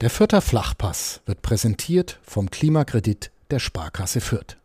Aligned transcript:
Der 0.00 0.08
Fürther 0.08 0.40
Flachpass 0.40 1.20
wird 1.26 1.42
präsentiert 1.42 2.20
vom 2.22 2.50
Klimakredit 2.50 3.30
der 3.50 3.58
Sparkasse 3.58 4.22
Fürth. 4.22 4.56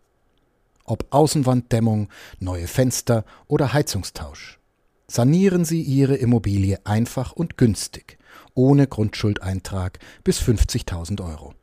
Ob 0.86 1.08
Außenwanddämmung, 1.10 2.08
neue 2.40 2.68
Fenster 2.68 3.26
oder 3.48 3.74
Heizungstausch. 3.74 4.60
Sanieren 5.08 5.66
Sie 5.66 5.82
Ihre 5.82 6.16
Immobilie 6.16 6.80
einfach 6.86 7.34
und 7.34 7.58
günstig, 7.58 8.18
ohne 8.54 8.88
Grundschuldeintrag 8.88 10.00
bis 10.24 10.40
50.000 10.40 11.22
Euro. 11.22 11.54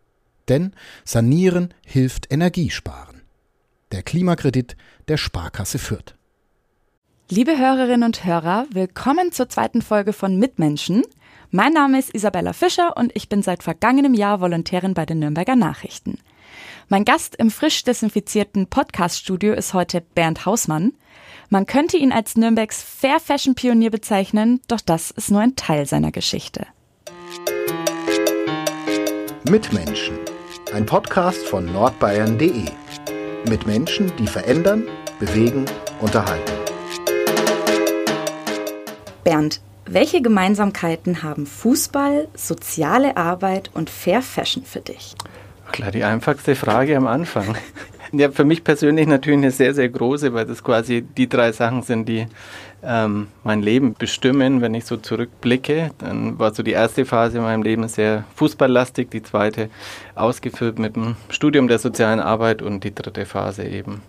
Denn 0.48 0.74
Sanieren 1.06 1.72
hilft 1.86 2.30
Energiesparen. 2.30 3.22
Der 3.90 4.02
Klimakredit 4.02 4.76
der 5.08 5.16
Sparkasse 5.16 5.78
Fürth. 5.78 6.14
Liebe 7.30 7.56
Hörerinnen 7.56 8.02
und 8.02 8.26
Hörer, 8.26 8.66
willkommen 8.70 9.32
zur 9.32 9.48
zweiten 9.48 9.80
Folge 9.80 10.12
von 10.12 10.38
Mitmenschen– 10.38 11.04
mein 11.52 11.74
Name 11.74 11.98
ist 11.98 12.14
Isabella 12.14 12.54
Fischer 12.54 12.96
und 12.96 13.12
ich 13.14 13.28
bin 13.28 13.42
seit 13.42 13.62
vergangenem 13.62 14.14
Jahr 14.14 14.40
Volontärin 14.40 14.94
bei 14.94 15.04
den 15.04 15.18
Nürnberger 15.18 15.54
Nachrichten. 15.54 16.18
Mein 16.88 17.04
Gast 17.04 17.36
im 17.36 17.50
frisch 17.50 17.84
desinfizierten 17.84 18.68
Podcast-Studio 18.68 19.52
ist 19.52 19.74
heute 19.74 20.00
Bernd 20.00 20.46
Hausmann. 20.46 20.94
Man 21.50 21.66
könnte 21.66 21.98
ihn 21.98 22.10
als 22.10 22.36
Nürnbergs 22.36 22.82
Fair 22.82 23.20
Fashion 23.20 23.54
Pionier 23.54 23.90
bezeichnen, 23.90 24.60
doch 24.66 24.80
das 24.80 25.10
ist 25.10 25.30
nur 25.30 25.42
ein 25.42 25.54
Teil 25.54 25.84
seiner 25.84 26.10
Geschichte. 26.10 26.66
Mitmenschen. 29.48 30.16
Ein 30.72 30.86
Podcast 30.86 31.44
von 31.44 31.66
nordbayern.de. 31.66 32.64
Mit 33.46 33.66
Menschen, 33.66 34.10
die 34.16 34.26
verändern, 34.26 34.88
bewegen, 35.20 35.66
unterhalten. 36.00 36.52
Bernd, 39.22 39.60
welche 39.86 40.22
Gemeinsamkeiten 40.22 41.22
haben 41.22 41.46
Fußball, 41.46 42.28
soziale 42.34 43.16
Arbeit 43.16 43.70
und 43.74 43.90
Fair 43.90 44.22
Fashion 44.22 44.64
für 44.64 44.80
dich? 44.80 45.14
Klar, 45.72 45.90
die 45.90 46.04
einfachste 46.04 46.54
Frage 46.54 46.96
am 46.96 47.06
Anfang. 47.06 47.56
Ja, 48.14 48.30
für 48.30 48.44
mich 48.44 48.62
persönlich 48.62 49.06
natürlich 49.06 49.38
eine 49.38 49.50
sehr, 49.50 49.72
sehr 49.72 49.88
große, 49.88 50.34
weil 50.34 50.44
das 50.44 50.62
quasi 50.62 51.00
die 51.00 51.30
drei 51.30 51.50
Sachen 51.50 51.80
sind, 51.80 52.06
die 52.06 52.26
ähm, 52.82 53.28
mein 53.42 53.62
Leben 53.62 53.94
bestimmen. 53.94 54.60
Wenn 54.60 54.74
ich 54.74 54.84
so 54.84 54.98
zurückblicke, 54.98 55.92
dann 55.96 56.38
war 56.38 56.52
so 56.52 56.62
die 56.62 56.72
erste 56.72 57.06
Phase 57.06 57.38
in 57.38 57.44
meinem 57.44 57.62
Leben 57.62 57.88
sehr 57.88 58.24
fußballlastig, 58.34 59.08
die 59.08 59.22
zweite 59.22 59.70
ausgefüllt 60.14 60.78
mit 60.78 60.94
dem 60.94 61.16
Studium 61.30 61.68
der 61.68 61.78
sozialen 61.78 62.20
Arbeit 62.20 62.60
und 62.60 62.84
die 62.84 62.94
dritte 62.94 63.24
Phase 63.24 63.64
eben 63.64 64.02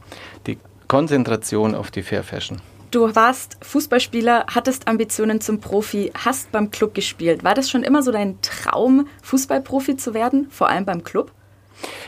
die 0.47 0.57
Konzentration 0.89 1.73
auf 1.73 1.89
die 1.89 2.03
Fair 2.03 2.23
Fashion. 2.23 2.59
Du 2.93 3.15
warst 3.15 3.57
Fußballspieler, 3.61 4.45
hattest 4.53 4.87
Ambitionen 4.87 5.41
zum 5.41 5.59
Profi, 5.59 6.11
hast 6.13 6.51
beim 6.51 6.69
Club 6.69 6.93
gespielt. 6.93 7.43
War 7.43 7.55
das 7.55 7.67
schon 7.67 7.81
immer 7.81 8.03
so 8.03 8.11
dein 8.11 8.39
Traum, 8.43 9.07
Fußballprofi 9.23 9.97
zu 9.97 10.13
werden, 10.13 10.45
vor 10.51 10.69
allem 10.69 10.85
beim 10.85 11.03
Club? 11.03 11.31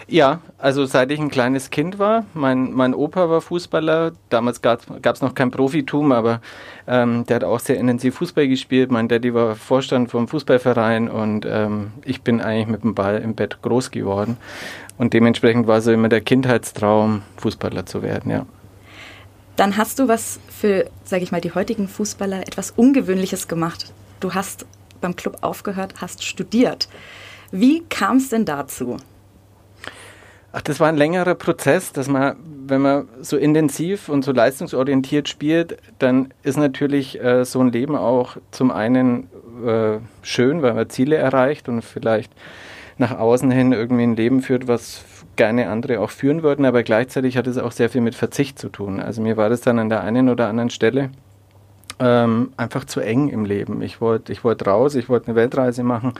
Ja, 0.07 0.41
also 0.59 0.85
seit 0.85 1.09
ich 1.09 1.19
ein 1.19 1.31
kleines 1.31 1.71
Kind 1.71 1.97
war. 1.97 2.27
Mein, 2.35 2.71
mein 2.71 2.93
Opa 2.93 3.31
war 3.31 3.41
Fußballer. 3.41 4.11
Damals 4.29 4.61
gab 4.61 4.83
es 5.03 5.21
noch 5.23 5.33
kein 5.33 5.49
Profitum, 5.49 6.11
aber 6.11 6.39
ähm, 6.85 7.25
der 7.25 7.37
hat 7.37 7.43
auch 7.45 7.59
sehr 7.59 7.79
intensiv 7.79 8.17
Fußball 8.17 8.47
gespielt. 8.47 8.91
Mein 8.91 9.07
Daddy 9.07 9.33
war 9.33 9.55
Vorstand 9.55 10.11
vom 10.11 10.27
Fußballverein 10.27 11.09
und 11.09 11.47
ähm, 11.49 11.93
ich 12.03 12.21
bin 12.21 12.41
eigentlich 12.41 12.67
mit 12.67 12.83
dem 12.83 12.93
Ball 12.93 13.17
im 13.23 13.33
Bett 13.33 13.63
groß 13.63 13.89
geworden. 13.89 14.37
Und 14.99 15.13
dementsprechend 15.13 15.65
war 15.65 15.81
so 15.81 15.91
immer 15.91 16.09
der 16.09 16.21
Kindheitstraum, 16.21 17.23
Fußballer 17.37 17.87
zu 17.87 18.03
werden, 18.03 18.29
ja. 18.29 18.45
Dann 19.55 19.77
hast 19.77 19.99
du 19.99 20.07
was 20.07 20.39
für, 20.65 20.89
sage 21.03 21.21
ich 21.21 21.31
mal, 21.31 21.41
die 21.41 21.53
heutigen 21.53 21.87
Fußballer 21.87 22.41
etwas 22.41 22.71
Ungewöhnliches 22.71 23.47
gemacht. 23.47 23.93
Du 24.19 24.33
hast 24.33 24.65
beim 24.99 25.15
Club 25.15 25.37
aufgehört, 25.41 25.93
hast 26.01 26.23
studiert. 26.23 26.89
Wie 27.51 27.83
kam 27.87 28.17
es 28.17 28.29
denn 28.29 28.45
dazu? 28.45 28.97
Ach, 30.53 30.61
das 30.63 30.79
war 30.79 30.87
ein 30.87 30.97
längerer 30.97 31.35
Prozess, 31.35 31.91
dass 31.91 32.07
man, 32.07 32.37
wenn 32.65 32.81
man 32.81 33.07
so 33.21 33.37
intensiv 33.37 34.09
und 34.09 34.25
so 34.25 34.31
leistungsorientiert 34.31 35.29
spielt, 35.29 35.77
dann 35.99 36.33
ist 36.41 36.57
natürlich 36.57 37.23
äh, 37.23 37.45
so 37.45 37.59
ein 37.59 37.71
Leben 37.71 37.95
auch 37.95 38.37
zum 38.49 38.71
einen 38.71 39.29
äh, 39.63 39.99
schön, 40.23 40.63
weil 40.63 40.73
man 40.73 40.89
Ziele 40.89 41.17
erreicht 41.17 41.69
und 41.69 41.83
vielleicht 41.83 42.33
nach 42.97 43.15
außen 43.15 43.51
hin 43.51 43.71
irgendwie 43.71 44.01
ein 44.01 44.15
Leben 44.15 44.41
führt, 44.41 44.67
was 44.67 45.03
gerne 45.35 45.69
andere 45.69 45.99
auch 45.99 46.09
führen 46.09 46.43
würden, 46.43 46.65
aber 46.65 46.83
gleichzeitig 46.83 47.37
hat 47.37 47.47
es 47.47 47.57
auch 47.57 47.71
sehr 47.71 47.89
viel 47.89 48.01
mit 48.01 48.15
Verzicht 48.15 48.59
zu 48.59 48.69
tun. 48.69 48.99
Also 48.99 49.21
mir 49.21 49.37
war 49.37 49.49
das 49.49 49.61
dann 49.61 49.79
an 49.79 49.89
der 49.89 50.01
einen 50.01 50.29
oder 50.29 50.47
anderen 50.47 50.69
Stelle 50.69 51.09
ähm, 51.99 52.51
einfach 52.57 52.85
zu 52.85 52.99
eng 52.99 53.29
im 53.29 53.45
Leben. 53.45 53.81
Ich 53.81 54.01
wollte 54.01 54.31
ich 54.31 54.43
wollt 54.43 54.65
raus, 54.67 54.95
ich 54.95 55.07
wollte 55.07 55.27
eine 55.27 55.35
Weltreise 55.35 55.83
machen. 55.83 56.13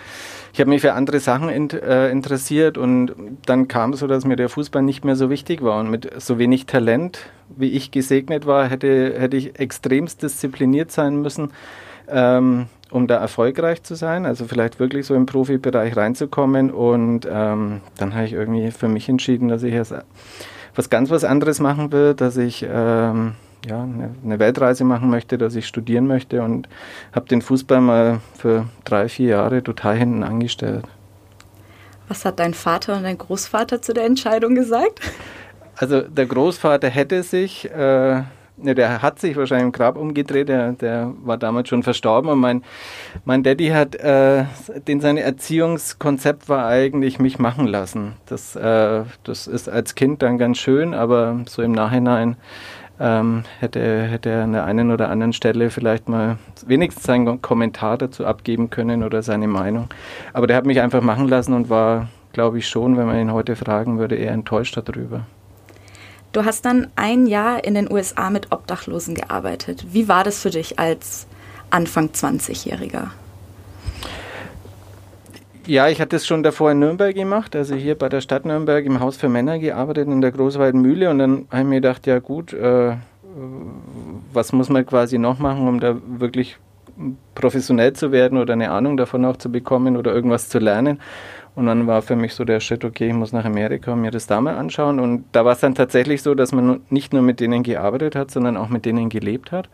Ich 0.54 0.60
habe 0.60 0.70
mich 0.70 0.82
für 0.82 0.94
andere 0.94 1.20
Sachen 1.20 1.50
in, 1.50 1.70
äh, 1.70 2.10
interessiert 2.10 2.78
und 2.78 3.14
dann 3.46 3.68
kam 3.68 3.94
es 3.94 4.00
so, 4.00 4.08
dass 4.08 4.26
mir 4.26 4.36
der 4.36 4.50
Fußball 4.50 4.82
nicht 4.82 5.04
mehr 5.04 5.16
so 5.16 5.30
wichtig 5.30 5.62
war. 5.62 5.80
Und 5.80 5.90
mit 5.90 6.22
so 6.22 6.40
wenig 6.40 6.66
Talent, 6.66 7.20
wie 7.56 7.72
ich 7.72 7.92
gesegnet 7.92 8.46
war, 8.46 8.70
hätte, 8.70 9.16
hätte 9.20 9.38
ich 9.38 9.60
extremst 9.60 10.24
diszipliniert 10.24 10.92
sein 10.92 11.22
müssen. 11.22 11.52
Ähm, 12.08 12.68
um 12.92 13.08
da 13.08 13.18
erfolgreich 13.18 13.84
zu 13.84 13.96
sein, 13.96 14.26
also 14.26 14.46
vielleicht 14.46 14.80
wirklich 14.80 15.06
so 15.06 15.16
im 15.16 15.26
Profibereich 15.26 15.98
reinzukommen. 15.98 16.72
Und 16.72 17.28
ähm, 17.30 17.82
dann 17.98 18.14
habe 18.14 18.26
ich 18.26 18.34
irgendwie 18.34 18.72
für 18.72 18.88
mich 18.88 19.10
entschieden, 19.10 19.48
dass 19.48 19.64
ich 19.64 19.74
jetzt 19.74 19.94
was 20.76 20.90
ganz 20.90 21.10
was 21.10 21.24
anderes 21.24 21.60
machen 21.60 21.92
will, 21.92 22.14
dass 22.14 22.38
ich 22.38 22.66
ähm, 22.68 23.34
ja, 23.68 23.82
eine, 23.82 24.12
eine, 24.24 24.40
Weltreise 24.40 24.84
machen 24.84 25.10
möchte, 25.10 25.38
dass 25.38 25.56
ich 25.56 25.66
studieren 25.66 26.06
möchte 26.06 26.44
und 26.44 26.70
habe 27.14 27.28
den 27.28 27.42
Fußball 27.42 27.82
mal 27.82 28.20
für 28.38 28.68
drei, 28.84 29.10
vier 29.10 29.30
Jahre 29.30 29.64
total 29.64 29.96
hinten 29.96 30.24
angestellt. 30.24 30.86
Was 32.08 32.24
hat 32.24 32.40
dein 32.40 32.54
Vater 32.54 32.98
und 32.98 33.04
dein 33.04 33.18
Großvater 33.18 33.82
zu 33.82 33.94
der 33.94 34.06
Entscheidung 34.06 34.54
gesagt? 34.54 35.00
Also 35.78 36.02
der 36.02 36.28
Großvater 36.28 36.90
hätte 36.90 37.24
sich 37.24 37.70
äh, 37.72 38.22
Ne, 38.22 38.26
der 38.58 39.02
hat 39.02 39.20
sich 39.20 39.36
wahrscheinlich 39.36 39.66
im 39.66 39.72
Grab 39.72 39.98
umgedreht, 39.98 40.50
der, 40.50 40.74
der 40.74 41.14
war 41.24 41.38
damals 41.38 41.70
schon 41.70 41.84
verstorben 41.84 42.30
und 42.30 42.40
mein, 42.40 42.64
mein 43.26 43.44
Daddy 43.44 43.70
hat, 43.70 43.96
äh, 43.96 44.46
den 44.88 45.02
sein 45.02 45.18
Erziehungskonzept 45.18 46.48
war 46.48 46.66
eigentlich 46.68 47.20
mich 47.20 47.38
machen 47.38 47.68
lassen. 47.68 48.14
Das, 48.26 48.56
äh, 48.56 49.04
das 49.24 49.48
ist 49.48 49.68
als 49.70 49.96
Kind 49.96 50.22
dann 50.22 50.38
ganz 50.38 50.58
schön, 50.58 50.94
aber 50.94 51.42
so 51.48 51.62
im 51.62 51.74
Nachhinein 51.74 52.38
ähm, 53.00 53.44
hätte, 53.60 54.04
hätte 54.04 54.30
er 54.30 54.44
an 54.44 54.54
der 54.54 54.66
einen 54.66 54.92
oder 54.92 55.10
anderen 55.10 55.34
Stelle 55.34 55.70
vielleicht 55.70 56.08
mal 56.08 56.38
wenigstens 56.66 57.04
seinen 57.04 57.42
Kommentar 57.42 57.98
dazu 57.98 58.26
abgeben 58.26 58.70
können 58.70 59.04
oder 59.04 59.22
seine 59.22 59.48
Meinung. 59.48 59.90
Aber 60.34 60.48
der 60.48 60.56
hat 60.56 60.66
mich 60.66 60.80
einfach 60.80 61.02
machen 61.02 61.28
lassen 61.28 61.54
und 61.54 61.70
war, 61.70 62.08
glaube 62.32 62.58
ich, 62.58 62.68
schon, 62.68 62.98
wenn 62.98 63.06
man 63.06 63.20
ihn 63.20 63.34
heute 63.34 63.56
fragen 63.56 64.00
würde, 64.00 64.16
eher 64.16 64.32
enttäuscht 64.32 64.78
darüber. 64.78 65.26
Du 66.36 66.44
hast 66.44 66.66
dann 66.66 66.88
ein 66.98 67.28
Jahr 67.28 67.64
in 67.64 67.76
den 67.76 67.90
USA 67.90 68.30
mit 68.30 68.52
Obdachlosen 68.52 69.16
gearbeitet. 69.16 69.86
Wie 69.94 70.10
war 70.10 70.26
das 70.26 70.42
für 70.42 70.50
dich 70.50 70.78
als 70.78 71.28
Anfang 71.70 72.10
20-Jähriger? 72.10 73.12
Ja, 75.66 75.88
ich 75.88 76.02
hatte 76.02 76.18
es 76.18 76.28
schon 76.28 76.44
davor 76.44 76.72
in 76.72 76.80
Nürnberg 76.80 77.16
gemacht, 77.16 77.56
also 77.56 77.74
hier 77.76 77.98
bei 77.98 78.10
der 78.10 78.20
Stadt 78.20 78.44
Nürnberg 78.44 78.86
im 78.86 79.00
Haus 79.00 79.16
für 79.16 79.30
Männer 79.30 79.60
gearbeitet 79.60 80.10
in 80.10 80.20
der 80.20 80.34
Großweiten 80.34 80.82
Mühle 80.82 81.10
und 81.10 81.20
dann 81.20 81.48
habe 81.52 81.62
ich 81.62 81.68
mir 81.70 81.76
gedacht, 81.76 82.06
ja 82.06 82.20
gut, 82.20 82.52
äh, 82.52 82.98
was 84.34 84.52
muss 84.52 84.68
man 84.68 84.86
quasi 84.86 85.18
noch 85.18 85.40
machen, 85.40 85.66
um 85.70 85.80
da 85.80 85.96
wirklich 86.06 86.58
professionell 87.34 87.94
zu 87.94 88.12
werden 88.12 88.38
oder 88.38 88.54
eine 88.54 88.72
Ahnung 88.72 88.98
davon 88.98 89.24
auch 89.24 89.38
zu 89.38 89.50
bekommen 89.50 89.96
oder 89.96 90.14
irgendwas 90.14 90.50
zu 90.50 90.60
lernen. 90.60 91.00
Und 91.56 91.68
dann 91.68 91.88
war 91.88 92.02
für 92.02 92.18
mich 92.18 92.34
so 92.34 92.44
der 92.44 92.60
Schritt, 92.60 92.84
okay, 92.84 93.08
ich 93.08 93.14
muss 93.14 93.32
nach 93.32 93.46
Amerika 93.46 93.94
und 93.94 94.02
mir 94.02 94.12
das 94.12 94.28
da 94.28 94.42
mal 94.42 94.56
anschauen. 94.56 95.00
Und 95.00 95.24
da 95.32 95.46
war 95.46 95.54
es 95.54 95.62
dann 95.62 95.74
tatsächlich 95.74 96.22
so, 96.22 96.36
dass 96.36 96.52
man 96.52 96.82
nicht 96.90 97.14
nur 97.14 97.22
mit 97.22 97.40
denen 97.40 97.64
gearbeitet 97.64 98.16
hat, 98.16 98.30
sondern 98.30 98.58
auch 98.58 98.70
mit 98.70 98.86
denen 98.86 99.10
gelebt 99.10 99.52
hat. 99.52 99.70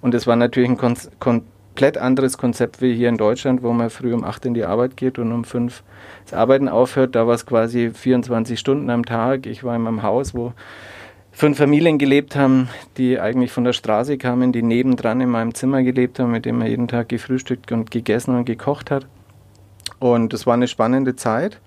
Und 0.00 0.14
es 0.14 0.26
war 0.26 0.36
natürlich 0.36 0.70
ein 0.70 0.76
kon 0.76 0.96
komplett 1.20 1.98
anderes 1.98 2.36
Konzept 2.36 2.82
wie 2.82 2.94
hier 2.94 3.08
in 3.08 3.16
Deutschland, 3.16 3.62
wo 3.62 3.72
man 3.72 3.90
früh 3.90 4.12
um 4.12 4.24
acht 4.24 4.44
in 4.44 4.54
die 4.54 4.64
Arbeit 4.64 4.96
geht 4.96 5.18
und 5.18 5.32
um 5.32 5.44
fünf 5.44 5.82
das 6.24 6.34
Arbeiten 6.34 6.68
aufhört. 6.68 7.14
Da 7.14 7.26
war 7.26 7.34
es 7.34 7.46
quasi 7.46 7.90
24 7.90 8.58
Stunden 8.58 8.90
am 8.90 9.06
Tag. 9.06 9.46
Ich 9.46 9.62
war 9.62 9.76
in 9.76 9.82
meinem 9.82 10.02
Haus, 10.02 10.34
wo 10.34 10.52
fünf 11.30 11.58
Familien 11.58 11.98
gelebt 11.98 12.36
haben, 12.36 12.68
die 12.96 13.20
eigentlich 13.20 13.52
von 13.52 13.64
der 13.64 13.72
Straße 13.72 14.18
kamen, 14.18 14.52
die 14.52 14.62
nebendran 14.62 15.20
in 15.20 15.30
meinem 15.30 15.54
Zimmer 15.54 15.82
gelebt 15.82 16.18
haben, 16.18 16.32
mit 16.32 16.44
dem 16.44 16.58
man 16.58 16.68
jeden 16.68 16.88
Tag 16.88 17.08
gefrühstückt 17.08 17.70
und 17.72 17.90
gegessen 17.90 18.36
und 18.36 18.44
gekocht 18.44 18.90
hat. 18.90 19.06
Und 20.00 20.34
es 20.34 20.46
war 20.46 20.54
eine 20.54 20.66
spannende 20.66 21.14
Zeit. 21.14 21.60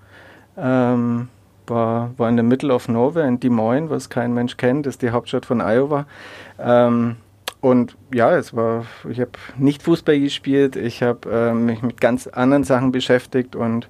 Ähm, 0.58 1.28
war, 1.66 2.10
war 2.18 2.28
in 2.28 2.36
der 2.36 2.44
Middle 2.44 2.74
of 2.74 2.88
Nowhere 2.88 3.26
in 3.26 3.40
Des 3.40 3.50
Moines, 3.50 3.88
was 3.88 4.10
kein 4.10 4.34
Mensch 4.34 4.56
kennt, 4.56 4.86
ist 4.86 5.00
die 5.00 5.10
Hauptstadt 5.10 5.46
von 5.46 5.60
Iowa. 5.60 6.06
Ähm, 6.58 7.16
und 7.60 7.96
ja, 8.12 8.36
es 8.36 8.54
war, 8.54 8.84
ich 9.08 9.20
habe 9.20 9.30
nicht 9.56 9.82
Fußball 9.82 10.20
gespielt, 10.20 10.76
ich 10.76 11.02
habe 11.02 11.30
äh, 11.30 11.54
mich 11.54 11.80
mit 11.80 12.00
ganz 12.00 12.26
anderen 12.26 12.64
Sachen 12.64 12.92
beschäftigt 12.92 13.56
und 13.56 13.88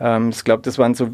ähm, 0.00 0.30
ich 0.30 0.42
glaube, 0.44 0.62
das 0.62 0.78
waren 0.78 0.94
so 0.94 1.10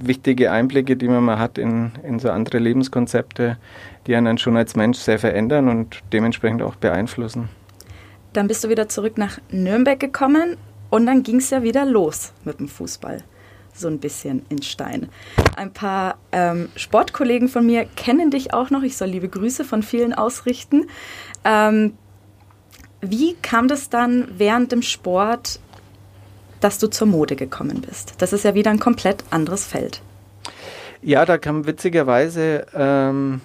wichtige 0.00 0.50
Einblicke, 0.50 0.96
die 0.96 1.08
man 1.08 1.22
mal 1.22 1.38
hat 1.38 1.58
in, 1.58 1.92
in 2.02 2.18
so 2.18 2.30
andere 2.30 2.58
Lebenskonzepte, 2.58 3.58
die 4.06 4.16
einen 4.16 4.26
dann 4.26 4.38
schon 4.38 4.56
als 4.56 4.76
Mensch 4.76 4.98
sehr 4.98 5.18
verändern 5.18 5.68
und 5.68 6.00
dementsprechend 6.12 6.62
auch 6.62 6.76
beeinflussen. 6.76 7.50
Dann 8.32 8.48
bist 8.48 8.64
du 8.64 8.70
wieder 8.70 8.88
zurück 8.88 9.18
nach 9.18 9.38
Nürnberg 9.50 10.00
gekommen 10.00 10.56
Und 10.92 11.06
dann 11.06 11.22
ging 11.22 11.36
es 11.36 11.48
ja 11.48 11.62
wieder 11.62 11.86
los 11.86 12.34
mit 12.44 12.60
dem 12.60 12.68
Fußball. 12.68 13.24
So 13.72 13.88
ein 13.88 13.98
bisschen 13.98 14.44
in 14.50 14.60
Stein. 14.60 15.08
Ein 15.56 15.72
paar 15.72 16.18
ähm, 16.32 16.68
Sportkollegen 16.76 17.48
von 17.48 17.64
mir 17.64 17.86
kennen 17.96 18.30
dich 18.30 18.52
auch 18.52 18.68
noch. 18.68 18.82
Ich 18.82 18.98
soll 18.98 19.08
liebe 19.08 19.30
Grüße 19.30 19.64
von 19.64 19.82
vielen 19.82 20.12
ausrichten. 20.12 20.90
Ähm, 21.46 21.94
wie 23.00 23.32
kam 23.40 23.68
das 23.68 23.88
dann 23.88 24.28
während 24.36 24.70
dem 24.70 24.82
Sport, 24.82 25.60
dass 26.60 26.78
du 26.78 26.88
zur 26.88 27.06
Mode 27.06 27.36
gekommen 27.36 27.80
bist? 27.80 28.12
Das 28.18 28.34
ist 28.34 28.44
ja 28.44 28.54
wieder 28.54 28.70
ein 28.70 28.78
komplett 28.78 29.24
anderes 29.30 29.64
Feld. 29.64 30.02
Ja, 31.00 31.24
da 31.24 31.38
kam 31.38 31.64
witzigerweise 31.64 32.66
ähm, 32.74 33.40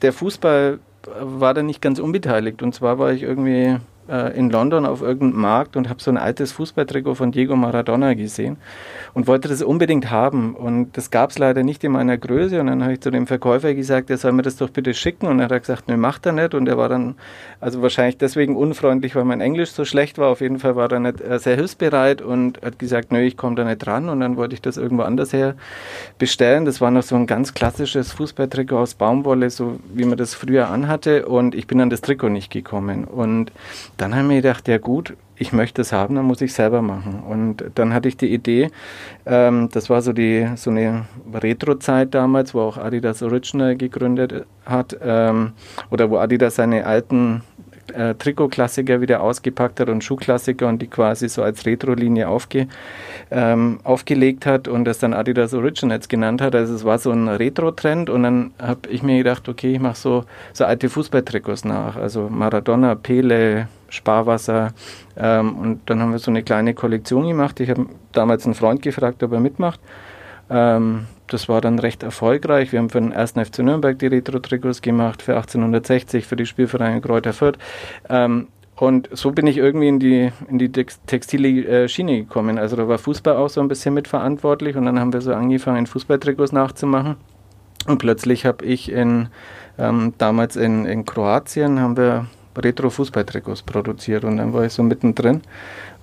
der 0.00 0.14
Fußball 0.14 0.78
war 1.20 1.52
da 1.52 1.62
nicht 1.62 1.82
ganz 1.82 1.98
unbeteiligt. 1.98 2.62
Und 2.62 2.74
zwar 2.74 2.98
war 2.98 3.12
ich 3.12 3.22
irgendwie 3.22 3.76
äh, 4.08 4.36
in 4.36 4.50
London 4.50 4.86
auf 4.86 5.02
irgendeinem 5.02 5.40
Markt 5.40 5.76
und 5.76 5.88
habe 5.88 6.02
so 6.02 6.10
ein 6.10 6.16
altes 6.16 6.52
Fußballtrikot 6.52 7.14
von 7.14 7.32
Diego 7.32 7.56
Maradona 7.56 8.14
gesehen 8.14 8.56
und 9.16 9.26
wollte 9.26 9.48
das 9.48 9.62
unbedingt 9.62 10.10
haben. 10.10 10.54
Und 10.54 10.96
das 10.96 11.10
gab 11.10 11.30
es 11.30 11.38
leider 11.38 11.62
nicht 11.62 11.82
in 11.84 11.92
meiner 11.92 12.18
Größe. 12.18 12.60
Und 12.60 12.66
dann 12.66 12.82
habe 12.82 12.92
ich 12.92 13.00
zu 13.00 13.10
dem 13.10 13.26
Verkäufer 13.26 13.72
gesagt, 13.72 14.10
er 14.10 14.18
soll 14.18 14.32
mir 14.32 14.42
das 14.42 14.56
doch 14.56 14.68
bitte 14.68 14.92
schicken. 14.92 15.26
Und 15.26 15.40
er 15.40 15.48
hat 15.48 15.60
gesagt, 15.62 15.88
ne, 15.88 15.96
macht 15.96 16.26
er 16.26 16.32
nicht. 16.32 16.52
Und 16.52 16.68
er 16.68 16.76
war 16.76 16.90
dann, 16.90 17.14
also 17.60 17.80
wahrscheinlich 17.80 18.18
deswegen 18.18 18.56
unfreundlich, 18.56 19.16
weil 19.16 19.24
mein 19.24 19.40
Englisch 19.40 19.70
so 19.70 19.86
schlecht 19.86 20.18
war. 20.18 20.28
Auf 20.28 20.42
jeden 20.42 20.58
Fall 20.58 20.76
war 20.76 20.92
er 20.92 21.00
nicht 21.00 21.22
äh, 21.22 21.38
sehr 21.38 21.56
hilfsbereit 21.56 22.20
und 22.20 22.60
hat 22.62 22.78
gesagt, 22.78 23.10
nö, 23.10 23.20
ich 23.20 23.38
komme 23.38 23.56
da 23.56 23.64
nicht 23.64 23.78
dran. 23.78 24.10
Und 24.10 24.20
dann 24.20 24.36
wollte 24.36 24.54
ich 24.54 24.60
das 24.60 24.76
irgendwo 24.76 25.04
anders 25.04 25.32
her 25.32 25.54
bestellen. 26.18 26.66
Das 26.66 26.82
war 26.82 26.90
noch 26.90 27.02
so 27.02 27.16
ein 27.16 27.26
ganz 27.26 27.54
klassisches 27.54 28.12
Fußballtrikot 28.12 28.78
aus 28.78 28.94
Baumwolle, 28.94 29.48
so 29.48 29.78
wie 29.94 30.04
man 30.04 30.18
das 30.18 30.34
früher 30.34 30.68
anhatte. 30.68 31.26
Und 31.26 31.54
ich 31.54 31.66
bin 31.66 31.80
an 31.80 31.88
das 31.88 32.02
Trikot 32.02 32.28
nicht 32.28 32.52
gekommen. 32.52 33.04
Und 33.04 33.50
dann 33.96 34.14
haben 34.14 34.28
wir 34.28 34.36
gedacht, 34.36 34.68
ja 34.68 34.78
gut, 34.78 35.16
ich 35.36 35.52
möchte 35.52 35.82
es 35.82 35.92
haben, 35.92 36.14
dann 36.14 36.24
muss 36.24 36.40
ich 36.40 36.52
selber 36.52 36.82
machen. 36.82 37.20
Und 37.20 37.64
dann 37.74 37.92
hatte 37.92 38.08
ich 38.08 38.16
die 38.16 38.32
Idee, 38.32 38.70
ähm, 39.26 39.68
das 39.72 39.90
war 39.90 40.02
so, 40.02 40.12
die, 40.12 40.48
so 40.56 40.70
eine 40.70 41.06
Retro-Zeit 41.32 42.14
damals, 42.14 42.54
wo 42.54 42.60
auch 42.60 42.78
Adidas 42.78 43.22
Original 43.22 43.76
gegründet 43.76 44.46
hat, 44.64 44.96
ähm, 45.02 45.52
oder 45.90 46.10
wo 46.10 46.18
Adidas 46.18 46.56
seine 46.56 46.86
alten 46.86 47.42
äh, 47.92 48.14
Trikot-Klassiker 48.14 49.00
wieder 49.00 49.20
ausgepackt 49.22 49.80
hat 49.80 49.88
und 49.88 50.02
Schuhklassiker 50.02 50.66
und 50.68 50.80
die 50.80 50.86
quasi 50.86 51.28
so 51.28 51.42
als 51.42 51.66
Retro-Linie 51.66 52.28
aufge, 52.28 52.68
ähm, 53.30 53.80
aufgelegt 53.84 54.46
hat 54.46 54.68
und 54.68 54.84
das 54.84 54.98
dann 54.98 55.14
Adidas 55.14 55.54
Originals 55.54 56.08
genannt 56.08 56.40
hat. 56.40 56.54
Also 56.54 56.74
es 56.74 56.84
war 56.84 56.98
so 56.98 57.10
ein 57.10 57.28
Retro-Trend 57.28 58.10
und 58.10 58.22
dann 58.22 58.52
habe 58.60 58.88
ich 58.88 59.02
mir 59.02 59.18
gedacht, 59.18 59.48
okay, 59.48 59.72
ich 59.74 59.80
mache 59.80 59.96
so, 59.96 60.24
so 60.52 60.64
alte 60.64 60.88
Fußballtrikots 60.88 61.64
nach. 61.64 61.96
Also 61.96 62.28
Maradona, 62.28 62.94
Pele, 62.94 63.68
Sparwasser. 63.88 64.72
Ähm, 65.16 65.56
und 65.56 65.80
dann 65.86 66.00
haben 66.00 66.12
wir 66.12 66.18
so 66.18 66.30
eine 66.30 66.42
kleine 66.42 66.74
Kollektion 66.74 67.26
gemacht. 67.26 67.60
Ich 67.60 67.70
habe 67.70 67.86
damals 68.12 68.44
einen 68.44 68.54
Freund 68.54 68.82
gefragt, 68.82 69.22
ob 69.22 69.32
er 69.32 69.40
mitmacht. 69.40 69.80
Ähm, 70.50 71.06
das 71.28 71.48
war 71.48 71.60
dann 71.60 71.78
recht 71.78 72.02
erfolgreich. 72.02 72.72
Wir 72.72 72.78
haben 72.78 72.90
für 72.90 73.00
den 73.00 73.12
1. 73.12 73.32
FC 73.32 73.60
Nürnberg 73.60 73.98
die 73.98 74.06
Retro-Trikots 74.06 74.82
gemacht, 74.82 75.22
für 75.22 75.36
1860, 75.36 76.26
für 76.26 76.36
die 76.36 76.46
Spielvereine 76.46 77.00
Kräuter 77.00 77.32
Fürth. 77.32 77.58
Ähm, 78.08 78.48
und 78.76 79.08
so 79.12 79.32
bin 79.32 79.46
ich 79.46 79.56
irgendwie 79.56 79.88
in 79.88 79.98
die, 79.98 80.32
in 80.48 80.58
die 80.58 80.70
textile 80.70 81.48
äh, 81.66 81.88
Schiene 81.88 82.18
gekommen. 82.18 82.58
Also 82.58 82.76
da 82.76 82.86
war 82.86 82.98
Fußball 82.98 83.36
auch 83.36 83.48
so 83.48 83.60
ein 83.62 83.68
bisschen 83.68 83.94
mitverantwortlich 83.94 84.76
und 84.76 84.84
dann 84.84 85.00
haben 85.00 85.12
wir 85.12 85.22
so 85.22 85.32
angefangen, 85.32 85.86
Fußballtrikots 85.86 86.52
nachzumachen. 86.52 87.16
Und 87.86 87.98
plötzlich 87.98 88.44
habe 88.44 88.64
ich 88.64 88.92
in, 88.92 89.28
ähm, 89.78 90.12
damals 90.18 90.56
in, 90.56 90.84
in 90.84 91.06
Kroatien 91.06 91.80
haben 91.80 91.96
wir 91.96 92.26
Retro-Fußballtrikots 92.56 93.62
produziert 93.62 94.24
und 94.24 94.36
dann 94.38 94.52
war 94.52 94.64
ich 94.64 94.72
so 94.72 94.82
mittendrin 94.82 95.42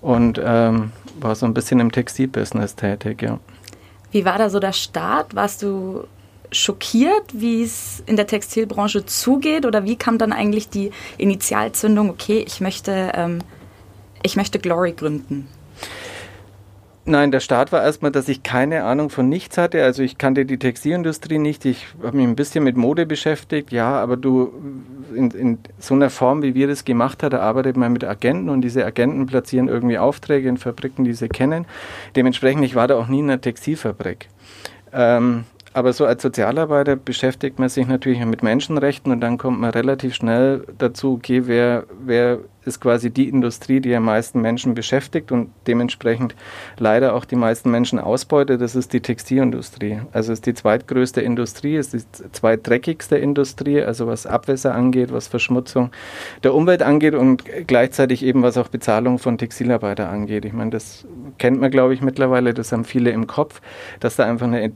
und 0.01 0.39
ähm, 0.43 0.91
war 1.19 1.35
so 1.35 1.45
ein 1.45 1.53
bisschen 1.53 1.79
im 1.79 1.91
Textilbusiness 1.91 2.75
tätig, 2.75 3.21
ja. 3.21 3.39
Wie 4.13 4.25
war 4.25 4.37
da 4.37 4.49
so 4.49 4.59
der 4.59 4.73
Start? 4.73 5.35
Warst 5.35 5.63
du 5.63 6.05
schockiert, 6.51 7.23
wie 7.33 7.63
es 7.63 8.03
in 8.05 8.15
der 8.15 8.27
Textilbranche 8.27 9.05
zugeht? 9.07 9.65
Oder 9.65 9.85
wie 9.85 9.95
kam 9.95 10.19
dann 10.19 10.31
eigentlich 10.31 10.69
die 10.69 10.91
Initialzündung, 11.17 12.11
okay, 12.11 12.45
ich 12.45 12.61
möchte, 12.61 13.11
ähm, 13.15 13.39
ich 14.21 14.35
möchte 14.35 14.59
Glory 14.59 14.93
gründen? 14.93 15.47
Nein, 17.05 17.31
der 17.31 17.41
Start 17.41 17.73
war 17.73 17.83
erstmal, 17.83 18.11
dass 18.11 18.29
ich 18.29 18.43
keine 18.43 18.85
Ahnung 18.85 19.09
von 19.09 19.27
nichts 19.27 19.57
hatte. 19.57 19.83
Also 19.83 20.03
ich 20.03 20.17
kannte 20.17 20.45
die 20.45 20.57
Textilindustrie 20.57 21.37
nicht. 21.37 21.65
Ich 21.65 21.87
habe 22.01 22.15
mich 22.15 22.25
ein 22.25 22.37
bisschen 22.37 22.63
mit 22.63 22.77
Mode 22.77 23.05
beschäftigt. 23.05 23.73
Ja, 23.73 23.99
aber 24.01 24.15
du 24.15 24.53
in, 25.13 25.31
in 25.31 25.57
so 25.79 25.95
einer 25.95 26.09
Form, 26.09 26.43
wie 26.43 26.55
wir 26.55 26.67
das 26.67 26.85
gemacht 26.85 27.21
haben, 27.21 27.35
arbeitet 27.35 27.75
man 27.75 27.91
mit 27.91 28.05
Agenten 28.05 28.47
und 28.47 28.61
diese 28.61 28.85
Agenten 28.85 29.25
platzieren 29.25 29.67
irgendwie 29.67 29.97
Aufträge 29.97 30.47
in 30.47 30.57
Fabriken, 30.57 31.03
die 31.03 31.13
sie 31.13 31.27
kennen. 31.27 31.65
Dementsprechend, 32.15 32.63
ich 32.63 32.75
war 32.75 32.87
da 32.87 32.95
auch 32.95 33.07
nie 33.07 33.19
in 33.19 33.29
einer 33.29 33.41
Textilfabrik. 33.41 34.29
Ähm, 34.93 35.43
aber 35.73 35.91
so 35.91 36.05
als 36.05 36.21
Sozialarbeiter 36.21 36.95
beschäftigt 36.95 37.59
man 37.59 37.67
sich 37.67 37.87
natürlich 37.87 38.23
mit 38.23 38.43
Menschenrechten 38.43 39.11
und 39.11 39.19
dann 39.19 39.37
kommt 39.37 39.59
man 39.59 39.71
relativ 39.71 40.13
schnell 40.13 40.65
dazu, 40.77 41.15
okay, 41.15 41.47
wer, 41.47 41.85
wer 41.99 42.39
ist 42.65 42.79
quasi 42.79 43.09
die 43.09 43.29
Industrie, 43.29 43.79
die 43.79 43.93
am 43.95 44.05
meisten 44.05 44.41
Menschen 44.41 44.73
beschäftigt 44.73 45.31
und 45.31 45.49
dementsprechend 45.67 46.35
leider 46.77 47.15
auch 47.15 47.25
die 47.25 47.35
meisten 47.35 47.71
Menschen 47.71 47.99
ausbeutet. 47.99 48.61
Das 48.61 48.75
ist 48.75 48.93
die 48.93 49.01
Textilindustrie. 49.01 50.01
Also 50.11 50.31
es 50.31 50.39
ist 50.39 50.45
die 50.45 50.53
zweitgrößte 50.53 51.21
Industrie, 51.21 51.75
es 51.75 51.93
ist 51.93 52.23
die 52.23 52.31
zweitdreckigste 52.31 53.17
Industrie, 53.17 53.81
also 53.81 54.07
was 54.07 54.25
Abwässer 54.25 54.73
angeht, 54.73 55.11
was 55.11 55.27
Verschmutzung 55.27 55.91
der 56.43 56.53
Umwelt 56.53 56.81
angeht 56.81 57.15
und 57.15 57.43
gleichzeitig 57.67 58.23
eben 58.23 58.43
was 58.43 58.57
auch 58.57 58.67
Bezahlung 58.67 59.19
von 59.19 59.37
Textilarbeiter 59.37 60.09
angeht. 60.09 60.45
Ich 60.45 60.53
meine, 60.53 60.71
das 60.71 61.05
kennt 61.37 61.59
man, 61.59 61.71
glaube 61.71 61.93
ich, 61.93 62.01
mittlerweile, 62.01 62.53
das 62.53 62.71
haben 62.71 62.85
viele 62.85 63.11
im 63.11 63.27
Kopf, 63.27 63.61
dass 63.99 64.15
da 64.15 64.25
einfach 64.25 64.47
eine 64.47 64.71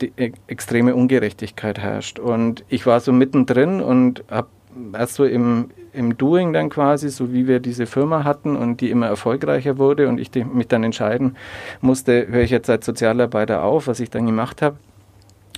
extreme 0.46 0.94
Ungerechtigkeit 0.94 1.78
herrscht. 1.78 2.18
Und 2.18 2.64
ich 2.68 2.86
war 2.86 3.00
so 3.00 3.12
mittendrin 3.12 3.80
und 3.80 4.24
habe 4.30 4.48
erst 4.92 5.14
so 5.14 5.24
im, 5.24 5.70
im 5.92 6.16
Doing 6.16 6.52
dann 6.52 6.68
quasi, 6.70 7.08
so 7.08 7.32
wie 7.32 7.46
wir 7.46 7.60
diese 7.60 7.86
Firma 7.86 8.24
hatten 8.24 8.56
und 8.56 8.80
die 8.80 8.90
immer 8.90 9.06
erfolgreicher 9.06 9.78
wurde 9.78 10.08
und 10.08 10.18
ich 10.18 10.30
mich 10.34 10.68
dann 10.68 10.84
entscheiden 10.84 11.36
musste, 11.80 12.26
höre 12.28 12.42
ich 12.42 12.50
jetzt 12.50 12.70
als 12.70 12.86
Sozialarbeiter 12.86 13.62
auf, 13.62 13.86
was 13.86 14.00
ich 14.00 14.10
dann 14.10 14.26
gemacht 14.26 14.62
habe 14.62 14.76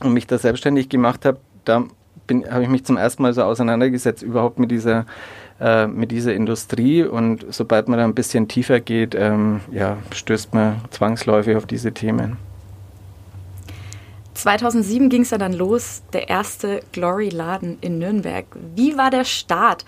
und 0.03 0.13
mich 0.13 0.27
da 0.27 0.39
selbstständig 0.39 0.89
gemacht 0.89 1.25
habe, 1.25 1.39
da 1.65 1.85
habe 2.51 2.63
ich 2.63 2.69
mich 2.69 2.85
zum 2.85 2.97
ersten 2.97 3.23
Mal 3.23 3.33
so 3.33 3.43
auseinandergesetzt 3.43 4.23
überhaupt 4.23 4.59
mit 4.59 4.71
dieser 4.71 5.05
äh, 5.61 5.87
mit 5.87 6.11
dieser 6.11 6.33
Industrie 6.33 7.05
und 7.05 7.45
sobald 7.51 7.89
man 7.89 7.99
da 7.99 8.05
ein 8.05 8.15
bisschen 8.15 8.49
tiefer 8.49 8.81
geht, 8.81 9.15
ähm, 9.15 9.61
ja, 9.71 9.99
stößt 10.11 10.55
man 10.55 10.81
zwangsläufig 10.91 11.55
auf 11.55 11.67
diese 11.67 11.93
Themen. 11.93 12.39
2007 14.41 15.11
ging 15.11 15.23
es 15.23 15.31
ja 15.31 15.39
dann 15.39 15.53
los, 15.53 16.03
der 16.15 16.31
erste 16.31 16.81
Glory-Laden 16.93 17.77
in 17.83 17.99
Nürnberg. 17.99 18.47
Wie 18.75 18.97
war 18.97 19.11
der 19.11 19.25
Start? 19.25 19.85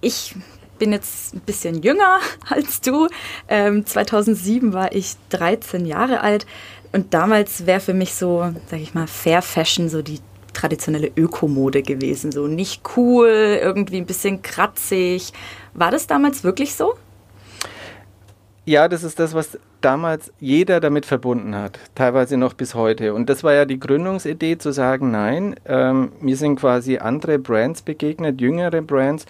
Ich 0.00 0.34
bin 0.78 0.92
jetzt 0.92 1.34
ein 1.34 1.40
bisschen 1.40 1.82
jünger 1.82 2.18
als 2.48 2.80
du. 2.80 3.08
Ähm, 3.48 3.86
2007 3.86 4.72
war 4.72 4.94
ich 4.94 5.14
13 5.28 5.86
Jahre 5.86 6.22
alt 6.22 6.46
und 6.92 7.14
damals 7.14 7.66
wäre 7.66 7.80
für 7.80 7.94
mich 7.94 8.14
so, 8.14 8.52
sag 8.68 8.80
ich 8.80 8.94
mal, 8.94 9.06
Fair 9.06 9.42
Fashion 9.42 9.88
so 9.88 10.02
die 10.02 10.20
traditionelle 10.52 11.10
Ökomode 11.16 11.82
gewesen. 11.82 12.32
So 12.32 12.46
nicht 12.46 12.82
cool, 12.96 13.58
irgendwie 13.62 13.98
ein 13.98 14.06
bisschen 14.06 14.42
kratzig. 14.42 15.32
War 15.74 15.90
das 15.90 16.06
damals 16.06 16.42
wirklich 16.42 16.74
so? 16.74 16.94
Ja, 18.66 18.88
das 18.88 19.02
ist 19.02 19.18
das, 19.18 19.32
was 19.34 19.58
damals 19.80 20.32
jeder 20.38 20.80
damit 20.80 21.06
verbunden 21.06 21.56
hat, 21.56 21.78
teilweise 21.94 22.36
noch 22.36 22.52
bis 22.52 22.74
heute. 22.74 23.14
Und 23.14 23.30
das 23.30 23.42
war 23.42 23.54
ja 23.54 23.64
die 23.64 23.80
Gründungsidee 23.80 24.58
zu 24.58 24.72
sagen, 24.72 25.10
nein, 25.10 25.56
ähm, 25.64 26.12
mir 26.20 26.36
sind 26.36 26.56
quasi 26.56 26.98
andere 26.98 27.38
Brands 27.38 27.80
begegnet, 27.80 28.40
jüngere 28.40 28.82
Brands, 28.82 29.24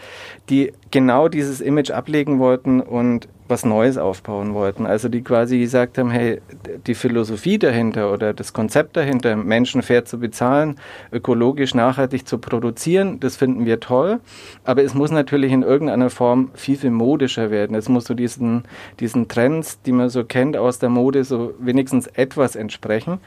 die 0.48 0.72
genau 0.90 1.28
dieses 1.28 1.60
Image 1.60 1.92
ablegen 1.92 2.40
wollten 2.40 2.80
und 2.80 3.28
was 3.50 3.64
Neues 3.64 3.98
aufbauen 3.98 4.54
wollten. 4.54 4.86
Also 4.86 5.08
die 5.08 5.22
quasi 5.22 5.58
gesagt 5.58 5.98
haben, 5.98 6.10
hey, 6.10 6.40
die 6.86 6.94
Philosophie 6.94 7.58
dahinter 7.58 8.12
oder 8.12 8.32
das 8.32 8.52
Konzept 8.52 8.96
dahinter, 8.96 9.36
Menschen 9.36 9.82
fair 9.82 10.04
zu 10.04 10.18
bezahlen, 10.18 10.76
ökologisch 11.12 11.74
nachhaltig 11.74 12.26
zu 12.26 12.38
produzieren, 12.38 13.20
das 13.20 13.36
finden 13.36 13.66
wir 13.66 13.80
toll. 13.80 14.20
Aber 14.64 14.82
es 14.82 14.94
muss 14.94 15.10
natürlich 15.10 15.52
in 15.52 15.62
irgendeiner 15.62 16.10
Form 16.10 16.50
viel, 16.54 16.76
viel 16.76 16.90
modischer 16.90 17.50
werden. 17.50 17.76
Es 17.76 17.88
muss 17.88 18.04
so 18.04 18.14
diesen, 18.14 18.64
diesen 19.00 19.28
Trends, 19.28 19.82
die 19.82 19.92
man 19.92 20.08
so 20.08 20.24
kennt 20.24 20.56
aus 20.56 20.78
der 20.78 20.88
Mode, 20.88 21.24
so 21.24 21.52
wenigstens 21.58 22.06
etwas 22.06 22.56
entsprechen. 22.56 23.20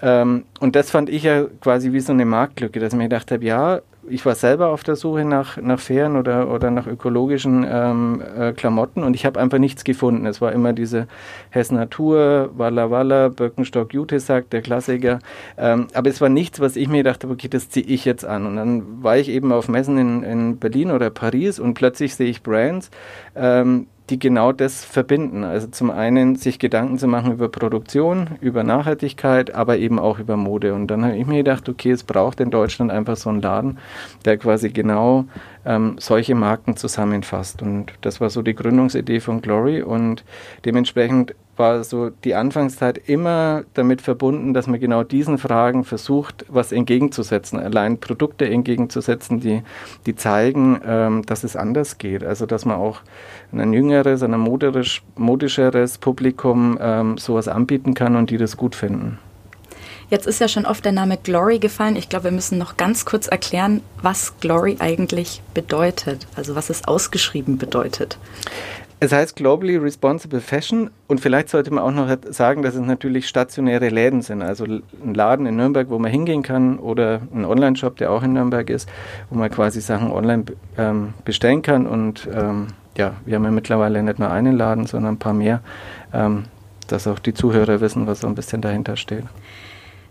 Ähm, 0.00 0.44
und 0.60 0.76
das 0.76 0.90
fand 0.90 1.10
ich 1.10 1.24
ja 1.24 1.44
quasi 1.60 1.92
wie 1.92 2.00
so 2.00 2.12
eine 2.12 2.24
Marktlücke, 2.24 2.80
dass 2.80 2.92
ich 2.92 2.98
mir 2.98 3.04
gedacht 3.04 3.30
habe, 3.30 3.44
ja, 3.44 3.80
ich 4.08 4.26
war 4.26 4.34
selber 4.34 4.68
auf 4.68 4.82
der 4.82 4.96
Suche 4.96 5.24
nach, 5.24 5.56
nach 5.56 5.78
fairen 5.78 6.16
oder, 6.16 6.50
oder 6.50 6.70
nach 6.70 6.86
ökologischen 6.86 7.64
ähm, 7.68 8.22
äh, 8.36 8.52
Klamotten 8.52 9.04
und 9.04 9.14
ich 9.14 9.24
habe 9.24 9.38
einfach 9.38 9.58
nichts 9.58 9.84
gefunden. 9.84 10.26
Es 10.26 10.40
war 10.40 10.52
immer 10.52 10.72
diese 10.72 11.06
Hess 11.50 11.70
Natur, 11.70 12.50
Walla 12.54 12.90
Walla, 12.90 13.28
Birkenstock 13.28 13.94
Jutesack, 13.94 14.50
der 14.50 14.62
Klassiker. 14.62 15.20
Ähm, 15.56 15.86
aber 15.94 16.10
es 16.10 16.20
war 16.20 16.28
nichts, 16.28 16.58
was 16.60 16.76
ich 16.76 16.88
mir 16.88 16.98
gedacht 16.98 17.22
habe, 17.22 17.34
okay, 17.34 17.48
das 17.48 17.70
ziehe 17.70 17.86
ich 17.86 18.04
jetzt 18.04 18.24
an. 18.24 18.46
Und 18.46 18.56
dann 18.56 19.02
war 19.02 19.18
ich 19.18 19.28
eben 19.28 19.52
auf 19.52 19.68
Messen 19.68 19.98
in, 19.98 20.22
in 20.24 20.58
Berlin 20.58 20.90
oder 20.90 21.10
Paris 21.10 21.60
und 21.60 21.74
plötzlich 21.74 22.14
sehe 22.14 22.28
ich 22.28 22.42
Brands, 22.42 22.90
ähm, 23.36 23.86
die 24.12 24.18
genau 24.18 24.52
das 24.52 24.84
verbinden. 24.84 25.42
Also 25.42 25.68
zum 25.68 25.90
einen 25.90 26.36
sich 26.36 26.58
Gedanken 26.58 26.98
zu 26.98 27.08
machen 27.08 27.32
über 27.32 27.48
Produktion, 27.48 28.28
über 28.42 28.62
Nachhaltigkeit, 28.62 29.54
aber 29.54 29.78
eben 29.78 29.98
auch 29.98 30.18
über 30.18 30.36
Mode. 30.36 30.74
Und 30.74 30.88
dann 30.88 31.02
habe 31.02 31.16
ich 31.16 31.26
mir 31.26 31.38
gedacht, 31.38 31.66
okay, 31.68 31.92
es 31.92 32.04
braucht 32.04 32.38
in 32.40 32.50
Deutschland 32.50 32.90
einfach 32.90 33.16
so 33.16 33.30
einen 33.30 33.40
Laden, 33.40 33.78
der 34.26 34.36
quasi 34.36 34.68
genau 34.68 35.24
ähm, 35.64 35.96
solche 35.98 36.34
Marken 36.34 36.76
zusammenfasst. 36.76 37.62
Und 37.62 37.94
das 38.02 38.20
war 38.20 38.28
so 38.28 38.42
die 38.42 38.54
Gründungsidee 38.54 39.20
von 39.20 39.40
Glory 39.40 39.82
und 39.82 40.24
dementsprechend 40.66 41.34
war 41.56 41.84
so 41.84 42.10
die 42.10 42.34
Anfangszeit 42.34 42.98
immer 43.08 43.64
damit 43.74 44.00
verbunden, 44.00 44.54
dass 44.54 44.66
man 44.66 44.80
genau 44.80 45.02
diesen 45.02 45.38
Fragen 45.38 45.84
versucht, 45.84 46.46
was 46.48 46.72
entgegenzusetzen, 46.72 47.58
allein 47.58 47.98
Produkte 47.98 48.48
entgegenzusetzen, 48.48 49.40
die, 49.40 49.62
die 50.06 50.16
zeigen, 50.16 50.80
ähm, 50.84 51.22
dass 51.26 51.44
es 51.44 51.56
anders 51.56 51.98
geht. 51.98 52.24
Also 52.24 52.46
dass 52.46 52.64
man 52.64 52.76
auch 52.76 53.00
ein 53.52 53.72
jüngeres, 53.72 54.22
ein 54.22 54.38
modisch, 54.38 55.02
modischeres 55.16 55.98
Publikum 55.98 56.78
ähm, 56.80 57.18
sowas 57.18 57.48
anbieten 57.48 57.94
kann 57.94 58.16
und 58.16 58.30
die 58.30 58.38
das 58.38 58.56
gut 58.56 58.74
finden. 58.74 59.18
Jetzt 60.12 60.26
ist 60.26 60.40
ja 60.40 60.48
schon 60.48 60.66
oft 60.66 60.84
der 60.84 60.92
Name 60.92 61.16
Glory 61.16 61.58
gefallen. 61.58 61.96
Ich 61.96 62.10
glaube, 62.10 62.24
wir 62.24 62.32
müssen 62.32 62.58
noch 62.58 62.76
ganz 62.76 63.06
kurz 63.06 63.28
erklären, 63.28 63.80
was 64.02 64.34
Glory 64.40 64.76
eigentlich 64.78 65.40
bedeutet, 65.54 66.26
also 66.36 66.54
was 66.54 66.68
es 66.68 66.84
ausgeschrieben 66.84 67.56
bedeutet. 67.56 68.18
Es 69.02 69.10
heißt 69.10 69.34
Globally 69.34 69.78
Responsible 69.78 70.40
Fashion 70.40 70.88
und 71.08 71.18
vielleicht 71.18 71.48
sollte 71.48 71.74
man 71.74 71.82
auch 71.82 71.90
noch 71.90 72.16
sagen, 72.30 72.62
dass 72.62 72.76
es 72.76 72.82
natürlich 72.82 73.26
stationäre 73.26 73.88
Läden 73.88 74.22
sind. 74.22 74.42
Also 74.42 74.62
ein 74.64 74.84
Laden 75.12 75.44
in 75.44 75.56
Nürnberg, 75.56 75.90
wo 75.90 75.98
man 75.98 76.08
hingehen 76.08 76.44
kann 76.44 76.78
oder 76.78 77.20
ein 77.34 77.44
Online-Shop, 77.44 77.96
der 77.96 78.12
auch 78.12 78.22
in 78.22 78.34
Nürnberg 78.34 78.70
ist, 78.70 78.88
wo 79.28 79.36
man 79.36 79.50
quasi 79.50 79.80
Sachen 79.80 80.12
online 80.12 80.44
ähm, 80.78 81.14
bestellen 81.24 81.62
kann. 81.62 81.88
Und 81.88 82.28
ähm, 82.32 82.68
ja, 82.96 83.14
wir 83.24 83.34
haben 83.34 83.44
ja 83.44 83.50
mittlerweile 83.50 84.04
nicht 84.04 84.20
nur 84.20 84.30
einen 84.30 84.56
Laden, 84.56 84.86
sondern 84.86 85.14
ein 85.14 85.18
paar 85.18 85.34
mehr, 85.34 85.62
ähm, 86.14 86.44
dass 86.86 87.08
auch 87.08 87.18
die 87.18 87.34
Zuhörer 87.34 87.80
wissen, 87.80 88.06
was 88.06 88.20
so 88.20 88.28
ein 88.28 88.36
bisschen 88.36 88.62
dahinter 88.62 88.96
steht. 88.96 89.24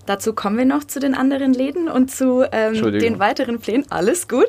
Dazu 0.05 0.33
kommen 0.33 0.57
wir 0.57 0.65
noch 0.65 0.83
zu 0.83 0.99
den 0.99 1.15
anderen 1.15 1.53
Läden 1.53 1.87
und 1.87 2.11
zu 2.11 2.43
ähm, 2.51 2.73
den 2.99 3.19
weiteren 3.19 3.59
Plänen. 3.59 3.85
Alles 3.89 4.27
gut. 4.27 4.47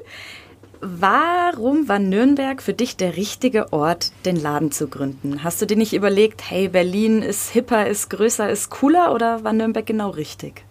Warum 0.85 1.89
war 1.89 2.01
Nürnberg 2.01 2.61
für 2.61 2.73
dich 2.73 2.97
der 2.97 3.17
richtige 3.17 3.73
Ort, 3.73 4.11
den 4.25 4.35
Laden 4.35 4.73
zu 4.73 4.89
gründen? 4.89 5.45
Hast 5.45 5.63
du 5.63 5.67
dir 5.67 5.77
nicht 5.77 5.95
überlegt, 5.95 6.51
hey, 6.51 6.69
Berlin 6.69 7.23
ist 7.23 7.51
hipper, 7.51 7.87
ist 7.87 8.11
größer, 8.11 8.51
ist 8.51 8.69
cooler 8.69 9.15
oder 9.15 9.45
war 9.45 9.53
Nürnberg 9.53 9.87
genau 9.87 10.11
richtig? 10.11 10.65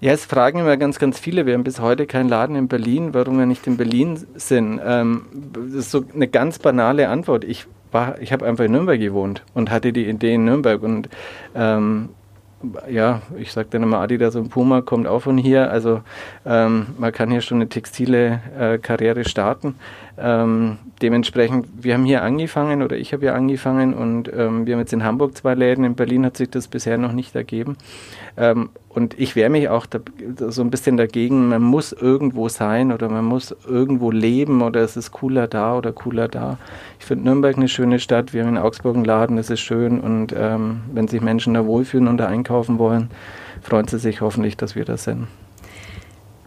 Ja, 0.00 0.10
es 0.10 0.24
fragen 0.24 0.58
immer 0.58 0.76
ganz, 0.76 0.98
ganz 0.98 1.20
viele. 1.20 1.46
Wir 1.46 1.54
haben 1.54 1.62
bis 1.62 1.78
heute 1.78 2.06
keinen 2.06 2.28
Laden 2.28 2.56
in 2.56 2.66
Berlin, 2.66 3.14
warum 3.14 3.38
wir 3.38 3.46
nicht 3.46 3.68
in 3.68 3.76
Berlin 3.76 4.26
sind. 4.34 4.80
Ähm, 4.84 5.26
das 5.52 5.74
ist 5.74 5.90
so 5.92 6.04
eine 6.12 6.26
ganz 6.26 6.58
banale 6.58 7.08
Antwort. 7.08 7.44
Ich 7.44 7.68
ich 8.20 8.32
habe 8.32 8.44
einfach 8.44 8.64
in 8.64 8.72
Nürnberg 8.72 9.00
gewohnt 9.00 9.42
und 9.54 9.70
hatte 9.70 9.92
die 9.92 10.06
Idee 10.06 10.34
in 10.34 10.44
Nürnberg 10.44 10.82
und 10.82 11.08
ähm, 11.54 12.10
ja, 12.90 13.22
ich 13.38 13.52
sage 13.52 13.68
dann 13.70 13.82
immer, 13.82 13.98
Adidas 13.98 14.36
und 14.36 14.48
Puma 14.48 14.80
kommt 14.80 15.06
auch 15.06 15.20
von 15.20 15.38
hier. 15.38 15.70
Also 15.70 16.02
ähm, 16.44 16.86
man 16.98 17.12
kann 17.12 17.30
hier 17.30 17.40
schon 17.40 17.58
eine 17.58 17.68
textile 17.68 18.40
äh, 18.58 18.78
Karriere 18.78 19.24
starten. 19.24 19.76
Ähm, 20.18 20.78
dementsprechend, 21.02 21.66
wir 21.80 21.94
haben 21.94 22.04
hier 22.04 22.22
angefangen 22.22 22.82
oder 22.82 22.96
ich 22.96 23.12
habe 23.12 23.22
hier 23.22 23.34
angefangen 23.34 23.94
und 23.94 24.32
ähm, 24.32 24.66
wir 24.66 24.74
haben 24.74 24.80
jetzt 24.80 24.92
in 24.92 25.04
Hamburg 25.04 25.36
zwei 25.36 25.54
Läden, 25.54 25.84
in 25.84 25.94
Berlin 25.94 26.24
hat 26.24 26.36
sich 26.36 26.50
das 26.50 26.68
bisher 26.68 26.98
noch 26.98 27.12
nicht 27.12 27.34
ergeben. 27.34 27.76
Und 28.96 29.12
ich 29.20 29.36
wehre 29.36 29.50
mich 29.50 29.68
auch 29.68 29.84
da, 29.84 29.98
so 30.48 30.62
ein 30.62 30.70
bisschen 30.70 30.96
dagegen, 30.96 31.50
man 31.50 31.60
muss 31.60 31.92
irgendwo 31.92 32.48
sein 32.48 32.92
oder 32.92 33.10
man 33.10 33.26
muss 33.26 33.54
irgendwo 33.68 34.10
leben 34.10 34.62
oder 34.62 34.80
es 34.80 34.96
ist 34.96 35.12
cooler 35.12 35.48
da 35.48 35.76
oder 35.76 35.92
cooler 35.92 36.28
da. 36.28 36.56
Ich 36.98 37.04
finde 37.04 37.24
Nürnberg 37.24 37.58
eine 37.58 37.68
schöne 37.68 37.98
Stadt, 38.00 38.32
wir 38.32 38.42
haben 38.42 38.56
in 38.56 38.58
Augsburg 38.58 38.96
einen 38.96 39.04
Laden, 39.04 39.36
das 39.36 39.50
ist 39.50 39.60
schön 39.60 40.00
und 40.00 40.34
ähm, 40.34 40.80
wenn 40.94 41.08
sich 41.08 41.20
Menschen 41.20 41.52
da 41.52 41.66
wohlfühlen 41.66 42.08
und 42.08 42.16
da 42.16 42.28
einkaufen 42.28 42.78
wollen, 42.78 43.10
freuen 43.60 43.86
sie 43.86 43.98
sich 43.98 44.22
hoffentlich, 44.22 44.56
dass 44.56 44.76
wir 44.76 44.86
da 44.86 44.96
sind. 44.96 45.26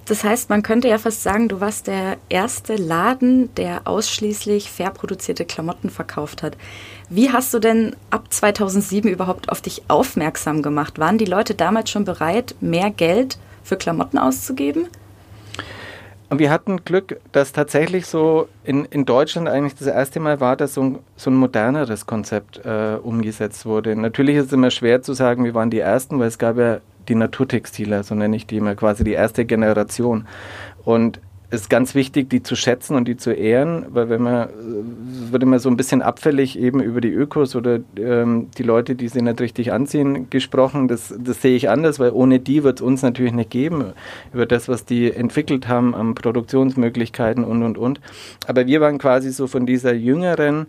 Das 0.10 0.24
heißt, 0.24 0.50
man 0.50 0.64
könnte 0.64 0.88
ja 0.88 0.98
fast 0.98 1.22
sagen, 1.22 1.50
du 1.50 1.62
warst 1.62 1.86
der 1.86 2.18
erste 2.30 2.78
Laden, 2.78 3.54
der 3.54 3.88
ausschließlich 3.88 4.72
fair 4.72 4.90
produzierte 4.90 5.46
Klamotten 5.46 5.92
verkauft 5.92 6.42
hat. 6.42 6.58
Wie 7.12 7.32
hast 7.32 7.52
du 7.56 7.60
denn 7.60 7.96
ab 8.12 8.32
2007 8.32 9.10
überhaupt 9.10 9.50
auf 9.50 9.62
dich 9.62 9.82
aufmerksam 9.88 10.62
gemacht? 10.62 11.00
Waren 11.00 11.18
die 11.18 11.26
Leute 11.26 11.56
damals 11.56 11.90
schon 11.90 12.06
bereit, 12.06 12.54
mehr 12.62 12.92
Geld 12.92 13.40
für 13.64 13.78
Klamotten 13.78 14.20
auszugeben? 14.20 14.88
Wir 16.32 16.52
hatten 16.52 16.86
Glück, 16.86 17.20
dass 17.32 17.52
tatsächlich 17.52 18.06
so 18.06 18.48
in, 18.64 18.86
in 18.86 19.06
Deutschland 19.06 19.50
eigentlich 19.50 19.74
das 19.74 19.88
erste 19.88 20.20
Mal 20.20 20.40
war, 20.40 20.56
dass 20.56 20.76
so 20.76 20.84
ein, 20.84 21.00
so 21.16 21.32
ein 21.32 21.36
moderneres 21.36 22.06
Konzept 22.06 22.64
äh, 22.64 22.98
umgesetzt 23.02 23.66
wurde. 23.66 23.96
Natürlich 23.96 24.36
ist 24.36 24.46
es 24.48 24.54
immer 24.54 24.70
schwer 24.70 25.02
zu 25.02 25.14
sagen, 25.14 25.44
wir 25.44 25.56
waren 25.56 25.72
die 25.72 25.80
Ersten, 25.80 26.20
weil 26.20 26.28
es 26.28 26.38
gab 26.38 26.58
ja 26.60 26.78
die 27.08 27.16
Naturtextile, 27.16 28.04
so 28.04 28.14
nenne 28.14 28.36
ich 28.36 28.46
die 28.46 28.58
immer 28.58 28.76
quasi 28.76 29.04
die 29.04 29.14
erste 29.14 29.46
Generation. 29.46 30.28
Und 30.86 31.20
ist 31.52 31.70
ganz 31.70 31.96
wichtig, 31.96 32.30
die 32.30 32.44
zu 32.44 32.56
schätzen 32.56 32.96
und 32.96 33.08
die 33.08 33.18
zu 33.18 33.32
ehren, 33.32 33.86
weil 33.90 34.10
wenn 34.10 34.22
man, 34.22 34.50
es 35.24 35.32
wird 35.32 35.42
immer 35.42 35.60
so 35.60 35.70
ein 35.70 35.78
bisschen 35.78 36.02
abfällig 36.02 36.60
eben 36.60 36.82
über 36.82 37.02
die 37.02 37.12
Ökos 37.12 37.56
oder 37.56 37.80
ähm, 37.98 38.50
die 38.58 38.64
Leute, 38.64 38.96
die 38.96 39.08
sie 39.08 39.22
nicht 39.22 39.42
richtig 39.42 39.72
anziehen, 39.72 40.30
gesprochen. 40.30 40.88
Das, 40.88 41.14
das 41.18 41.42
sehe 41.42 41.56
ich 41.56 41.70
anders, 41.70 42.00
weil 42.00 42.12
ohne 42.12 42.40
die 42.40 42.64
wird 42.64 42.80
es 42.80 42.82
uns 42.86 43.02
natürlich 43.02 43.34
nicht 43.34 43.50
geben, 43.50 43.94
über 44.32 44.46
das, 44.46 44.68
was 44.68 44.86
die 44.86 45.12
entwickelt 45.12 45.68
haben 45.68 45.96
an 45.96 46.14
Produktionsmöglichkeiten 46.14 47.44
und, 47.44 47.64
und, 47.64 47.78
und. 47.78 48.00
Aber 48.46 48.68
wir 48.68 48.80
waren 48.82 49.00
quasi 49.00 49.32
so 49.32 49.48
von 49.48 49.66
dieser 49.66 49.94
jüngeren 49.94 50.68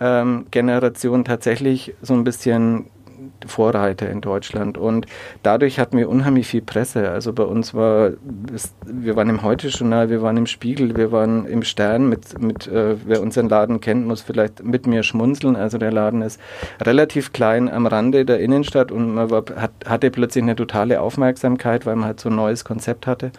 ähm, 0.00 0.46
Generation 0.50 1.24
tatsächlich 1.24 1.94
so 2.00 2.14
ein 2.14 2.24
bisschen 2.24 2.86
Vorreiter 3.46 4.08
in 4.10 4.20
Deutschland. 4.20 4.78
Und 4.78 5.06
dadurch 5.42 5.78
hatten 5.78 5.96
wir 5.96 6.08
unheimlich 6.08 6.46
viel 6.46 6.62
Presse. 6.62 7.10
Also 7.10 7.32
bei 7.32 7.44
uns 7.44 7.74
war, 7.74 8.12
wir 8.84 9.16
waren 9.16 9.28
im 9.28 9.42
Heute-Journal, 9.42 10.10
wir 10.10 10.22
waren 10.22 10.36
im 10.36 10.46
Spiegel, 10.46 10.96
wir 10.96 11.12
waren 11.12 11.46
im 11.46 11.62
Stern. 11.62 12.08
Mit, 12.08 12.40
mit 12.40 12.66
äh, 12.66 12.96
wer 13.06 13.22
unseren 13.22 13.48
Laden 13.48 13.80
kennt, 13.80 14.06
muss 14.06 14.22
vielleicht 14.22 14.62
mit 14.64 14.86
mir 14.86 15.02
schmunzeln. 15.02 15.56
Also 15.56 15.78
der 15.78 15.92
Laden 15.92 16.22
ist 16.22 16.40
relativ 16.80 17.32
klein 17.32 17.68
am 17.68 17.86
Rande 17.86 18.24
der 18.24 18.40
Innenstadt 18.40 18.92
und 18.92 19.14
man 19.14 19.30
war, 19.30 19.44
hat, 19.56 19.72
hatte 19.86 20.10
plötzlich 20.10 20.42
eine 20.42 20.56
totale 20.56 21.00
Aufmerksamkeit, 21.00 21.86
weil 21.86 21.96
man 21.96 22.06
halt 22.06 22.20
so 22.20 22.28
ein 22.28 22.36
neues 22.36 22.64
Konzept 22.64 23.06
hatte. 23.06 23.32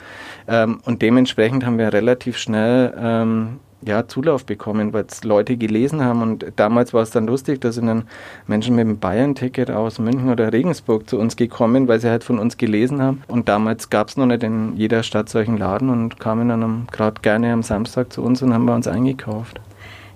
Ähm, 0.48 0.80
und 0.86 1.02
dementsprechend 1.02 1.66
haben 1.66 1.78
wir 1.78 1.94
relativ 1.94 2.38
schnell 2.38 2.94
ähm, 2.98 3.60
ja, 3.86 4.08
Zulauf 4.08 4.46
bekommen, 4.46 4.94
weil 4.94 5.06
es 5.10 5.24
Leute 5.24 5.58
gelesen 5.58 6.04
haben. 6.04 6.22
Und 6.22 6.46
damals 6.56 6.94
war 6.94 7.02
es 7.02 7.12
dann 7.12 7.28
lustig, 7.28 7.62
da 7.62 7.72
sind 7.72 7.88
dann 7.88 8.04
Menschen 8.48 8.75
mit 8.75 8.88
dem 8.88 9.00
Bayern-Ticket 9.00 9.72
aus 9.72 10.00
München 10.00 10.30
oder 10.30 10.52
Regensburg 10.52 11.10
zu 11.10 11.18
uns 11.20 11.36
gekommen, 11.36 11.88
weil 11.88 12.00
sie 12.00 12.10
halt 12.10 12.24
von 12.24 12.40
uns 12.40 12.58
gelesen 12.58 13.02
haben. 13.02 13.24
Und 13.28 13.50
damals 13.50 13.90
gab 13.90 14.10
es 14.10 14.18
noch 14.18 14.25
nicht 14.25 14.44
in 14.44 14.75
jeder 14.75 15.04
Stadt 15.04 15.30
solchen 15.30 15.58
Laden 15.58 15.90
und 15.90 16.20
kamen 16.20 16.50
dann 16.50 16.88
gerade 16.92 17.22
gerne 17.22 17.54
am 17.54 17.63
Samstag 17.63 18.12
zu 18.12 18.22
uns 18.22 18.42
und 18.42 18.54
haben 18.54 18.66
bei 18.66 18.75
uns 18.75 18.88
eingekauft. 18.88 19.60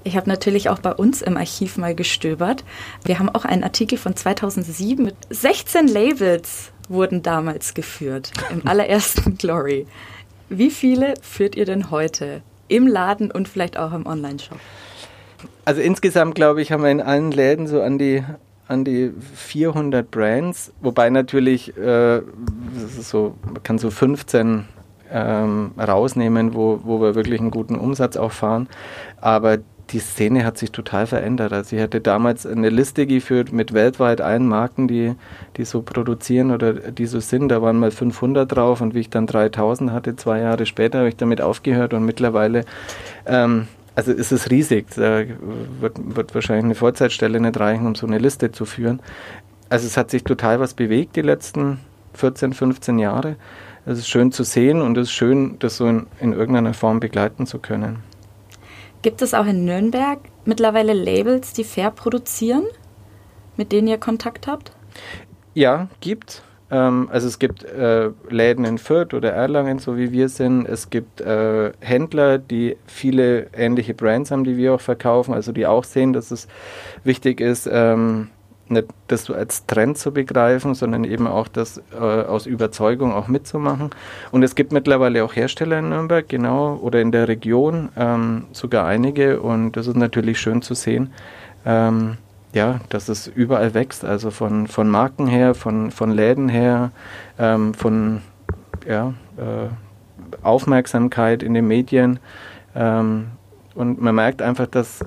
Ich 0.03 0.15
habe 0.15 0.29
natürlich 0.29 0.69
auch 0.69 0.79
bei 0.79 0.93
uns 0.93 1.21
im 1.21 1.35
Archiv 1.35 1.77
mal 1.77 1.93
gestöbert. 1.93 2.63
Wir 3.03 3.19
haben 3.19 3.27
auch 3.29 3.43
einen 3.43 3.63
Artikel 3.63 3.97
von 3.97 4.15
2007 4.15 5.03
mit 5.03 5.15
16 5.29 5.87
Labels 5.87 6.71
wurden 6.87 7.23
damals 7.23 7.73
geführt 7.73 8.31
im 8.49 8.61
allerersten 8.65 9.37
Glory. 9.37 9.85
Wie 10.49 10.69
viele 10.69 11.15
führt 11.21 11.55
ihr 11.55 11.65
denn 11.65 11.91
heute? 11.91 12.41
Im 12.67 12.87
Laden 12.87 13.31
und 13.31 13.47
vielleicht 13.47 13.77
auch 13.77 13.93
im 13.93 14.05
Online-Shop? 14.05 14.59
Also 15.65 15.81
insgesamt, 15.81 16.35
glaube 16.35 16.61
ich, 16.61 16.71
haben 16.71 16.83
wir 16.83 16.91
in 16.91 17.01
allen 17.01 17.31
Läden 17.31 17.67
so 17.67 17.81
an 17.81 17.97
die, 17.97 18.23
an 18.67 18.83
die 18.83 19.11
400 19.35 20.09
Brands, 20.09 20.71
wobei 20.81 21.09
natürlich 21.09 21.77
äh, 21.77 22.21
so, 23.01 23.35
man 23.43 23.63
kann 23.63 23.77
so 23.77 23.91
15 23.91 24.65
ähm, 25.11 25.71
rausnehmen, 25.77 26.53
wo, 26.53 26.79
wo 26.83 27.01
wir 27.01 27.15
wirklich 27.15 27.39
einen 27.39 27.51
guten 27.51 27.75
Umsatz 27.75 28.17
auch 28.17 28.31
fahren. 28.31 28.67
Aber 29.19 29.57
die 29.91 29.99
Szene 29.99 30.45
hat 30.45 30.57
sich 30.57 30.71
total 30.71 31.07
verändert. 31.07 31.53
Also 31.53 31.75
ich 31.75 31.81
hatte 31.81 32.01
damals 32.01 32.45
eine 32.45 32.69
Liste 32.69 33.07
geführt 33.07 33.53
mit 33.53 33.73
weltweit 33.73 34.21
allen 34.21 34.47
Marken, 34.47 34.87
die, 34.87 35.15
die 35.55 35.65
so 35.65 35.81
produzieren 35.81 36.51
oder 36.51 36.73
die 36.73 37.05
so 37.05 37.19
sind. 37.19 37.49
Da 37.49 37.61
waren 37.61 37.79
mal 37.79 37.91
500 37.91 38.51
drauf 38.51 38.81
und 38.81 38.93
wie 38.93 38.99
ich 38.99 39.09
dann 39.09 39.27
3000 39.27 39.91
hatte, 39.91 40.15
zwei 40.15 40.39
Jahre 40.39 40.65
später, 40.65 40.99
habe 40.99 41.09
ich 41.09 41.15
damit 41.15 41.41
aufgehört 41.41 41.93
und 41.93 42.03
mittlerweile, 42.03 42.65
ähm, 43.25 43.67
also 43.95 44.11
ist 44.11 44.31
es 44.31 44.51
riesig. 44.51 44.87
Da 44.95 45.23
wird, 45.79 46.15
wird 46.15 46.35
wahrscheinlich 46.35 46.65
eine 46.65 46.75
Vollzeitstelle 46.75 47.39
nicht 47.39 47.59
reichen, 47.59 47.87
um 47.87 47.95
so 47.95 48.07
eine 48.07 48.17
Liste 48.17 48.51
zu 48.51 48.65
führen. 48.65 49.01
Also 49.69 49.87
es 49.87 49.97
hat 49.97 50.11
sich 50.11 50.23
total 50.23 50.59
was 50.59 50.73
bewegt 50.73 51.15
die 51.15 51.21
letzten 51.21 51.79
14, 52.13 52.53
15 52.53 52.99
Jahre. 52.99 53.35
Es 53.85 53.99
ist 53.99 54.09
schön 54.09 54.33
zu 54.33 54.43
sehen 54.43 54.81
und 54.81 54.97
es 54.97 55.07
ist 55.07 55.13
schön, 55.13 55.57
das 55.59 55.77
so 55.77 55.87
in, 55.87 56.07
in 56.19 56.33
irgendeiner 56.33 56.73
Form 56.73 56.99
begleiten 56.99 57.45
zu 57.45 57.59
können. 57.59 58.03
Gibt 59.01 59.21
es 59.21 59.33
auch 59.33 59.45
in 59.45 59.65
Nürnberg 59.65 60.19
mittlerweile 60.45 60.93
Labels, 60.93 61.53
die 61.53 61.63
fair 61.63 61.91
produzieren, 61.91 62.63
mit 63.55 63.71
denen 63.71 63.87
ihr 63.87 63.97
Kontakt 63.97 64.47
habt? 64.47 64.71
Ja, 65.53 65.87
gibt. 65.99 66.43
Ähm, 66.69 67.07
also 67.11 67.27
es 67.27 67.39
gibt 67.39 67.63
äh, 67.63 68.09
Läden 68.29 68.65
in 68.65 68.77
Fürth 68.77 69.13
oder 69.13 69.31
Erlangen, 69.31 69.79
so 69.79 69.97
wie 69.97 70.11
wir 70.11 70.29
sind. 70.29 70.65
Es 70.65 70.89
gibt 70.89 71.21
äh, 71.21 71.71
Händler, 71.79 72.37
die 72.37 72.77
viele 72.85 73.47
ähnliche 73.53 73.93
Brands 73.93 74.31
haben, 74.31 74.43
die 74.43 74.57
wir 74.57 74.73
auch 74.73 74.81
verkaufen, 74.81 75.33
also 75.33 75.51
die 75.51 75.65
auch 75.65 75.83
sehen, 75.83 76.13
dass 76.13 76.31
es 76.31 76.47
wichtig 77.03 77.39
ist, 77.39 77.69
ähm, 77.71 78.29
nicht 78.71 78.87
das 79.07 79.25
so 79.25 79.33
als 79.33 79.65
Trend 79.65 79.97
zu 79.97 80.11
begreifen, 80.11 80.73
sondern 80.73 81.03
eben 81.03 81.27
auch 81.27 81.47
das 81.47 81.81
äh, 81.93 81.97
aus 81.97 82.45
Überzeugung 82.45 83.13
auch 83.13 83.27
mitzumachen. 83.27 83.91
Und 84.31 84.43
es 84.43 84.55
gibt 84.55 84.71
mittlerweile 84.71 85.23
auch 85.23 85.35
Hersteller 85.35 85.79
in 85.79 85.89
Nürnberg, 85.89 86.27
genau, 86.27 86.75
oder 86.75 87.01
in 87.01 87.11
der 87.11 87.27
Region, 87.27 87.89
ähm, 87.97 88.45
sogar 88.51 88.85
einige. 88.85 89.41
Und 89.41 89.73
das 89.73 89.87
ist 89.87 89.97
natürlich 89.97 90.39
schön 90.39 90.61
zu 90.61 90.73
sehen, 90.73 91.11
ähm, 91.65 92.17
ja, 92.53 92.79
dass 92.89 93.09
es 93.09 93.27
überall 93.27 93.73
wächst, 93.73 94.05
also 94.05 94.31
von, 94.31 94.67
von 94.67 94.89
Marken 94.89 95.27
her, 95.27 95.53
von, 95.53 95.91
von 95.91 96.11
Läden 96.11 96.49
her, 96.49 96.91
ähm, 97.37 97.73
von 97.73 98.21
ja, 98.87 99.13
äh, 99.37 99.69
Aufmerksamkeit 100.43 101.43
in 101.43 101.53
den 101.53 101.67
Medien. 101.67 102.19
Ähm, 102.75 103.27
und 103.75 104.01
man 104.01 104.15
merkt 104.15 104.41
einfach, 104.41 104.67
dass 104.67 105.05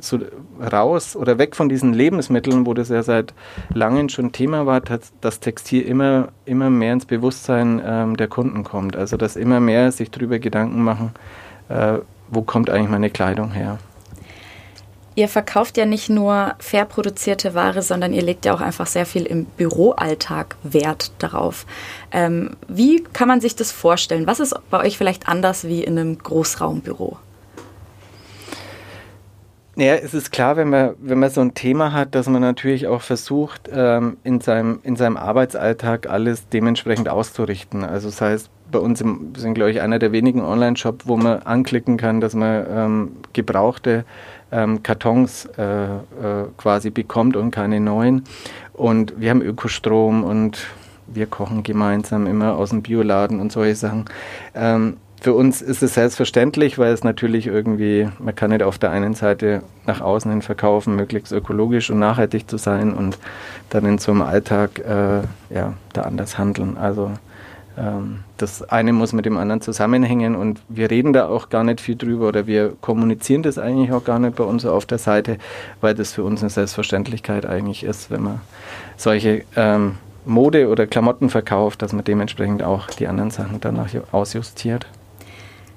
so 0.00 0.18
raus 0.60 1.16
oder 1.16 1.38
weg 1.38 1.56
von 1.56 1.68
diesen 1.68 1.92
Lebensmitteln, 1.92 2.66
wo 2.66 2.74
das 2.74 2.88
ja 2.88 3.02
seit 3.02 3.34
langem 3.72 4.08
schon 4.08 4.32
Thema 4.32 4.66
war, 4.66 4.80
dass 4.80 5.12
das 5.20 5.40
Textil 5.40 5.82
immer, 5.82 6.28
immer 6.44 6.70
mehr 6.70 6.92
ins 6.92 7.06
Bewusstsein 7.06 7.82
ähm, 7.84 8.16
der 8.16 8.28
Kunden 8.28 8.64
kommt. 8.64 8.96
Also 8.96 9.16
dass 9.16 9.36
immer 9.36 9.60
mehr 9.60 9.92
sich 9.92 10.10
darüber 10.10 10.38
Gedanken 10.38 10.82
machen, 10.82 11.12
äh, 11.68 11.98
wo 12.30 12.42
kommt 12.42 12.70
eigentlich 12.70 12.90
meine 12.90 13.10
Kleidung 13.10 13.52
her. 13.52 13.78
Ihr 15.16 15.28
verkauft 15.28 15.76
ja 15.76 15.86
nicht 15.86 16.10
nur 16.10 16.54
fair 16.58 16.84
produzierte 16.84 17.54
Ware, 17.54 17.82
sondern 17.82 18.12
ihr 18.12 18.22
legt 18.22 18.44
ja 18.44 18.52
auch 18.52 18.60
einfach 18.60 18.88
sehr 18.88 19.06
viel 19.06 19.24
im 19.26 19.44
Büroalltag 19.44 20.56
Wert 20.64 21.12
darauf. 21.20 21.66
Ähm, 22.10 22.56
wie 22.66 23.04
kann 23.04 23.28
man 23.28 23.40
sich 23.40 23.54
das 23.54 23.70
vorstellen? 23.70 24.26
Was 24.26 24.40
ist 24.40 24.56
bei 24.70 24.80
euch 24.80 24.98
vielleicht 24.98 25.28
anders 25.28 25.64
wie 25.64 25.84
in 25.84 25.98
einem 25.98 26.18
Großraumbüro? 26.18 27.18
Ja, 29.76 29.94
es 29.94 30.14
ist 30.14 30.30
klar, 30.30 30.56
wenn 30.56 30.70
man, 30.70 30.94
wenn 31.00 31.18
man 31.18 31.30
so 31.30 31.40
ein 31.40 31.54
Thema 31.54 31.92
hat, 31.92 32.14
dass 32.14 32.28
man 32.28 32.40
natürlich 32.40 32.86
auch 32.86 33.02
versucht, 33.02 33.68
ähm, 33.72 34.18
in, 34.22 34.40
seinem, 34.40 34.78
in 34.84 34.94
seinem 34.94 35.16
Arbeitsalltag 35.16 36.08
alles 36.08 36.48
dementsprechend 36.48 37.08
auszurichten. 37.08 37.82
Also 37.84 38.08
das 38.08 38.20
heißt, 38.20 38.50
bei 38.70 38.78
uns 38.78 39.00
im, 39.00 39.32
sind, 39.36 39.54
glaube 39.54 39.72
ich, 39.72 39.80
einer 39.80 39.98
der 39.98 40.12
wenigen 40.12 40.42
Online-Shops, 40.42 41.08
wo 41.08 41.16
man 41.16 41.42
anklicken 41.42 41.96
kann, 41.96 42.20
dass 42.20 42.34
man 42.34 42.66
ähm, 42.70 43.12
gebrauchte 43.32 44.04
ähm, 44.52 44.84
Kartons 44.84 45.46
äh, 45.58 45.62
äh, 45.64 45.98
quasi 46.56 46.90
bekommt 46.90 47.36
und 47.36 47.50
keine 47.50 47.80
neuen. 47.80 48.24
Und 48.74 49.14
wir 49.20 49.30
haben 49.30 49.42
Ökostrom 49.42 50.22
und 50.22 50.66
wir 51.06 51.26
kochen 51.26 51.64
gemeinsam 51.64 52.26
immer 52.26 52.56
aus 52.56 52.70
dem 52.70 52.82
Bioladen 52.82 53.40
und 53.40 53.50
solche 53.50 53.74
Sachen. 53.74 54.04
Ähm, 54.54 54.98
für 55.24 55.32
uns 55.32 55.62
ist 55.62 55.82
es 55.82 55.94
selbstverständlich, 55.94 56.78
weil 56.78 56.92
es 56.92 57.02
natürlich 57.02 57.46
irgendwie, 57.46 58.10
man 58.18 58.34
kann 58.34 58.50
nicht 58.50 58.62
auf 58.62 58.76
der 58.76 58.90
einen 58.90 59.14
Seite 59.14 59.62
nach 59.86 60.02
außen 60.02 60.30
hin 60.30 60.42
verkaufen, 60.42 60.96
möglichst 60.96 61.32
ökologisch 61.32 61.88
und 61.88 61.98
nachhaltig 61.98 62.46
zu 62.50 62.58
sein 62.58 62.92
und 62.92 63.16
dann 63.70 63.86
in 63.86 63.96
so 63.96 64.12
einem 64.12 64.20
Alltag 64.20 64.80
äh, 64.80 65.22
ja, 65.48 65.72
da 65.94 66.02
anders 66.02 66.36
handeln. 66.36 66.76
Also 66.76 67.10
ähm, 67.78 68.18
das 68.36 68.68
eine 68.68 68.92
muss 68.92 69.14
mit 69.14 69.24
dem 69.24 69.38
anderen 69.38 69.62
zusammenhängen 69.62 70.36
und 70.36 70.60
wir 70.68 70.90
reden 70.90 71.14
da 71.14 71.26
auch 71.26 71.48
gar 71.48 71.64
nicht 71.64 71.80
viel 71.80 71.96
drüber 71.96 72.28
oder 72.28 72.46
wir 72.46 72.74
kommunizieren 72.82 73.42
das 73.42 73.56
eigentlich 73.56 73.92
auch 73.92 74.04
gar 74.04 74.18
nicht 74.18 74.36
bei 74.36 74.44
uns 74.44 74.66
auf 74.66 74.84
der 74.84 74.98
Seite, 74.98 75.38
weil 75.80 75.94
das 75.94 76.12
für 76.12 76.22
uns 76.22 76.42
eine 76.42 76.50
Selbstverständlichkeit 76.50 77.46
eigentlich 77.46 77.82
ist, 77.82 78.10
wenn 78.10 78.24
man 78.24 78.42
solche 78.98 79.44
ähm, 79.56 79.94
Mode 80.26 80.68
oder 80.68 80.86
Klamotten 80.86 81.30
verkauft, 81.30 81.80
dass 81.80 81.94
man 81.94 82.04
dementsprechend 82.04 82.62
auch 82.62 82.88
die 82.88 83.06
anderen 83.08 83.30
Sachen 83.30 83.58
danach 83.62 83.88
ausjustiert. 84.12 84.86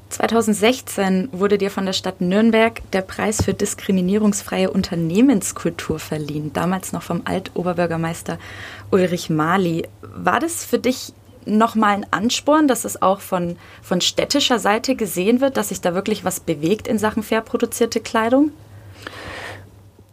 2016 0.10 1.30
wurde 1.32 1.58
dir 1.58 1.70
von 1.70 1.86
der 1.86 1.94
Stadt 1.94 2.22
Nürnberg 2.22 2.82
der 2.92 3.02
Preis 3.02 3.44
für 3.44 3.54
diskriminierungsfreie 3.54 4.72
Unternehmenskultur 4.72 6.00
verliehen, 6.00 6.54
damals 6.54 6.94
noch 6.94 7.04
vom 7.04 7.24
Altoberbürgermeister 7.26 8.40
Ulrich 8.90 9.30
Mali. 9.30 9.88
War 10.02 10.40
das 10.40 10.64
für 10.64 10.80
dich 10.80 11.14
nochmal 11.46 11.96
ein 11.96 12.06
Ansporn, 12.12 12.68
dass 12.68 12.86
es 12.86 13.02
auch 13.02 13.20
von, 13.20 13.58
von 13.82 14.02
städtischer 14.02 14.60
Seite 14.60 14.96
gesehen 14.96 15.42
wird, 15.42 15.58
dass 15.58 15.70
sich 15.70 15.82
da 15.82 15.94
wirklich 15.94 16.24
was 16.24 16.40
bewegt 16.40 16.88
in 16.88 16.98
Sachen 16.98 17.24
fair 17.24 17.42
produzierte 17.42 18.00
Kleidung? 18.00 18.52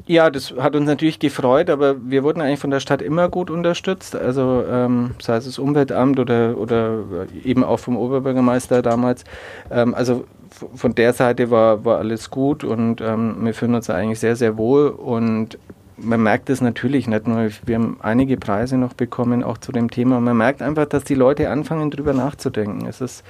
Ja, 0.06 0.28
das 0.28 0.52
hat 0.58 0.76
uns 0.76 0.86
natürlich 0.86 1.18
gefreut, 1.18 1.70
aber 1.70 1.96
wir 1.98 2.24
wurden 2.24 2.42
eigentlich 2.42 2.60
von 2.60 2.70
der 2.70 2.80
Stadt 2.80 3.00
immer 3.00 3.30
gut 3.30 3.48
unterstützt. 3.48 4.14
Also 4.14 4.62
ähm, 4.70 5.14
sei 5.18 5.36
es 5.36 5.46
das 5.46 5.58
Umweltamt 5.58 6.18
oder, 6.18 6.58
oder 6.58 7.04
eben 7.42 7.64
auch 7.64 7.78
vom 7.78 7.96
Oberbürgermeister 7.96 8.82
damals. 8.82 9.24
Ähm, 9.70 9.94
also 9.94 10.26
von 10.74 10.94
der 10.94 11.14
Seite 11.14 11.50
war, 11.50 11.86
war 11.86 11.98
alles 11.98 12.30
gut 12.30 12.64
und 12.64 13.00
ähm, 13.00 13.36
wir 13.40 13.54
fühlen 13.54 13.74
uns 13.74 13.88
eigentlich 13.88 14.20
sehr, 14.20 14.36
sehr 14.36 14.58
wohl. 14.58 14.88
Und 14.88 15.58
man 15.96 16.22
merkt 16.22 16.50
es 16.50 16.60
natürlich 16.60 17.06
nicht 17.06 17.26
nur, 17.26 17.50
wir 17.64 17.74
haben 17.76 17.96
einige 18.02 18.36
Preise 18.36 18.76
noch 18.76 18.94
bekommen, 18.94 19.42
auch 19.44 19.58
zu 19.58 19.72
dem 19.72 19.90
Thema. 19.90 20.20
Man 20.20 20.36
merkt 20.36 20.62
einfach, 20.62 20.86
dass 20.86 21.04
die 21.04 21.14
Leute 21.14 21.50
anfangen, 21.50 21.90
drüber 21.90 22.12
nachzudenken. 22.12 22.86
Es 22.86 23.00
ist 23.00 23.24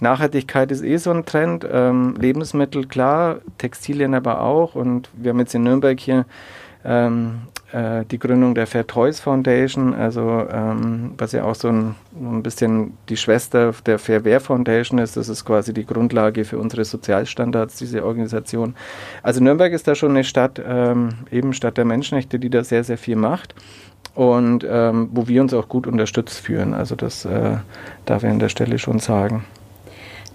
Nachhaltigkeit 0.00 0.70
ist 0.70 0.82
eh 0.82 0.96
so 0.96 1.10
ein 1.10 1.24
Trend. 1.24 1.66
Ähm, 1.70 2.14
Lebensmittel 2.18 2.86
klar, 2.86 3.38
Textilien 3.58 4.14
aber 4.14 4.40
auch. 4.40 4.74
Und 4.74 5.10
wir 5.14 5.30
haben 5.30 5.40
jetzt 5.40 5.54
in 5.54 5.62
Nürnberg 5.62 5.98
hier 5.98 6.26
ähm, 6.84 7.42
äh, 7.72 8.04
die 8.04 8.18
Gründung 8.18 8.54
der 8.54 8.66
Fair 8.66 8.86
Toys 8.86 9.18
Foundation, 9.20 9.92
also 9.92 10.46
ähm, 10.50 11.14
was 11.18 11.32
ja 11.32 11.44
auch 11.44 11.54
so 11.54 11.68
ein, 11.68 11.94
ein, 12.20 12.42
bisschen 12.42 12.96
die 13.08 13.16
Schwester 13.16 13.74
der 13.84 13.98
Fair 13.98 14.24
Wear 14.24 14.40
Foundation 14.40 14.98
ist. 14.98 15.16
Das 15.16 15.28
ist 15.28 15.44
quasi 15.44 15.74
die 15.74 15.84
Grundlage 15.84 16.44
für 16.44 16.58
unsere 16.58 16.84
Sozialstandards, 16.84 17.76
diese 17.76 18.04
Organisation. 18.04 18.76
Also 19.22 19.42
Nürnberg 19.42 19.72
ist 19.72 19.88
da 19.88 19.94
schon 19.94 20.10
eine 20.10 20.24
Stadt, 20.24 20.62
ähm, 20.64 21.10
eben 21.30 21.52
Stadt 21.52 21.76
der 21.76 21.84
Menschenrechte, 21.84 22.38
die 22.38 22.50
da 22.50 22.62
sehr, 22.62 22.84
sehr 22.84 22.98
viel 22.98 23.16
macht 23.16 23.54
und 24.14 24.64
ähm, 24.68 25.08
wo 25.12 25.26
wir 25.26 25.42
uns 25.42 25.52
auch 25.52 25.68
gut 25.68 25.86
unterstützt 25.86 26.38
fühlen. 26.38 26.72
Also 26.72 26.94
das 26.94 27.24
äh, 27.24 27.56
darf 28.04 28.22
ich 28.22 28.30
an 28.30 28.38
der 28.38 28.48
Stelle 28.48 28.78
schon 28.78 28.98
sagen. 29.00 29.44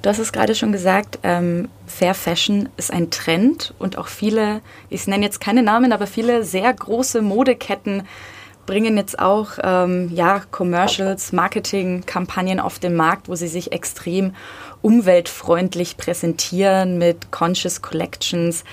Du 0.02 0.10
hast 0.10 0.18
es 0.18 0.32
gerade 0.32 0.56
schon 0.56 0.72
gesagt, 0.72 1.20
ähm, 1.22 1.70
Fair 1.86 2.16
Fashion 2.16 2.70
ist 2.76 2.92
ein 2.92 3.12
Trend 3.12 3.76
und 3.78 4.00
auch 4.00 4.08
viele, 4.08 4.62
ich 4.90 5.06
nenne 5.06 5.24
jetzt 5.24 5.40
keine 5.40 5.62
Namen, 5.62 5.94
aber 5.94 6.08
viele 6.08 6.44
sehr 6.44 6.74
große 6.74 7.22
Modeketten 7.22 8.04
bringen 8.66 8.98
jetzt 8.98 9.20
auch 9.20 9.52
ähm, 9.62 10.10
ja, 10.14 10.42
Commercials, 10.50 11.34
Marketing-Kampagnen 11.34 12.60
auf 12.60 12.80
den 12.80 12.96
Markt, 12.96 13.30
wo 13.30 13.36
sie 13.36 13.48
sich 13.48 13.72
extrem 13.74 14.34
umweltfreundlich 14.82 15.98
präsentieren 15.98 16.98
mit 16.98 17.32
Conscious 17.32 17.82
Collections. 17.82 18.64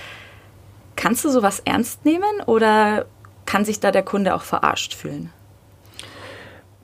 Kannst 0.97 1.25
du 1.25 1.31
sowas 1.31 1.61
ernst 1.65 2.05
nehmen 2.07 2.41
oder 2.47 3.07
kann 3.45 3.65
sich 3.65 3.81
da 3.81 3.91
der 3.91 4.03
Kunde 4.03 4.35
auch 4.35 4.43
verarscht 4.43 4.95
fühlen? 4.95 5.31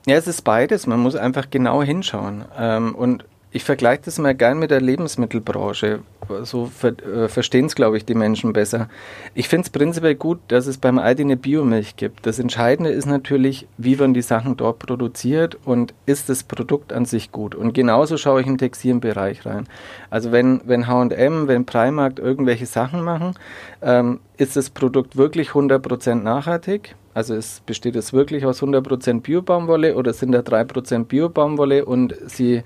Ja, 0.07 0.17
es 0.17 0.27
ist 0.27 0.43
beides. 0.43 0.85
Man 0.85 0.99
muss 0.99 1.15
einfach 1.15 1.49
genau 1.49 1.81
hinschauen. 1.81 2.45
Ähm, 2.57 2.93
und 2.93 3.25
ich 3.55 3.63
vergleiche 3.63 4.01
das 4.03 4.19
mal 4.19 4.35
gern 4.35 4.59
mit 4.59 4.69
der 4.69 4.81
Lebensmittelbranche. 4.81 5.99
So 6.43 6.65
ver 6.65 6.89
äh, 7.05 7.29
verstehen 7.29 7.67
es, 7.67 7.75
glaube 7.75 7.95
ich, 7.95 8.03
die 8.03 8.13
Menschen 8.13 8.51
besser. 8.51 8.89
Ich 9.33 9.47
finde 9.47 9.67
es 9.67 9.69
prinzipiell 9.69 10.15
gut, 10.15 10.39
dass 10.49 10.67
es 10.67 10.77
beim 10.77 10.99
Aldi 10.99 11.23
eine 11.23 11.37
Biomilch 11.37 11.95
gibt. 11.95 12.25
Das 12.25 12.37
Entscheidende 12.37 12.89
ist 12.89 13.05
natürlich, 13.05 13.65
wie 13.77 13.97
werden 13.97 14.13
die 14.13 14.21
Sachen 14.21 14.57
dort 14.57 14.79
produziert 14.79 15.57
und 15.63 15.93
ist 16.05 16.27
das 16.27 16.43
Produkt 16.43 16.91
an 16.91 17.05
sich 17.05 17.31
gut. 17.31 17.55
Und 17.55 17.73
genauso 17.73 18.17
schaue 18.17 18.41
ich 18.41 18.47
im 18.47 18.57
Textilbereich 18.57 19.45
rein. 19.45 19.69
Also 20.09 20.33
wenn, 20.33 20.59
wenn 20.65 20.87
H&M, 20.87 21.47
wenn 21.47 21.65
Primark 21.65 22.19
irgendwelche 22.19 22.65
Sachen 22.65 23.05
machen, 23.05 23.35
ähm, 23.81 24.19
ist 24.35 24.57
das 24.57 24.69
Produkt 24.69 25.15
wirklich 25.15 25.51
100% 25.51 26.15
nachhaltig? 26.15 26.95
Also 27.15 27.33
es 27.33 27.61
besteht 27.65 27.95
es 27.95 28.11
wirklich 28.11 28.45
aus 28.45 28.61
100% 28.61 29.21
Bio-Baumwolle 29.21 29.95
oder 29.95 30.11
sind 30.11 30.33
da 30.33 30.39
3% 30.39 31.05
Bio-Baumwolle 31.05 31.85
und 31.85 32.13
sie 32.27 32.63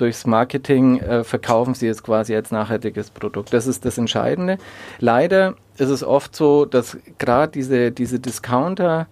durchs 0.00 0.26
Marketing 0.26 0.98
äh, 1.00 1.24
verkaufen 1.24 1.74
sie 1.74 1.88
es 1.88 2.02
quasi 2.02 2.34
als 2.34 2.50
nachhaltiges 2.50 3.10
Produkt. 3.10 3.52
Das 3.52 3.66
ist 3.66 3.84
das 3.84 3.98
Entscheidende. 3.98 4.58
Leider 4.98 5.54
ist 5.76 5.90
es 5.90 6.02
oft 6.02 6.34
so, 6.34 6.64
dass 6.64 6.96
gerade 7.18 7.52
diese, 7.52 7.90
diese 7.90 8.18
Discounter 8.18 9.06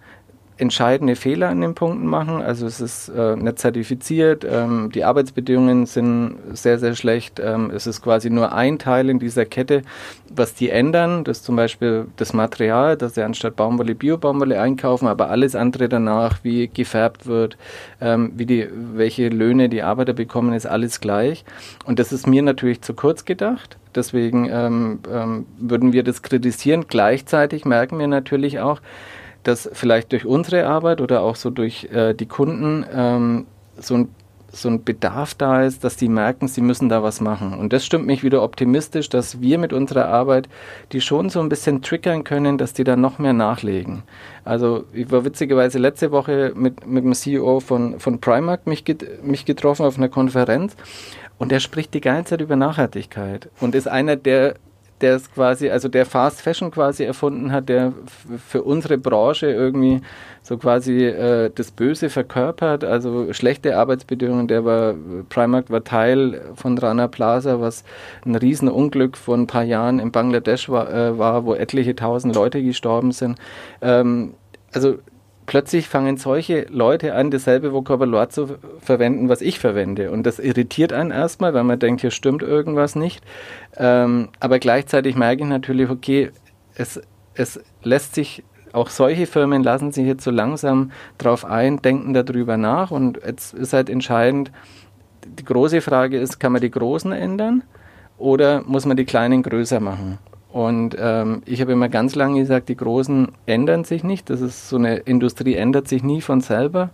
entscheidende 0.59 1.15
Fehler 1.15 1.49
an 1.49 1.61
den 1.61 1.73
Punkten 1.73 2.05
machen. 2.05 2.41
Also 2.41 2.67
es 2.67 2.81
ist 2.81 3.09
äh, 3.09 3.35
nicht 3.35 3.59
zertifiziert, 3.59 4.45
ähm, 4.49 4.91
die 4.93 5.03
Arbeitsbedingungen 5.03 5.85
sind 5.85 6.35
sehr, 6.53 6.79
sehr 6.79 6.95
schlecht. 6.95 7.39
Ähm, 7.39 7.71
es 7.73 7.87
ist 7.87 8.01
quasi 8.01 8.29
nur 8.29 8.51
ein 8.51 8.77
Teil 8.77 9.09
in 9.09 9.19
dieser 9.19 9.45
Kette, 9.45 9.83
was 10.29 10.53
die 10.53 10.69
ändern. 10.69 11.23
Das 11.23 11.37
ist 11.37 11.45
zum 11.45 11.55
Beispiel 11.55 12.07
das 12.17 12.33
Material, 12.33 12.97
dass 12.97 13.15
sie 13.15 13.23
anstatt 13.23 13.55
Baumwolle 13.55 13.95
Bio-Baumwolle 13.95 14.59
einkaufen, 14.59 15.07
aber 15.07 15.29
alles 15.29 15.55
andere 15.55 15.87
danach, 15.87 16.39
wie 16.43 16.67
gefärbt 16.67 17.25
wird, 17.25 17.57
ähm, 18.01 18.33
wie 18.35 18.45
die, 18.45 18.67
welche 18.93 19.29
Löhne 19.29 19.69
die 19.69 19.81
Arbeiter 19.81 20.13
bekommen, 20.13 20.53
ist 20.53 20.65
alles 20.65 20.99
gleich. 20.99 21.45
Und 21.85 21.99
das 21.99 22.11
ist 22.11 22.27
mir 22.27 22.41
natürlich 22.41 22.81
zu 22.81 22.93
kurz 22.93 23.23
gedacht. 23.23 23.77
Deswegen 23.95 24.47
ähm, 24.51 24.99
ähm, 25.11 25.45
würden 25.57 25.93
wir 25.93 26.03
das 26.03 26.21
kritisieren. 26.21 26.85
Gleichzeitig 26.87 27.65
merken 27.65 27.97
wir 27.97 28.07
natürlich 28.07 28.59
auch, 28.59 28.81
dass 29.43 29.69
vielleicht 29.73 30.11
durch 30.11 30.25
unsere 30.25 30.65
Arbeit 30.65 31.01
oder 31.01 31.21
auch 31.21 31.35
so 31.35 31.49
durch 31.49 31.85
äh, 31.85 32.13
die 32.13 32.27
Kunden 32.27 32.85
ähm, 32.93 33.45
so 33.77 33.95
ein 33.95 34.09
so 34.51 34.69
ein 34.69 34.83
Bedarf 34.83 35.33
da 35.33 35.63
ist, 35.63 35.83
dass 35.83 35.95
die 35.95 36.09
merken, 36.09 36.47
sie 36.47 36.61
müssen 36.61 36.89
da 36.89 37.03
was 37.03 37.21
machen. 37.21 37.53
Und 37.53 37.73
das 37.73 37.85
stimmt 37.85 38.05
mich 38.05 38.23
wieder 38.23 38.41
optimistisch, 38.41 39.09
dass 39.09 39.41
wir 39.41 39.57
mit 39.57 39.73
unserer 39.73 40.07
Arbeit 40.07 40.49
die 40.91 41.01
schon 41.01 41.29
so 41.29 41.39
ein 41.39 41.49
bisschen 41.49 41.81
triggern 41.81 42.23
können, 42.23 42.57
dass 42.57 42.73
die 42.73 42.83
da 42.83 42.95
noch 42.95 43.19
mehr 43.19 43.33
nachlegen. 43.33 44.03
Also 44.43 44.85
ich 44.93 45.11
war 45.11 45.25
witzigerweise 45.25 45.77
letzte 45.77 46.11
Woche 46.11 46.53
mit, 46.55 46.85
mit 46.87 47.03
dem 47.03 47.13
CEO 47.13 47.59
von, 47.59 47.99
von 47.99 48.19
Primark 48.19 48.67
mich, 48.67 48.85
get, 48.85 49.23
mich 49.23 49.45
getroffen 49.45 49.85
auf 49.85 49.97
einer 49.97 50.09
Konferenz 50.09 50.75
und 51.37 51.51
der 51.51 51.59
spricht 51.59 51.93
die 51.93 52.01
ganze 52.01 52.31
Zeit 52.31 52.41
über 52.41 52.55
Nachhaltigkeit 52.55 53.49
und 53.59 53.75
ist 53.75 53.87
einer 53.87 54.15
der 54.15 54.55
der 55.01 55.15
es 55.15 55.31
quasi, 55.31 55.69
also 55.69 55.87
der 55.87 56.05
Fast 56.05 56.41
Fashion 56.41 56.71
quasi 56.71 57.03
erfunden 57.03 57.51
hat, 57.51 57.69
der 57.69 57.93
für 58.47 58.63
unsere 58.63 58.97
Branche 58.97 59.47
irgendwie 59.47 60.01
so 60.41 60.57
quasi 60.57 61.05
äh, 61.05 61.51
das 61.53 61.71
Böse 61.71 62.09
verkörpert, 62.09 62.83
also 62.83 63.31
schlechte 63.33 63.77
Arbeitsbedingungen. 63.77 64.47
Der 64.47 64.65
war, 64.65 64.95
Primark 65.29 65.69
war 65.69 65.83
Teil 65.83 66.41
von 66.55 66.77
Rana 66.77 67.07
Plaza, 67.07 67.61
was 67.61 67.83
ein 68.25 68.35
Riesenunglück 68.35 69.17
vor 69.17 69.35
ein 69.35 69.47
paar 69.47 69.63
Jahren 69.63 69.99
in 69.99 70.11
Bangladesch 70.11 70.69
war, 70.69 70.91
äh, 70.93 71.17
war 71.17 71.45
wo 71.45 71.53
etliche 71.53 71.95
tausend 71.95 72.35
Leute 72.35 72.63
gestorben 72.63 73.11
sind. 73.11 73.37
Ähm, 73.81 74.33
also 74.73 74.97
plötzlich 75.49 75.89
fangen 75.89 76.17
solche 76.17 76.67
Leute 76.69 77.15
an, 77.15 77.31
dasselbe 77.31 77.73
Vokabular 77.73 78.29
zu 78.29 78.59
verwenden, 78.81 79.29
was 79.29 79.41
ich 79.41 79.57
verwende. 79.57 80.11
Und 80.11 80.27
das 80.27 80.37
irritiert 80.37 80.93
einen 80.93 81.09
erstmal, 81.09 81.55
weil 81.55 81.63
man 81.63 81.79
denkt, 81.79 82.01
hier 82.01 82.11
stimmt 82.11 82.43
irgendwas 82.43 82.95
nicht. 82.95 83.23
Ähm, 83.75 84.29
aber 84.39 84.59
gleichzeitig 84.59 85.15
merke 85.15 85.41
ich 85.41 85.49
natürlich, 85.49 85.89
okay, 85.89 86.29
es, 86.75 87.01
es 87.33 87.59
lässt 87.81 88.13
sich, 88.13 88.43
auch 88.73 88.89
solche 88.89 89.25
Firmen 89.25 89.63
lassen 89.63 89.91
sich 89.91 90.05
jetzt 90.05 90.23
so 90.23 90.29
langsam 90.29 90.91
drauf 91.17 91.45
ein, 91.45 91.81
denken 91.81 92.13
darüber 92.13 92.55
nach. 92.55 92.91
Und 92.91 93.19
jetzt 93.25 93.55
ist 93.55 93.73
halt 93.73 93.89
entscheidend, 93.89 94.51
die 95.25 95.45
große 95.45 95.81
Frage 95.81 96.19
ist, 96.19 96.39
kann 96.39 96.51
man 96.51 96.61
die 96.61 96.69
Großen 96.69 97.11
ändern 97.11 97.63
oder 98.19 98.61
muss 98.67 98.85
man 98.85 98.97
die 98.97 99.05
Kleinen 99.05 99.41
größer 99.41 99.79
machen? 99.79 100.19
Und 100.51 100.95
ähm, 100.99 101.43
ich 101.45 101.61
habe 101.61 101.71
immer 101.71 101.89
ganz 101.89 102.15
lange 102.15 102.39
gesagt, 102.39 102.69
die 102.69 102.77
Großen 102.77 103.29
ändern 103.45 103.83
sich 103.83 104.03
nicht. 104.03 104.29
Das 104.29 104.41
ist 104.41 104.69
so 104.69 104.77
eine 104.77 104.97
Industrie 104.97 105.55
ändert 105.55 105.87
sich 105.87 106.03
nie 106.03 106.21
von 106.21 106.41
selber. 106.41 106.89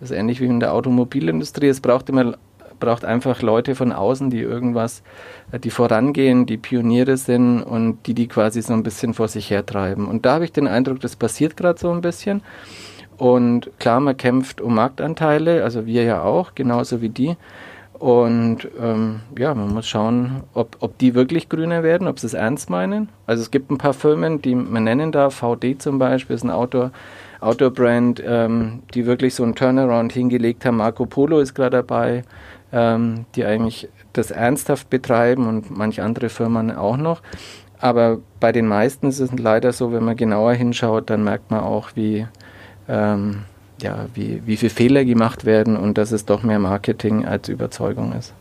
Das 0.00 0.10
ist 0.10 0.16
ähnlich 0.16 0.40
wie 0.40 0.46
in 0.46 0.60
der 0.60 0.72
Automobilindustrie. 0.72 1.68
Es 1.68 1.80
braucht 1.80 2.08
immer 2.08 2.34
braucht 2.80 3.04
einfach 3.04 3.40
Leute 3.40 3.74
von 3.74 3.92
außen, 3.92 4.30
die 4.30 4.40
irgendwas, 4.40 5.02
äh, 5.52 5.58
die 5.58 5.70
vorangehen, 5.70 6.46
die 6.46 6.56
Pioniere 6.56 7.16
sind 7.16 7.62
und 7.62 8.06
die 8.06 8.14
die 8.14 8.28
quasi 8.28 8.62
so 8.62 8.72
ein 8.72 8.82
bisschen 8.82 9.14
vor 9.14 9.28
sich 9.28 9.50
hertreiben. 9.50 10.06
Und 10.06 10.26
da 10.26 10.34
habe 10.34 10.44
ich 10.44 10.52
den 10.52 10.68
Eindruck, 10.68 11.00
das 11.00 11.16
passiert 11.16 11.56
gerade 11.56 11.78
so 11.78 11.90
ein 11.90 12.00
bisschen. 12.00 12.42
Und 13.16 13.70
klar, 13.78 14.00
man 14.00 14.16
kämpft 14.16 14.60
um 14.60 14.74
Marktanteile, 14.74 15.62
also 15.62 15.86
wir 15.86 16.02
ja 16.02 16.22
auch, 16.22 16.54
genauso 16.54 17.00
wie 17.00 17.08
die. 17.08 17.36
Und 17.98 18.68
ähm, 18.80 19.20
ja, 19.38 19.54
man 19.54 19.72
muss 19.72 19.86
schauen, 19.86 20.42
ob, 20.52 20.76
ob 20.80 20.98
die 20.98 21.14
wirklich 21.14 21.48
grüner 21.48 21.82
werden, 21.82 22.08
ob 22.08 22.18
sie 22.18 22.26
es 22.26 22.34
ernst 22.34 22.68
meinen. 22.68 23.08
Also 23.26 23.42
es 23.42 23.50
gibt 23.50 23.70
ein 23.70 23.78
paar 23.78 23.94
Firmen, 23.94 24.42
die 24.42 24.54
man 24.54 24.84
nennen 24.84 25.12
darf, 25.12 25.36
VD 25.36 25.80
zum 25.80 25.98
Beispiel, 25.98 26.34
ist 26.34 26.42
ein 26.42 26.50
Outdoor, 26.50 26.90
Outdoor-Brand, 27.40 28.22
ähm, 28.26 28.82
die 28.94 29.06
wirklich 29.06 29.34
so 29.34 29.44
einen 29.44 29.54
Turnaround 29.54 30.12
hingelegt 30.12 30.64
haben. 30.64 30.78
Marco 30.78 31.06
Polo 31.06 31.38
ist 31.38 31.54
gerade 31.54 31.76
dabei, 31.76 32.24
ähm, 32.72 33.26
die 33.36 33.44
eigentlich 33.44 33.88
das 34.12 34.32
ernsthaft 34.32 34.90
betreiben 34.90 35.46
und 35.46 35.76
manche 35.76 36.02
andere 36.02 36.30
Firmen 36.30 36.74
auch 36.74 36.96
noch. 36.96 37.22
Aber 37.78 38.18
bei 38.40 38.50
den 38.50 38.66
meisten 38.66 39.06
ist 39.06 39.20
es 39.20 39.30
leider 39.38 39.72
so, 39.72 39.92
wenn 39.92 40.04
man 40.04 40.16
genauer 40.16 40.54
hinschaut, 40.54 41.10
dann 41.10 41.22
merkt 41.22 41.50
man 41.50 41.60
auch, 41.60 41.90
wie 41.94 42.26
ähm, 42.88 43.44
ja, 43.80 44.06
wie, 44.14 44.42
wie 44.46 44.56
viele 44.56 44.70
Fehler 44.70 45.04
gemacht 45.04 45.44
werden 45.44 45.76
und 45.76 45.98
dass 45.98 46.12
es 46.12 46.24
doch 46.24 46.42
mehr 46.42 46.58
Marketing 46.58 47.24
als 47.24 47.48
Überzeugung 47.48 48.12
ist. 48.12 48.32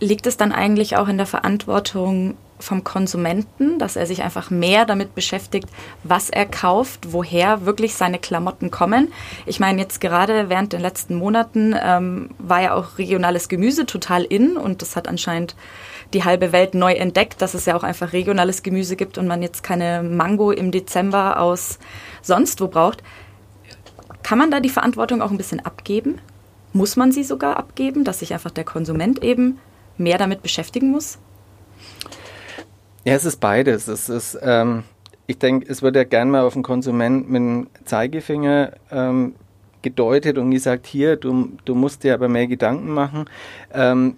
Liegt 0.00 0.26
es 0.26 0.36
dann 0.36 0.52
eigentlich 0.52 0.96
auch 0.96 1.08
in 1.08 1.16
der 1.16 1.26
Verantwortung 1.26 2.36
vom 2.62 2.84
Konsumenten, 2.84 3.78
dass 3.78 3.96
er 3.96 4.06
sich 4.06 4.22
einfach 4.22 4.50
mehr 4.50 4.84
damit 4.86 5.14
beschäftigt, 5.14 5.68
was 6.04 6.30
er 6.30 6.46
kauft, 6.46 7.12
woher 7.12 7.66
wirklich 7.66 7.94
seine 7.94 8.18
Klamotten 8.18 8.70
kommen. 8.70 9.12
Ich 9.46 9.60
meine, 9.60 9.80
jetzt 9.80 10.00
gerade 10.00 10.48
während 10.48 10.72
den 10.72 10.80
letzten 10.80 11.16
Monaten 11.16 11.74
ähm, 11.80 12.30
war 12.38 12.62
ja 12.62 12.74
auch 12.74 12.98
regionales 12.98 13.48
Gemüse 13.48 13.84
total 13.84 14.22
in 14.22 14.56
und 14.56 14.80
das 14.80 14.96
hat 14.96 15.08
anscheinend 15.08 15.56
die 16.14 16.24
halbe 16.24 16.52
Welt 16.52 16.74
neu 16.74 16.92
entdeckt, 16.92 17.42
dass 17.42 17.54
es 17.54 17.66
ja 17.66 17.74
auch 17.74 17.82
einfach 17.82 18.12
regionales 18.12 18.62
Gemüse 18.62 18.96
gibt 18.96 19.18
und 19.18 19.26
man 19.26 19.42
jetzt 19.42 19.62
keine 19.62 20.02
Mango 20.02 20.50
im 20.50 20.70
Dezember 20.70 21.40
aus 21.40 21.78
sonst 22.22 22.60
wo 22.60 22.68
braucht. 22.68 23.02
Kann 24.22 24.38
man 24.38 24.50
da 24.50 24.60
die 24.60 24.68
Verantwortung 24.68 25.22
auch 25.22 25.30
ein 25.30 25.36
bisschen 25.36 25.60
abgeben? 25.60 26.18
Muss 26.72 26.96
man 26.96 27.12
sie 27.12 27.24
sogar 27.24 27.56
abgeben, 27.56 28.04
dass 28.04 28.20
sich 28.20 28.32
einfach 28.32 28.50
der 28.50 28.64
Konsument 28.64 29.22
eben 29.22 29.58
mehr 29.98 30.18
damit 30.18 30.42
beschäftigen 30.42 30.90
muss? 30.90 31.18
Ja, 33.04 33.14
es 33.14 33.24
ist 33.24 33.40
beides. 33.40 33.88
Es 33.88 34.08
ist, 34.08 34.38
ähm, 34.42 34.84
ich 35.26 35.38
denke, 35.38 35.66
es 35.68 35.82
wird 35.82 35.96
ja 35.96 36.04
gern 36.04 36.30
mal 36.30 36.42
auf 36.42 36.54
den 36.54 36.62
Konsument 36.62 37.28
mit 37.28 37.40
dem 37.40 37.66
Zeigefinger 37.84 38.72
ähm, 38.90 39.34
gedeutet 39.82 40.38
und 40.38 40.52
gesagt, 40.52 40.86
hier, 40.86 41.16
du, 41.16 41.52
du 41.64 41.74
musst 41.74 42.04
dir 42.04 42.14
aber 42.14 42.28
mehr 42.28 42.46
Gedanken 42.46 42.90
machen. 42.90 43.26
Ähm, 43.72 44.16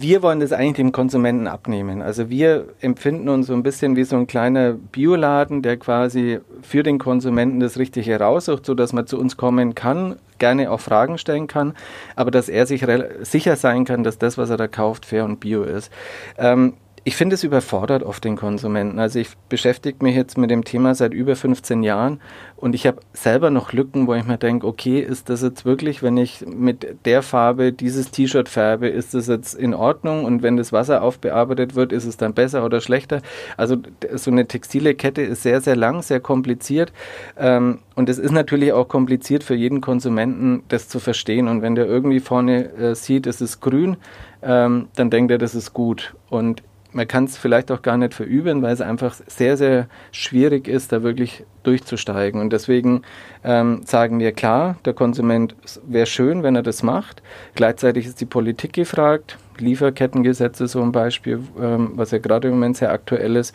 wir 0.00 0.22
wollen 0.22 0.40
das 0.40 0.52
eigentlich 0.52 0.74
dem 0.74 0.92
Konsumenten 0.92 1.46
abnehmen. 1.46 2.02
Also 2.02 2.28
wir 2.28 2.66
empfinden 2.80 3.28
uns 3.28 3.46
so 3.46 3.54
ein 3.54 3.62
bisschen 3.62 3.96
wie 3.96 4.04
so 4.04 4.16
ein 4.16 4.26
kleiner 4.26 4.72
Bioladen, 4.72 5.62
der 5.62 5.76
quasi 5.76 6.40
für 6.62 6.82
den 6.82 6.98
Konsumenten 6.98 7.60
das 7.60 7.78
Richtige 7.78 8.10
heraussucht, 8.10 8.66
sodass 8.66 8.92
man 8.92 9.06
zu 9.06 9.18
uns 9.18 9.36
kommen 9.36 9.74
kann, 9.74 10.16
gerne 10.38 10.70
auch 10.70 10.80
Fragen 10.80 11.18
stellen 11.18 11.46
kann, 11.46 11.74
aber 12.16 12.30
dass 12.30 12.48
er 12.48 12.66
sich 12.66 12.84
sicher 13.22 13.56
sein 13.56 13.84
kann, 13.84 14.02
dass 14.02 14.18
das, 14.18 14.36
was 14.36 14.50
er 14.50 14.56
da 14.56 14.66
kauft, 14.66 15.06
fair 15.06 15.24
und 15.24 15.40
bio 15.40 15.62
ist. 15.62 15.92
Ähm, 16.38 16.74
ich 17.06 17.16
finde, 17.16 17.34
es 17.34 17.44
überfordert 17.44 18.02
oft 18.02 18.24
den 18.24 18.34
Konsumenten. 18.34 18.98
Also 18.98 19.18
ich 19.18 19.28
beschäftige 19.50 20.02
mich 20.02 20.16
jetzt 20.16 20.38
mit 20.38 20.50
dem 20.50 20.64
Thema 20.64 20.94
seit 20.94 21.12
über 21.12 21.36
15 21.36 21.82
Jahren 21.82 22.18
und 22.56 22.74
ich 22.74 22.86
habe 22.86 23.00
selber 23.12 23.50
noch 23.50 23.74
Lücken, 23.74 24.06
wo 24.06 24.14
ich 24.14 24.24
mir 24.24 24.38
denke, 24.38 24.66
okay, 24.66 25.00
ist 25.00 25.28
das 25.28 25.42
jetzt 25.42 25.66
wirklich, 25.66 26.02
wenn 26.02 26.16
ich 26.16 26.46
mit 26.46 27.04
der 27.04 27.22
Farbe 27.22 27.74
dieses 27.74 28.10
T-Shirt 28.10 28.48
färbe, 28.48 28.88
ist 28.88 29.12
das 29.12 29.26
jetzt 29.26 29.52
in 29.52 29.74
Ordnung 29.74 30.24
und 30.24 30.42
wenn 30.42 30.56
das 30.56 30.72
Wasser 30.72 31.02
aufbearbeitet 31.02 31.74
wird, 31.74 31.92
ist 31.92 32.06
es 32.06 32.16
dann 32.16 32.32
besser 32.32 32.64
oder 32.64 32.80
schlechter? 32.80 33.20
Also 33.58 33.76
so 34.14 34.30
eine 34.30 34.46
textile 34.46 34.94
Kette 34.94 35.20
ist 35.20 35.42
sehr, 35.42 35.60
sehr 35.60 35.76
lang, 35.76 36.00
sehr 36.00 36.20
kompliziert 36.20 36.90
ähm, 37.36 37.80
und 37.96 38.08
es 38.08 38.18
ist 38.18 38.32
natürlich 38.32 38.72
auch 38.72 38.88
kompliziert 38.88 39.44
für 39.44 39.54
jeden 39.54 39.82
Konsumenten, 39.82 40.62
das 40.68 40.88
zu 40.88 41.00
verstehen 41.00 41.48
und 41.48 41.60
wenn 41.60 41.74
der 41.74 41.84
irgendwie 41.84 42.20
vorne 42.20 42.72
äh, 42.72 42.94
sieht, 42.94 43.26
es 43.26 43.42
ist 43.42 43.60
grün, 43.60 43.98
ähm, 44.42 44.88
dann 44.96 45.10
denkt 45.10 45.30
er, 45.30 45.38
das 45.38 45.54
ist 45.54 45.74
gut 45.74 46.14
und 46.30 46.62
man 46.94 47.08
kann 47.08 47.24
es 47.24 47.36
vielleicht 47.36 47.70
auch 47.70 47.82
gar 47.82 47.96
nicht 47.96 48.14
verüben, 48.14 48.62
weil 48.62 48.72
es 48.72 48.80
einfach 48.80 49.14
sehr, 49.26 49.56
sehr 49.56 49.88
schwierig 50.12 50.68
ist, 50.68 50.92
da 50.92 51.02
wirklich 51.02 51.44
durchzusteigen. 51.64 52.40
Und 52.40 52.52
deswegen 52.52 53.02
ähm, 53.42 53.82
sagen 53.84 54.20
wir 54.20 54.32
klar, 54.32 54.76
der 54.84 54.94
Konsument 54.94 55.56
wäre 55.86 56.06
schön, 56.06 56.42
wenn 56.42 56.56
er 56.56 56.62
das 56.62 56.82
macht. 56.82 57.22
Gleichzeitig 57.54 58.06
ist 58.06 58.20
die 58.20 58.26
Politik 58.26 58.72
gefragt. 58.72 59.38
Lieferkettengesetze 59.58 60.66
so 60.66 60.82
ein 60.82 60.92
Beispiel, 60.92 61.40
ähm, 61.60 61.92
was 61.96 62.12
ja 62.12 62.18
gerade 62.18 62.48
im 62.48 62.54
Moment 62.54 62.76
sehr 62.76 62.92
aktuell 62.92 63.36
ist. 63.36 63.54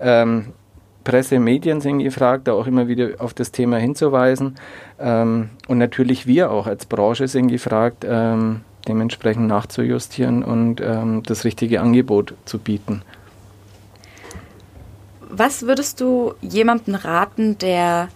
Ähm, 0.00 0.52
Presse, 1.04 1.38
Medien 1.38 1.80
sind 1.80 2.00
gefragt, 2.00 2.46
da 2.46 2.52
auch 2.52 2.66
immer 2.66 2.86
wieder 2.86 3.10
auf 3.18 3.34
das 3.34 3.52
Thema 3.52 3.78
hinzuweisen. 3.78 4.56
Ähm, 4.98 5.50
und 5.66 5.78
natürlich 5.78 6.26
wir 6.26 6.50
auch 6.50 6.66
als 6.66 6.86
Branche 6.86 7.26
sind 7.26 7.48
gefragt, 7.48 8.04
ähm, 8.06 8.62
dementsprechend 8.88 9.46
nachzujustieren 9.46 10.42
und 10.42 10.80
ähm, 10.80 11.22
das 11.24 11.44
richtige 11.44 11.80
Angebot 11.80 12.34
zu 12.44 12.58
bieten. 12.58 13.02
Was 15.28 15.62
würdest 15.62 16.00
du 16.00 16.34
jemandem 16.40 16.96
raten, 16.96 17.56
der 17.58 18.08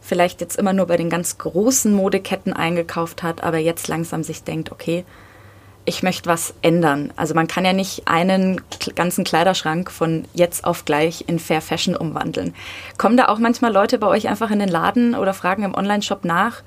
vielleicht 0.00 0.40
jetzt 0.40 0.56
immer 0.56 0.72
nur 0.72 0.86
bei 0.86 0.96
den 0.96 1.10
ganz 1.10 1.38
großen 1.38 1.92
Modeketten 1.92 2.52
eingekauft 2.52 3.22
hat, 3.22 3.42
aber 3.42 3.58
jetzt 3.58 3.88
langsam 3.88 4.22
sich 4.22 4.42
denkt, 4.42 4.72
okay, 4.72 5.04
ich 5.84 6.02
möchte 6.02 6.28
was 6.28 6.52
ändern. 6.62 7.12
Also 7.16 7.34
man 7.34 7.46
kann 7.46 7.64
ja 7.64 7.72
nicht 7.72 8.08
einen 8.08 8.60
ganzen 8.96 9.24
Kleiderschrank 9.24 9.90
von 9.90 10.24
jetzt 10.34 10.64
auf 10.64 10.84
gleich 10.84 11.24
in 11.28 11.38
Fair 11.38 11.62
Fashion 11.62 11.96
umwandeln. 11.96 12.54
Kommen 12.98 13.16
da 13.16 13.28
auch 13.28 13.38
manchmal 13.38 13.72
Leute 13.72 13.98
bei 13.98 14.08
euch 14.08 14.28
einfach 14.28 14.50
in 14.50 14.58
den 14.58 14.68
Laden 14.68 15.14
oder 15.14 15.32
fragen 15.32 15.62
im 15.62 15.74
Online-Shop 15.74 16.24
nach, 16.24 16.62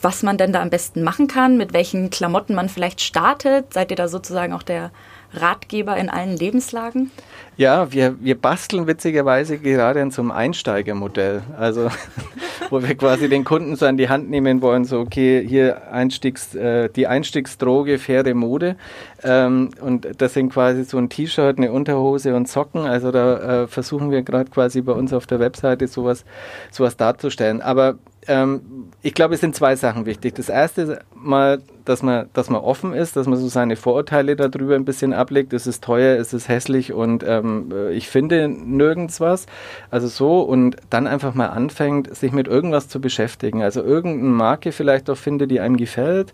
was 0.00 0.22
man 0.22 0.38
denn 0.38 0.52
da 0.52 0.62
am 0.62 0.70
besten 0.70 1.02
machen 1.02 1.28
kann, 1.28 1.56
mit 1.56 1.72
welchen 1.72 2.10
Klamotten 2.10 2.54
man 2.54 2.68
vielleicht 2.68 3.00
startet? 3.00 3.72
Seid 3.72 3.90
ihr 3.90 3.96
da 3.96 4.08
sozusagen 4.08 4.52
auch 4.52 4.62
der 4.62 4.90
Ratgeber 5.32 5.96
in 5.96 6.08
allen 6.08 6.36
Lebenslagen? 6.36 7.10
Ja, 7.56 7.92
wir, 7.92 8.14
wir 8.20 8.40
basteln 8.40 8.86
witzigerweise 8.86 9.58
gerade 9.58 10.00
an 10.00 10.10
so 10.10 10.22
einem 10.22 10.30
Einsteigermodell. 10.30 11.42
Also, 11.58 11.88
wo 12.70 12.82
wir 12.82 12.94
quasi 12.94 13.28
den 13.28 13.44
Kunden 13.44 13.76
so 13.76 13.84
an 13.86 13.96
die 13.96 14.08
Hand 14.08 14.30
nehmen 14.30 14.62
wollen, 14.62 14.84
so, 14.84 15.00
okay, 15.00 15.44
hier 15.46 15.90
Einstiegs, 15.90 16.54
äh, 16.54 16.88
die 16.88 17.08
Einstiegsdroge, 17.08 17.98
faire 17.98 18.32
Mode. 18.34 18.76
Ähm, 19.24 19.70
und 19.80 20.08
das 20.18 20.34
sind 20.34 20.52
quasi 20.52 20.84
so 20.84 20.98
ein 20.98 21.08
T-Shirt, 21.08 21.58
eine 21.58 21.72
Unterhose 21.72 22.34
und 22.34 22.48
Socken. 22.48 22.82
Also 22.82 23.10
da 23.10 23.64
äh, 23.64 23.66
versuchen 23.66 24.10
wir 24.10 24.22
gerade 24.22 24.50
quasi 24.50 24.80
bei 24.80 24.92
uns 24.92 25.12
auf 25.12 25.26
der 25.26 25.40
Webseite 25.40 25.88
sowas, 25.88 26.24
sowas 26.70 26.96
darzustellen. 26.96 27.60
Aber 27.60 27.96
ähm, 28.28 28.90
ich 29.02 29.14
glaube, 29.14 29.34
es 29.34 29.40
sind 29.40 29.56
zwei 29.56 29.74
Sachen 29.74 30.06
wichtig. 30.06 30.34
Das 30.34 30.48
erste 30.48 31.00
mal, 31.14 31.60
dass 31.84 32.02
man, 32.02 32.28
dass 32.34 32.50
man 32.50 32.60
offen 32.60 32.92
ist, 32.92 33.16
dass 33.16 33.26
man 33.26 33.38
so 33.38 33.48
seine 33.48 33.76
Vorurteile 33.76 34.36
darüber 34.36 34.74
ein 34.74 34.84
bisschen 34.84 35.12
ablegt. 35.12 35.52
Es 35.52 35.66
ist 35.66 35.82
teuer, 35.82 36.18
es 36.18 36.32
ist 36.32 36.48
hässlich 36.48 36.92
und 36.92 37.24
ähm, 37.26 37.72
ich 37.90 38.08
finde 38.08 38.48
nirgends 38.48 39.20
was. 39.20 39.46
Also 39.90 40.08
so 40.08 40.42
und 40.42 40.76
dann 40.90 41.06
einfach 41.06 41.34
mal 41.34 41.46
anfängt, 41.46 42.14
sich 42.14 42.32
mit 42.32 42.46
irgendwas 42.46 42.88
zu 42.88 43.00
beschäftigen. 43.00 43.62
Also 43.62 43.82
irgendeine 43.82 44.30
Marke 44.30 44.72
vielleicht 44.72 45.08
auch 45.10 45.16
finde, 45.16 45.48
die 45.48 45.60
einem 45.60 45.76
gefällt 45.76 46.32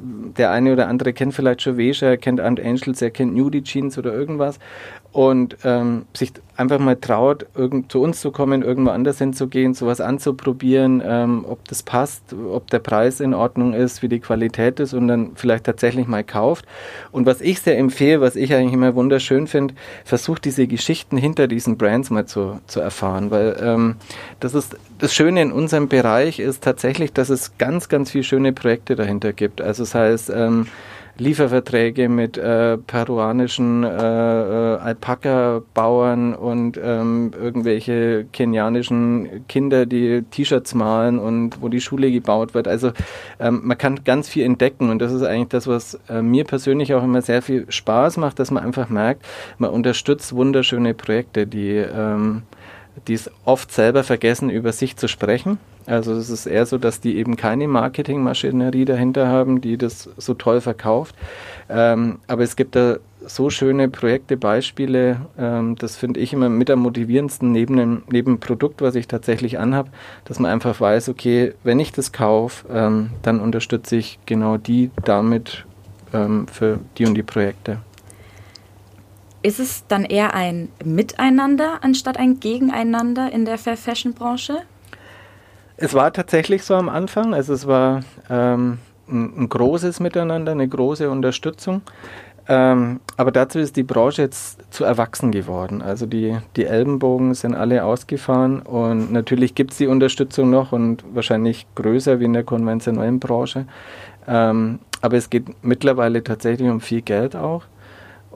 der 0.00 0.50
eine 0.50 0.72
oder 0.72 0.88
andere 0.88 1.12
kennt 1.12 1.34
vielleicht 1.34 1.62
schon 1.62 1.76
Vesha, 1.76 2.06
er 2.06 2.16
kennt 2.16 2.40
Ant 2.40 2.60
Angels, 2.60 3.02
er 3.02 3.10
kennt 3.10 3.34
Nudie 3.34 3.62
Jeans 3.62 3.98
oder 3.98 4.12
irgendwas 4.12 4.58
und 5.12 5.56
ähm, 5.64 6.04
sich 6.14 6.32
einfach 6.56 6.78
mal 6.78 6.96
traut, 6.96 7.46
irgend, 7.54 7.90
zu 7.90 8.00
uns 8.00 8.20
zu 8.20 8.30
kommen, 8.30 8.62
irgendwo 8.62 8.90
anders 8.90 9.18
hinzugehen, 9.18 9.74
sowas 9.74 10.00
anzuprobieren, 10.00 11.02
ähm, 11.04 11.44
ob 11.48 11.66
das 11.68 11.82
passt, 11.82 12.34
ob 12.34 12.68
der 12.70 12.80
Preis 12.80 13.20
in 13.20 13.32
Ordnung 13.32 13.74
ist, 13.74 14.02
wie 14.02 14.08
die 14.08 14.20
Qualität 14.20 14.80
ist 14.80 14.92
und 14.92 15.08
dann 15.08 15.32
vielleicht 15.34 15.64
tatsächlich 15.64 16.06
mal 16.06 16.24
kauft. 16.24 16.66
Und 17.10 17.26
was 17.26 17.40
ich 17.40 17.60
sehr 17.60 17.78
empfehle, 17.78 18.20
was 18.20 18.36
ich 18.36 18.52
eigentlich 18.52 18.74
immer 18.74 18.94
wunderschön 18.96 19.46
finde, 19.46 19.74
versucht 20.04 20.44
diese 20.44 20.66
Geschichten 20.66 21.16
hinter 21.16 21.46
diesen 21.46 21.78
Brands 21.78 22.10
mal 22.10 22.26
zu, 22.26 22.60
zu 22.66 22.80
erfahren, 22.80 23.30
weil 23.30 23.56
ähm, 23.62 23.96
das 24.40 24.54
ist 24.54 24.76
das 24.98 25.14
Schöne 25.14 25.42
in 25.42 25.52
unserem 25.52 25.88
Bereich 25.88 26.40
ist 26.40 26.64
tatsächlich, 26.64 27.12
dass 27.12 27.28
es 27.28 27.56
ganz, 27.56 27.88
ganz 27.88 28.10
viele 28.10 28.24
schöne 28.24 28.52
Projekte 28.52 28.96
dahinter 28.96 29.32
gibt. 29.32 29.60
Also 29.60 29.84
das 29.88 29.94
heißt, 29.94 30.30
ähm, 30.34 30.66
Lieferverträge 31.16 32.08
mit 32.08 32.38
äh, 32.38 32.78
peruanischen 32.78 33.82
äh, 33.82 33.88
äh, 33.88 34.76
Alpaka-Bauern 34.76 36.32
und 36.34 36.78
ähm, 36.80 37.32
irgendwelche 37.36 38.26
kenianischen 38.32 39.44
Kinder, 39.48 39.84
die 39.84 40.22
T-Shirts 40.30 40.74
malen 40.74 41.18
und 41.18 41.60
wo 41.60 41.68
die 41.68 41.80
Schule 41.80 42.12
gebaut 42.12 42.54
wird. 42.54 42.68
Also 42.68 42.92
ähm, 43.40 43.62
man 43.64 43.76
kann 43.76 44.04
ganz 44.04 44.28
viel 44.28 44.44
entdecken 44.44 44.90
und 44.90 45.00
das 45.00 45.12
ist 45.12 45.22
eigentlich 45.22 45.48
das, 45.48 45.66
was 45.66 45.98
äh, 46.08 46.22
mir 46.22 46.44
persönlich 46.44 46.94
auch 46.94 47.02
immer 47.02 47.22
sehr 47.22 47.42
viel 47.42 47.66
Spaß 47.68 48.18
macht, 48.18 48.38
dass 48.38 48.52
man 48.52 48.62
einfach 48.62 48.88
merkt, 48.88 49.24
man 49.58 49.70
unterstützt 49.70 50.36
wunderschöne 50.36 50.94
Projekte, 50.94 51.48
die 51.48 51.78
ähm, 51.78 52.42
die 53.06 53.14
es 53.14 53.30
oft 53.44 53.72
selber 53.72 54.04
vergessen, 54.04 54.50
über 54.50 54.72
sich 54.72 54.96
zu 54.96 55.08
sprechen. 55.08 55.58
Also 55.86 56.12
es 56.12 56.28
ist 56.28 56.46
eher 56.46 56.66
so, 56.66 56.76
dass 56.76 57.00
die 57.00 57.16
eben 57.16 57.36
keine 57.36 57.66
Marketingmaschinerie 57.66 58.84
dahinter 58.84 59.28
haben, 59.28 59.60
die 59.60 59.78
das 59.78 60.10
so 60.18 60.34
toll 60.34 60.60
verkauft. 60.60 61.14
Ähm, 61.70 62.18
aber 62.26 62.42
es 62.42 62.56
gibt 62.56 62.76
da 62.76 62.96
so 63.26 63.50
schöne 63.50 63.88
Projekte, 63.88 64.36
Beispiele, 64.36 65.20
ähm, 65.38 65.76
das 65.76 65.96
finde 65.96 66.20
ich 66.20 66.32
immer 66.32 66.48
mit 66.48 66.70
am 66.70 66.80
motivierendsten 66.80 67.52
neben 67.52 67.76
dem, 67.76 68.02
neben 68.10 68.34
dem 68.34 68.40
Produkt, 68.40 68.80
was 68.82 68.94
ich 68.94 69.08
tatsächlich 69.08 69.58
anhabe, 69.58 69.90
dass 70.24 70.38
man 70.38 70.50
einfach 70.50 70.80
weiß, 70.80 71.08
okay, 71.08 71.54
wenn 71.64 71.80
ich 71.80 71.92
das 71.92 72.12
kaufe, 72.12 72.66
ähm, 72.70 73.10
dann 73.22 73.40
unterstütze 73.40 73.96
ich 73.96 74.18
genau 74.26 74.56
die 74.56 74.90
damit 75.04 75.64
ähm, 76.12 76.46
für 76.48 76.78
die 76.96 77.06
und 77.06 77.14
die 77.14 77.22
Projekte. 77.22 77.78
Ist 79.42 79.60
es 79.60 79.86
dann 79.86 80.04
eher 80.04 80.34
ein 80.34 80.68
Miteinander 80.84 81.78
anstatt 81.82 82.18
ein 82.18 82.40
Gegeneinander 82.40 83.30
in 83.32 83.44
der 83.44 83.58
Fair 83.58 83.76
Fashion 83.76 84.12
Branche? 84.12 84.58
Es 85.76 85.94
war 85.94 86.12
tatsächlich 86.12 86.64
so 86.64 86.74
am 86.74 86.88
Anfang. 86.88 87.34
Also 87.34 87.54
es 87.54 87.66
war 87.66 88.00
ähm, 88.28 88.78
ein, 89.08 89.42
ein, 89.42 89.48
großes 89.48 90.00
Miteinander, 90.00 90.52
eine 90.52 90.66
große 90.66 91.08
Unterstützung. 91.08 91.82
Ähm, 92.48 92.98
aber 93.16 93.30
dazu 93.30 93.60
ist 93.60 93.76
die 93.76 93.84
Branche 93.84 94.22
jetzt 94.22 94.72
zu 94.72 94.82
erwachsen 94.82 95.30
geworden. 95.30 95.82
Also 95.82 96.06
die, 96.06 96.36
die 96.56 96.64
Ellenbogen 96.64 97.34
sind 97.34 97.54
alle 97.54 97.84
ausgefahren 97.84 98.60
und 98.62 99.12
natürlich 99.12 99.54
gibt 99.54 99.72
es 99.72 99.78
die 99.78 99.86
Unterstützung 99.86 100.50
noch 100.50 100.72
und 100.72 101.04
wahrscheinlich 101.14 101.66
größer 101.74 102.18
wie 102.18 102.24
in 102.24 102.32
der 102.32 102.44
konventionellen 102.44 103.20
Branche. 103.20 103.66
Ähm, 104.26 104.80
aber 105.00 105.16
es 105.16 105.30
geht 105.30 105.62
mittlerweile 105.62 106.24
tatsächlich 106.24 106.68
um 106.68 106.80
viel 106.80 107.02
Geld 107.02 107.36
auch. 107.36 107.64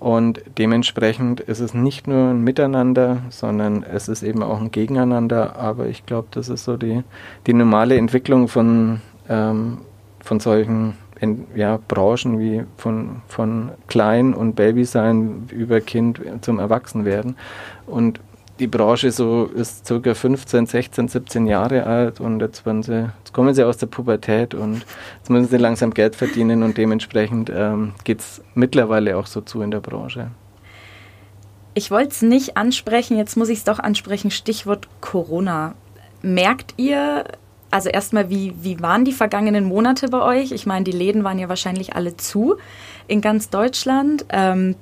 Und 0.02 0.42
dementsprechend 0.58 1.38
ist 1.38 1.60
es 1.60 1.74
nicht 1.74 2.08
nur 2.08 2.30
ein 2.30 2.42
Miteinander, 2.42 3.18
sondern 3.30 3.84
es 3.84 4.08
ist 4.08 4.24
eben 4.24 4.42
auch 4.42 4.60
ein 4.60 4.72
Gegeneinander. 4.72 5.54
Aber 5.54 5.86
ich 5.86 6.04
glaube, 6.06 6.26
das 6.32 6.48
ist 6.48 6.64
so 6.64 6.76
die, 6.76 7.04
die 7.46 7.52
normale 7.52 7.96
Entwicklung 7.96 8.48
von, 8.48 9.00
ähm, 9.28 9.78
von 10.18 10.40
solchen 10.40 10.94
in, 11.20 11.46
ja, 11.54 11.78
Branchen 11.86 12.40
wie 12.40 12.64
von, 12.78 13.22
von 13.28 13.70
Klein 13.86 14.34
und 14.34 14.56
Babysein 14.56 15.48
über 15.52 15.80
Kind 15.80 16.20
zum 16.40 16.58
Erwachsenwerden. 16.58 17.36
Und 17.86 18.18
die 18.62 18.68
Branche 18.68 19.10
so 19.10 19.46
ist 19.46 19.86
circa 19.86 20.14
15, 20.14 20.66
16, 20.66 21.08
17 21.08 21.46
Jahre 21.48 21.84
alt 21.84 22.20
und 22.20 22.38
jetzt, 22.38 22.62
sie, 22.64 23.10
jetzt 23.18 23.32
kommen 23.32 23.52
sie 23.54 23.66
aus 23.66 23.76
der 23.76 23.88
Pubertät 23.88 24.54
und 24.54 24.84
jetzt 25.18 25.30
müssen 25.30 25.48
sie 25.48 25.56
langsam 25.56 25.92
Geld 25.92 26.14
verdienen 26.14 26.62
und 26.62 26.78
dementsprechend 26.78 27.50
ähm, 27.52 27.92
geht 28.04 28.20
es 28.20 28.40
mittlerweile 28.54 29.16
auch 29.16 29.26
so 29.26 29.40
zu 29.40 29.62
in 29.62 29.72
der 29.72 29.80
Branche. 29.80 30.30
Ich 31.74 31.90
wollte 31.90 32.10
es 32.10 32.22
nicht 32.22 32.56
ansprechen, 32.56 33.16
jetzt 33.16 33.36
muss 33.36 33.48
ich 33.48 33.58
es 33.58 33.64
doch 33.64 33.80
ansprechen, 33.80 34.30
Stichwort 34.30 34.86
Corona. 35.00 35.74
Merkt 36.22 36.74
ihr, 36.76 37.24
also 37.72 37.88
erstmal, 37.88 38.30
wie, 38.30 38.54
wie 38.60 38.80
waren 38.80 39.04
die 39.04 39.12
vergangenen 39.12 39.64
Monate 39.64 40.06
bei 40.06 40.22
euch? 40.22 40.52
Ich 40.52 40.66
meine, 40.66 40.84
die 40.84 40.92
Läden 40.92 41.24
waren 41.24 41.40
ja 41.40 41.48
wahrscheinlich 41.48 41.96
alle 41.96 42.16
zu 42.16 42.58
in 43.08 43.20
ganz 43.20 43.50
Deutschland. 43.50 44.24
Ähm, 44.28 44.76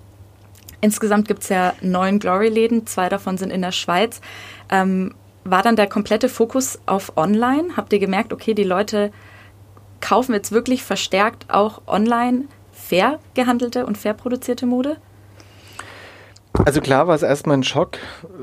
Insgesamt 0.80 1.28
gibt 1.28 1.42
es 1.42 1.48
ja 1.48 1.74
neun 1.80 2.18
Glory-Läden, 2.18 2.86
zwei 2.86 3.08
davon 3.08 3.36
sind 3.36 3.50
in 3.50 3.62
der 3.62 3.72
Schweiz. 3.72 4.20
Ähm, 4.70 5.14
war 5.44 5.62
dann 5.62 5.76
der 5.76 5.88
komplette 5.88 6.28
Fokus 6.28 6.78
auf 6.86 7.16
Online? 7.16 7.76
Habt 7.76 7.92
ihr 7.92 7.98
gemerkt, 7.98 8.32
okay, 8.32 8.54
die 8.54 8.64
Leute 8.64 9.10
kaufen 10.00 10.32
jetzt 10.32 10.52
wirklich 10.52 10.82
verstärkt 10.82 11.46
auch 11.48 11.82
online 11.86 12.44
fair 12.72 13.18
gehandelte 13.34 13.86
und 13.86 13.98
fair 13.98 14.14
produzierte 14.14 14.66
Mode? 14.66 14.96
Also 16.64 16.80
klar 16.80 17.06
war 17.06 17.14
es 17.14 17.22
erstmal 17.22 17.56
ein 17.56 17.62
Schock, 17.62 17.98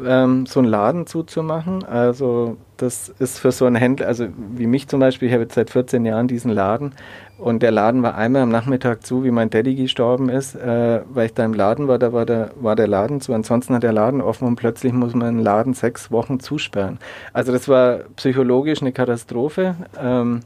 ähm, 0.06 0.45
so 0.45 0.60
einen 0.60 0.69
Laden 0.69 1.08
zuzumachen. 1.08 1.84
Also 1.84 2.58
das 2.78 3.10
ist 3.20 3.40
für 3.40 3.52
so 3.52 3.66
einen 3.66 3.76
Händler, 3.76 4.08
also 4.08 4.28
wie 4.56 4.68
mich 4.68 4.88
zum 4.88 5.00
Beispiel, 5.00 5.28
ich 5.28 5.34
habe 5.34 5.44
jetzt 5.44 5.56
seit 5.56 5.70
14 5.70 6.06
Jahren 6.06 6.28
diesen 6.28 6.52
Laden 6.52 6.94
und 7.38 7.62
der 7.62 7.72
Laden 7.72 8.02
war 8.04 8.16
einmal 8.16 8.42
am 8.42 8.50
Nachmittag 8.50 9.06
zu, 9.06 9.24
wie 9.24 9.32
mein 9.32 9.50
Daddy 9.50 9.76
gestorben 9.76 10.30
ist, 10.30 10.56
äh, 10.56 11.02
weil 11.10 11.28
ich 11.28 11.34
da 11.34 11.46
im 11.46 11.54
Laden 11.54 11.88
war, 11.88 12.00
da 12.00 12.13
war 12.13 12.26
der, 12.26 12.52
war 12.56 12.76
der 12.76 12.88
Laden 12.88 13.22
zu. 13.22 13.34
Ansonsten 13.34 13.76
hat 13.76 13.84
der 13.84 13.94
Laden 13.94 14.22
offen 14.22 14.48
und 14.48 14.56
plötzlich 14.56 14.94
muss 14.94 15.13
man 15.13 15.36
den 15.36 15.44
Laden 15.44 15.74
sechs 15.74 16.12
Wochen 16.12 16.40
zusperren. 16.40 16.98
Also 17.34 17.52
das 17.52 17.68
war 17.68 18.00
psychologisch 18.16 18.82
eine 18.82 18.92
Katastrophe. 18.92 19.76
Ähm, 20.02 20.42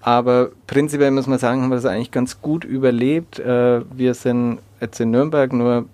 aber 0.00 0.50
prinzipiell 0.66 1.10
muss 1.10 1.26
man 1.26 1.38
sagen, 1.38 1.62
haben 1.62 1.70
wir 1.70 1.76
das 1.76 1.86
eigentlich 1.86 2.10
ganz 2.10 2.40
gut 2.40 2.64
überlebt. 2.64 3.38
Äh, 3.38 3.82
wir 3.94 4.14
sind 4.14 4.58
jetzt 4.80 5.00
in 5.00 5.10
Nürnberg 5.10 5.52
nur 5.52 5.86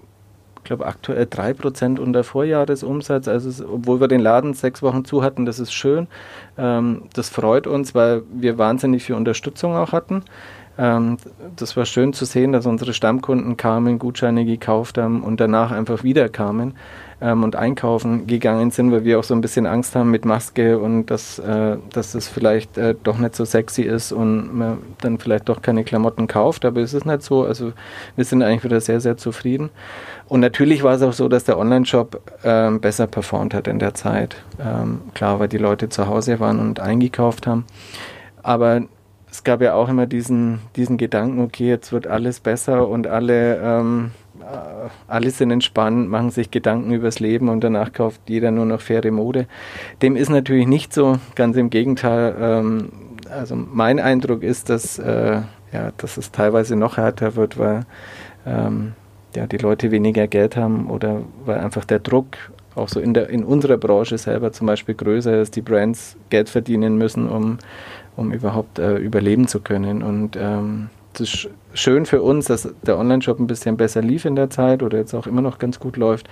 glaube, 0.65 0.87
aktuell 0.87 1.25
3% 1.25 1.99
unter 1.99 2.25
Vorjahresumsatz. 2.25 3.29
Also, 3.29 3.49
es, 3.49 3.65
obwohl 3.65 4.01
wir 4.01 4.09
den 4.09 4.21
Laden 4.21 4.55
sechs 4.55 4.83
Wochen 4.83 5.05
zu 5.05 5.23
hatten, 5.23 5.47
das 5.47 5.59
ist 5.59 5.73
schön. 5.73 6.09
Ähm, 6.59 7.03
das 7.13 7.29
freut 7.29 7.67
uns, 7.67 7.95
weil 7.95 8.23
wir 8.33 8.59
wahnsinnig 8.59 9.05
viel 9.05 9.15
Unterstützung 9.15 9.75
auch 9.77 9.93
hatten. 9.93 10.23
Ähm, 10.77 11.19
das 11.57 11.77
war 11.77 11.87
schön 11.87 12.13
zu 12.13 12.25
sehen, 12.25 12.53
dass 12.53 12.67
unsere 12.67 12.93
Stammkunden 12.95 13.57
kamen, 13.57 13.99
Gutscheine 13.99 14.45
gekauft 14.45 14.99
haben 14.99 15.23
und 15.23 15.41
danach 15.41 15.71
einfach 15.71 16.03
wieder 16.03 16.29
kamen 16.29 16.75
ähm, 17.21 17.43
und 17.43 17.57
einkaufen 17.57 18.27
gegangen 18.27 18.71
sind, 18.71 18.93
weil 18.93 19.05
wir 19.05 19.19
auch 19.19 19.25
so 19.25 19.35
ein 19.35 19.41
bisschen 19.41 19.67
Angst 19.67 19.95
haben 19.95 20.11
mit 20.11 20.25
Maske 20.25 20.79
und 20.79 21.07
dass, 21.07 21.39
äh, 21.39 21.77
dass 21.93 22.15
es 22.15 22.29
vielleicht 22.29 22.79
äh, 22.79 22.95
doch 23.03 23.19
nicht 23.19 23.35
so 23.35 23.45
sexy 23.45 23.83
ist 23.83 24.13
und 24.13 24.57
man 24.57 24.79
dann 25.01 25.19
vielleicht 25.19 25.49
doch 25.49 25.63
keine 25.63 25.85
Klamotten 25.85 26.27
kauft. 26.27 26.65
Aber 26.65 26.81
es 26.81 26.95
ist 26.95 27.07
nicht 27.07 27.23
so. 27.23 27.45
Also 27.45 27.73
wir 28.17 28.25
sind 28.25 28.43
eigentlich 28.43 28.65
wieder 28.65 28.81
sehr, 28.81 29.01
sehr 29.01 29.17
zufrieden. 29.17 29.71
Und 30.29 30.41
natürlich 30.41 30.83
war 30.83 30.95
es 30.95 31.03
auch 31.03 31.13
so, 31.13 31.29
dass 31.29 31.45
der 31.45 31.59
Online-Shop 31.59 32.21
ähm, 32.45 32.81
besser 32.81 33.07
performt 33.07 33.55
hat 33.55 33.69
in 33.69 33.79
der 33.79 33.95
Zeit. 33.95 34.37
Ähm, 34.59 35.03
klar, 35.15 35.41
weil 35.41 35.49
die 35.49 35.59
Leute 35.59 35.89
zu 35.89 36.07
Hause 36.07 36.41
waren 36.41 36.59
und 36.59 36.81
eingekauft 36.81 37.47
haben. 37.47 37.65
Aber 38.43 38.83
es 39.31 39.43
gab 39.43 39.61
ja 39.63 39.75
auch 39.75 39.89
immer 39.89 40.07
diesen, 40.07 40.61
diesen 40.77 40.97
Gedanken, 40.97 41.41
okay, 41.41 41.69
jetzt 41.69 41.93
wird 41.93 42.07
alles 42.07 42.39
besser 42.39 42.87
und 42.89 43.09
alle, 43.09 43.57
ähm, 43.57 44.13
äh, 44.41 44.89
alle 45.07 45.31
sind 45.31 45.51
entspannt, 45.51 46.09
machen 46.09 46.31
sich 46.31 46.51
Gedanken 46.51 46.93
übers 46.93 47.21
Leben 47.21 47.49
und 47.49 47.63
danach 47.63 47.93
kauft 47.93 48.21
jeder 48.29 48.51
nur 48.51 48.67
noch 48.67 48.81
faire 48.81 49.11
Mode. 49.11 49.47
Dem 50.03 50.17
ist 50.17 50.31
natürlich 50.31 50.67
nicht 50.67 50.93
so, 50.93 51.19
ganz 51.35 51.57
im 51.57 51.71
Gegenteil. 51.71 52.35
Ähm, 52.39 52.89
also 53.31 53.57
mein 53.57 53.99
Eindruck 53.99 54.43
ist, 54.43 54.71
dass, 54.71 54.99
äh, 54.99 55.41
ja, 55.73 55.93
dass 55.97 56.17
es 56.17 56.31
teilweise 56.31 56.77
noch 56.77 56.97
härter 56.97 57.37
wird, 57.37 57.59
weil 57.59 57.87
ähm, 58.47 58.93
ja, 59.35 59.47
die 59.47 59.59
Leute 59.59 59.91
weniger 59.91 60.27
Geld 60.27 60.57
haben 60.57 60.91
oder 60.91 61.23
weil 61.45 61.59
einfach 61.59 61.85
der 61.85 61.99
Druck 61.99 62.37
auch 62.75 62.89
so 62.89 63.01
in, 63.01 63.15
der, 63.15 63.31
in 63.31 63.45
unserer 63.45 63.77
Branche 63.77 64.19
selber 64.19 64.53
zum 64.53 64.67
Beispiel 64.67 64.95
größer 64.95 65.41
ist, 65.41 65.57
die 65.57 65.63
Brands 65.63 66.17
Geld 66.31 66.49
verdienen 66.49 66.99
müssen, 66.99 67.29
um, 67.29 67.59
um 68.17 68.33
überhaupt 68.33 68.79
äh, 68.79 68.97
überleben 68.97 69.47
zu 69.47 69.61
können. 69.61 70.03
Und 70.03 70.37
ähm, 70.37 70.91
es 71.15 71.35
ist 71.35 71.49
schön 71.75 72.07
für 72.07 72.23
uns, 72.23 72.47
dass 72.47 72.69
der 72.83 72.99
Online-Shop 72.99 73.39
ein 73.39 73.47
bisschen 73.47 73.77
besser 73.77 74.03
lief 74.03 74.25
in 74.25 74.37
der 74.37 74.51
Zeit 74.51 74.83
oder 74.83 74.99
jetzt 74.99 75.15
auch 75.15 75.27
immer 75.27 75.43
noch 75.43 75.59
ganz 75.59 75.79
gut 75.79 75.97
läuft. 75.97 76.29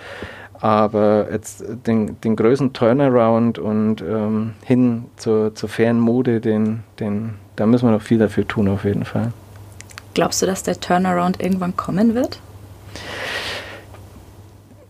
Aber 0.61 1.29
jetzt 1.33 1.65
den, 1.87 2.21
den 2.21 2.37
größten 2.37 2.73
Turnaround 2.73 3.59
und 3.59 4.01
ähm, 4.01 4.53
hin 4.65 5.07
zur, 5.17 5.55
zur 5.55 5.69
fairen 5.69 5.99
Mode, 5.99 6.41
den, 6.41 6.85
den, 7.01 7.35
da 7.57 7.67
müssen 7.67 7.89
wir 7.89 7.93
noch 7.93 8.03
viel 8.03 8.19
dafür 8.19 8.47
tun, 8.47 8.69
auf 8.69 8.85
jeden 8.85 9.05
Fall. 9.05 9.33
Glaubst 10.15 10.43
du, 10.43 10.47
dass 10.47 10.63
der 10.63 10.79
Turnaround 10.79 11.43
irgendwann 11.43 11.77
kommen 11.77 12.15
wird? 12.15 12.39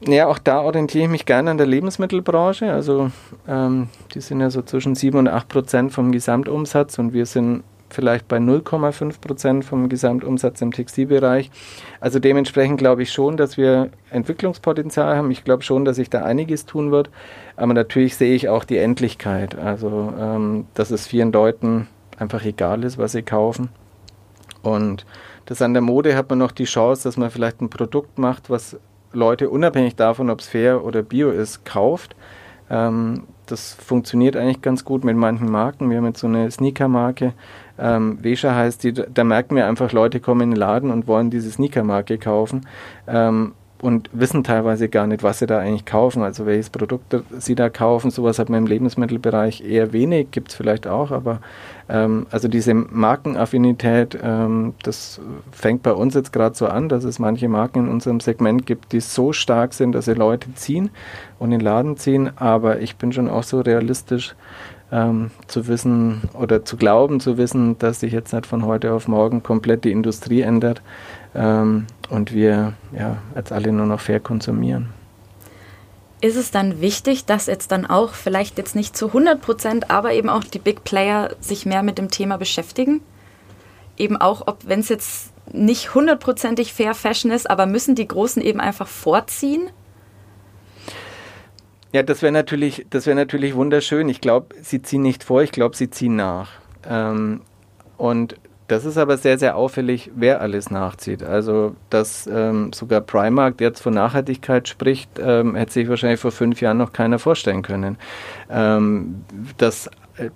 Ja, 0.06 0.26
auch 0.26 0.38
da 0.38 0.60
orientiere 0.62 1.04
ich 1.04 1.10
mich 1.10 1.26
gerne 1.26 1.52
an 1.52 1.58
der 1.58 1.66
Lebensmittelbranche. 1.66 2.72
Also 2.72 3.10
ähm, 3.46 3.88
die 4.14 4.20
sind 4.20 4.40
ja 4.40 4.50
so 4.50 4.62
zwischen 4.62 4.94
7 4.94 5.16
und 5.16 5.28
8 5.28 5.48
Prozent 5.48 5.92
vom 5.92 6.10
Gesamtumsatz 6.10 6.98
und 6.98 7.12
wir 7.12 7.24
sind 7.24 7.62
vielleicht 7.92 8.28
bei 8.28 8.38
0,5 8.38 9.20
Prozent 9.20 9.64
vom 9.64 9.88
Gesamtumsatz 9.88 10.60
im 10.60 10.72
Textilbereich. 10.72 11.50
Also 12.00 12.18
dementsprechend 12.18 12.78
glaube 12.78 13.02
ich 13.02 13.12
schon, 13.12 13.36
dass 13.36 13.56
wir 13.56 13.90
Entwicklungspotenzial 14.10 15.16
haben. 15.16 15.30
Ich 15.30 15.44
glaube 15.44 15.62
schon, 15.62 15.84
dass 15.84 15.96
sich 15.96 16.10
da 16.10 16.24
einiges 16.24 16.66
tun 16.66 16.90
wird. 16.90 17.10
Aber 17.56 17.74
natürlich 17.74 18.16
sehe 18.16 18.34
ich 18.34 18.48
auch 18.48 18.64
die 18.64 18.78
Endlichkeit. 18.78 19.58
Also, 19.58 20.12
ähm, 20.18 20.66
dass 20.74 20.90
es 20.90 21.06
vielen 21.06 21.32
Leuten 21.32 21.88
einfach 22.18 22.44
egal 22.44 22.84
ist, 22.84 22.98
was 22.98 23.12
sie 23.12 23.22
kaufen. 23.22 23.68
Und 24.62 25.04
das 25.46 25.60
an 25.60 25.74
der 25.74 25.82
Mode 25.82 26.16
hat 26.16 26.30
man 26.30 26.38
noch 26.38 26.52
die 26.52 26.64
Chance, 26.64 27.04
dass 27.04 27.16
man 27.16 27.30
vielleicht 27.30 27.60
ein 27.60 27.70
Produkt 27.70 28.18
macht, 28.18 28.48
was 28.48 28.78
Leute 29.12 29.50
unabhängig 29.50 29.96
davon, 29.96 30.30
ob 30.30 30.40
es 30.40 30.48
fair 30.48 30.84
oder 30.84 31.02
bio 31.02 31.30
ist, 31.30 31.64
kauft. 31.64 32.16
Ähm, 32.70 33.24
das 33.46 33.74
funktioniert 33.74 34.36
eigentlich 34.36 34.62
ganz 34.62 34.84
gut 34.84 35.04
mit 35.04 35.16
manchen 35.16 35.50
Marken. 35.50 35.90
Wir 35.90 35.98
haben 35.98 36.06
jetzt 36.06 36.20
so 36.20 36.26
eine 36.26 36.50
Sneaker-Marke, 36.50 37.34
ähm, 37.82 38.18
Vesha 38.22 38.54
heißt 38.54 38.84
die, 38.84 38.92
da 38.92 39.24
merken 39.24 39.56
wir 39.56 39.66
einfach, 39.66 39.92
Leute 39.92 40.20
kommen 40.20 40.42
in 40.42 40.50
den 40.52 40.56
Laden 40.56 40.90
und 40.90 41.06
wollen 41.06 41.30
diese 41.30 41.50
Sneaker-Marke 41.50 42.18
kaufen. 42.18 42.66
Ähm, 43.08 43.52
und 43.82 44.08
wissen 44.12 44.44
teilweise 44.44 44.88
gar 44.88 45.08
nicht, 45.08 45.24
was 45.24 45.40
sie 45.40 45.46
da 45.46 45.58
eigentlich 45.58 45.84
kaufen, 45.84 46.22
also 46.22 46.46
welches 46.46 46.70
Produkt 46.70 47.16
sie 47.36 47.56
da 47.56 47.68
kaufen. 47.68 48.12
Sowas 48.12 48.38
hat 48.38 48.48
man 48.48 48.60
im 48.60 48.66
Lebensmittelbereich 48.68 49.60
eher 49.60 49.92
wenig, 49.92 50.30
gibt 50.30 50.50
es 50.50 50.54
vielleicht 50.54 50.86
auch, 50.86 51.10
aber 51.10 51.40
ähm, 51.88 52.26
also 52.30 52.46
diese 52.46 52.74
Markenaffinität, 52.74 54.16
ähm, 54.22 54.74
das 54.84 55.20
fängt 55.50 55.82
bei 55.82 55.92
uns 55.92 56.14
jetzt 56.14 56.32
gerade 56.32 56.54
so 56.54 56.66
an, 56.68 56.88
dass 56.88 57.02
es 57.02 57.18
manche 57.18 57.48
Marken 57.48 57.80
in 57.80 57.88
unserem 57.88 58.20
Segment 58.20 58.66
gibt, 58.66 58.92
die 58.92 59.00
so 59.00 59.32
stark 59.32 59.74
sind, 59.74 59.92
dass 59.92 60.04
sie 60.04 60.14
Leute 60.14 60.54
ziehen 60.54 60.90
und 61.40 61.50
in 61.50 61.58
den 61.58 61.64
Laden 61.64 61.96
ziehen, 61.96 62.30
aber 62.36 62.78
ich 62.78 62.94
bin 62.94 63.12
schon 63.12 63.28
auch 63.28 63.42
so 63.42 63.60
realistisch, 63.60 64.36
ähm, 64.92 65.30
zu 65.48 65.66
wissen 65.66 66.22
oder 66.34 66.64
zu 66.64 66.76
glauben, 66.76 67.18
zu 67.18 67.38
wissen, 67.38 67.78
dass 67.78 68.00
sich 68.00 68.12
jetzt 68.12 68.32
nicht 68.32 68.46
von 68.46 68.66
heute 68.66 68.92
auf 68.92 69.08
morgen 69.08 69.42
komplett 69.42 69.84
die 69.84 69.90
Industrie 69.90 70.42
ändert 70.42 70.82
ähm, 71.34 71.86
und 72.10 72.32
wir 72.32 72.74
ja, 72.96 73.16
jetzt 73.34 73.52
alle 73.52 73.72
nur 73.72 73.86
noch 73.86 74.00
fair 74.00 74.20
konsumieren. 74.20 74.90
Ist 76.20 76.36
es 76.36 76.52
dann 76.52 76.80
wichtig, 76.80 77.24
dass 77.24 77.46
jetzt 77.46 77.72
dann 77.72 77.84
auch 77.84 78.12
vielleicht 78.12 78.56
jetzt 78.58 78.76
nicht 78.76 78.96
zu 78.96 79.08
100 79.08 79.40
Prozent, 79.40 79.90
aber 79.90 80.12
eben 80.12 80.28
auch 80.28 80.44
die 80.44 80.60
Big 80.60 80.84
Player 80.84 81.30
sich 81.40 81.66
mehr 81.66 81.82
mit 81.82 81.98
dem 81.98 82.10
Thema 82.10 82.36
beschäftigen? 82.36 83.00
Eben 83.96 84.16
auch, 84.16 84.46
ob 84.46 84.68
wenn 84.68 84.80
es 84.80 84.88
jetzt 84.88 85.32
nicht 85.52 85.94
hundertprozentig 85.94 86.72
Fair 86.72 86.94
Fashion 86.94 87.32
ist, 87.32 87.50
aber 87.50 87.66
müssen 87.66 87.96
die 87.96 88.06
Großen 88.06 88.40
eben 88.40 88.60
einfach 88.60 88.86
vorziehen? 88.86 89.68
Ja, 91.92 92.02
das 92.02 92.22
wäre 92.22 92.32
natürlich, 92.32 92.86
das 92.88 93.06
natürlich 93.06 93.54
wunderschön. 93.54 94.08
Ich 94.08 94.20
glaube, 94.20 94.54
sie 94.62 94.80
ziehen 94.80 95.02
nicht 95.02 95.24
vor, 95.24 95.42
ich 95.42 95.52
glaube, 95.52 95.76
sie 95.76 95.90
ziehen 95.90 96.16
nach. 96.16 96.50
Ähm, 96.88 97.42
und 97.98 98.36
das 98.68 98.86
ist 98.86 98.96
aber 98.96 99.18
sehr, 99.18 99.38
sehr 99.38 99.56
auffällig, 99.56 100.10
wer 100.14 100.40
alles 100.40 100.70
nachzieht. 100.70 101.22
Also, 101.22 101.76
dass 101.90 102.26
ähm, 102.26 102.72
sogar 102.72 103.02
Primark 103.02 103.60
jetzt 103.60 103.82
von 103.82 103.92
Nachhaltigkeit 103.92 104.66
spricht, 104.66 105.10
ähm, 105.18 105.54
hätte 105.54 105.72
sich 105.74 105.88
wahrscheinlich 105.90 106.20
vor 106.20 106.32
fünf 106.32 106.62
Jahren 106.62 106.78
noch 106.78 106.94
keiner 106.94 107.18
vorstellen 107.18 107.60
können. 107.60 107.98
Ähm, 108.50 109.26
dass 109.58 109.90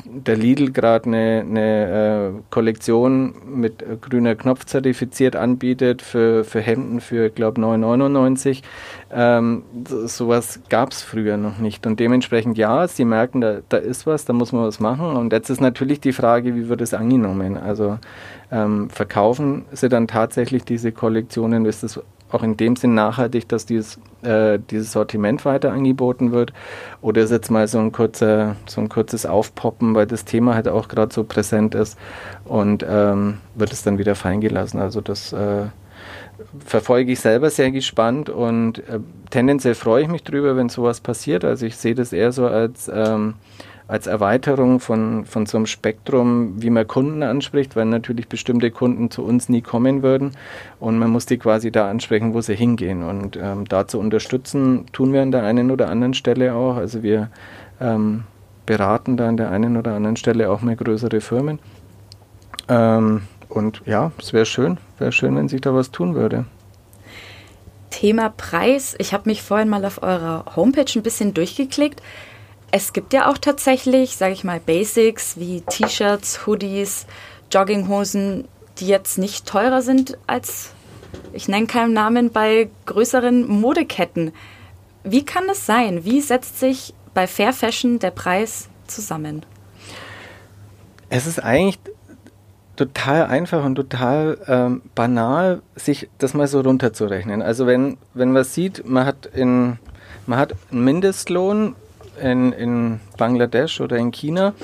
der 0.05 0.37
Lidl 0.37 0.73
gerade 0.73 1.07
eine, 1.07 1.45
eine 1.47 2.33
äh, 2.37 2.43
Kollektion 2.51 3.35
mit 3.47 3.83
äh, 3.83 3.97
grüner 4.01 4.35
Knopf 4.35 4.65
zertifiziert 4.65 5.37
anbietet 5.37 6.01
für, 6.01 6.45
für 6.45 6.61
Hemden 6.61 7.01
für, 7.01 7.29
glaube 7.29 7.61
9,99. 7.61 8.63
Ähm, 9.13 9.65
so, 9.87 10.07
sowas 10.07 10.61
gab 10.71 10.93
es 10.93 11.03
früher 11.03 11.37
noch 11.37 11.59
nicht. 11.59 11.87
Und 11.87 12.01
dementsprechend, 12.01 12.57
ja, 12.57 12.89
sie 12.89 13.05
merken, 13.05 13.43
da, 13.43 13.59
da 13.69 13.77
ist 13.77 14.07
was, 14.07 14.25
da 14.25 14.33
muss 14.33 14.53
man 14.53 14.65
was 14.65 14.81
machen. 14.81 15.15
Und 15.15 15.33
jetzt 15.33 15.51
ist 15.51 15.61
natürlich 15.61 16.01
die 16.01 16.13
Frage, 16.13 16.55
wie 16.55 16.69
wird 16.69 16.81
es 16.81 16.95
angenommen? 16.95 17.59
Also 17.59 17.99
ähm, 18.51 18.89
verkaufen 18.89 19.67
sie 19.73 19.91
dann 19.91 20.09
tatsächlich 20.09 20.65
diese 20.65 20.91
Kollektionen? 20.91 21.67
Ist 21.67 21.83
das 21.83 22.01
auch 22.31 22.43
in 22.43 22.57
dem 22.57 22.77
Sinn 22.77 22.95
nachhaltig, 22.95 23.49
dass 23.49 23.67
dieses, 23.67 23.99
äh, 24.23 24.59
dieses 24.71 24.93
Sortiment 24.93 25.45
weiter 25.45 25.73
angeboten 25.73 26.33
wird? 26.33 26.53
Oder 27.03 27.23
ist 27.23 27.31
jetzt 27.31 27.51
mal 27.51 27.69
so 27.69 27.79
ein, 27.79 27.93
kurzer, 27.93 28.57
so 28.67 28.81
ein 28.81 28.89
kurzes 28.89 29.27
Aufpoppen, 29.27 29.95
weil 29.95 30.07
das 30.07 30.25
Thema 30.25 30.55
halt 30.55 30.69
auch 30.69 30.89
gerade 30.89 31.13
so 31.13 31.25
präsent 31.25 31.75
ist 31.75 31.99
und 32.45 32.85
ähm, 32.89 33.39
wird 33.55 33.73
es 33.73 33.83
dann 33.83 33.99
wieder 33.99 34.15
fallen 34.15 34.41
gelassen? 34.41 34.81
Also 34.81 35.01
das 35.01 35.33
äh, 35.33 35.67
verfolge 36.65 37.13
ich 37.13 37.21
selber 37.21 37.51
sehr 37.51 37.71
gespannt 37.71 38.29
und 38.29 38.79
äh, 38.89 39.01
tendenziell 39.31 39.75
freue 39.75 40.03
ich 40.03 40.09
mich 40.09 40.23
drüber, 40.23 40.57
wenn 40.57 40.69
sowas 40.69 41.01
passiert. 41.01 41.45
Also 41.45 41.67
ich 41.67 41.77
sehe 41.77 41.95
das 41.95 42.13
eher 42.13 42.33
so 42.33 42.47
als 42.47 42.91
ähm, 42.93 43.35
als 43.89 44.07
Erweiterung 44.07 44.81
von, 44.81 45.25
von 45.25 45.47
so 45.47 45.59
einem 45.59 45.67
Spektrum, 45.67 46.61
wie 46.61 46.71
man 46.71 46.89
Kunden 46.89 47.23
anspricht, 47.23 47.77
weil 47.77 47.85
natürlich 47.85 48.29
bestimmte 48.29 48.71
Kunden 48.71 49.11
zu 49.11 49.23
uns 49.23 49.49
nie 49.49 49.63
kommen 49.63 50.03
würden 50.03 50.33
und 50.81 50.99
man 50.99 51.11
muss 51.11 51.27
die 51.27 51.39
quasi 51.39 51.71
da 51.71 51.89
ansprechen, 51.89 52.35
wo 52.35 52.41
sie 52.41 52.57
hingehen. 52.57 53.05
Und 53.05 53.39
ähm, 53.41 53.65
da 53.69 53.87
zu 53.87 54.01
unterstützen, 54.01 54.87
tun 54.93 55.13
wir 55.13 55.23
an 55.23 55.31
der 55.31 55.45
einen 55.45 55.71
oder 55.71 55.89
anderen 55.89 56.15
Stelle 56.15 56.55
auch. 56.55 56.77
Also 56.77 57.05
wir 57.05 57.31
ähm, 57.81 58.25
beraten 58.67 59.17
da 59.17 59.29
an 59.29 59.37
der 59.37 59.51
einen 59.51 59.77
oder 59.77 59.95
anderen 59.95 60.17
Stelle 60.17 60.51
auch 60.51 60.63
mal 60.63 60.75
größere 60.75 61.21
Firmen. 61.21 61.61
Ähm, 62.69 63.23
und 63.49 63.83
ja, 63.87 64.11
es 64.19 64.33
wäre 64.33 64.47
schön, 64.47 64.79
wäre 64.99 65.13
schön, 65.13 65.37
wenn 65.37 65.49
sich 65.49 65.61
da 65.61 65.73
was 65.73 65.93
tun 65.93 66.17
würde. 66.17 66.45
Thema 67.91 68.31
Preis. 68.31 68.97
Ich 68.99 69.15
habe 69.15 69.29
mich 69.29 69.43
vorhin 69.43 69.69
mal 69.69 69.85
auf 69.85 70.03
eurer 70.03 70.45
Homepage 70.57 70.91
ein 70.97 71.03
bisschen 71.03 71.33
durchgeklickt. 71.33 72.03
Es 72.71 72.93
gibt 72.93 73.13
ja 73.13 73.31
auch 73.31 73.39
tatsächlich, 73.39 74.17
sage 74.17 74.33
ich 74.33 74.45
mal, 74.45 74.61
Basics 74.61 75.39
wie 75.39 75.61
T-Shirts, 75.61 76.47
Hoodies, 76.47 77.07
Jogginghosen, 77.51 78.49
die 78.79 78.89
jetzt 78.89 79.19
nicht 79.19 79.47
teurer 79.47 79.83
sind 79.83 80.19
als, 80.27 80.73
ich 81.33 81.49
nenne 81.49 81.67
keinen 81.67 81.93
Namen, 81.93 82.31
bei 82.31 82.69
größeren 82.87 83.47
Modeketten. 83.49 84.33
Wie 85.05 85.25
kann 85.25 85.47
das 85.47 85.65
sein? 85.65 86.05
Wie 86.05 86.21
setzt 86.21 86.59
sich 86.59 86.93
bei 87.15 87.27
Fair 87.27 87.53
Fashion 87.53 87.99
der 87.99 88.11
Preis 88.11 88.69
zusammen? 88.87 89.47
Es 91.09 91.27
ist 91.27 91.39
eigentlich 91.43 91.79
total 92.75 93.27
einfach 93.27 93.65
und 93.65 93.77
total 93.77 94.39
ähm, 94.47 94.83
banal, 94.95 95.63
sich 95.77 96.11
das 96.19 96.35
mal 96.35 96.47
so 96.47 96.61
runterzurechnen. 96.61 97.43
Also 97.43 97.67
wenn, 97.67 97.97
wenn 98.13 98.33
man 98.33 98.45
sieht, 98.45 98.87
man 98.87 99.07
hat, 99.07 99.27
in, 99.27 99.79
man 100.27 100.39
hat 100.39 100.55
einen 100.71 100.85
Mindestlohn 100.85 101.75
in, 102.23 102.53
in 102.53 103.01
Bangladesch 103.17 103.81
oder 103.81 103.97
in 103.97 104.11
China 104.11 104.55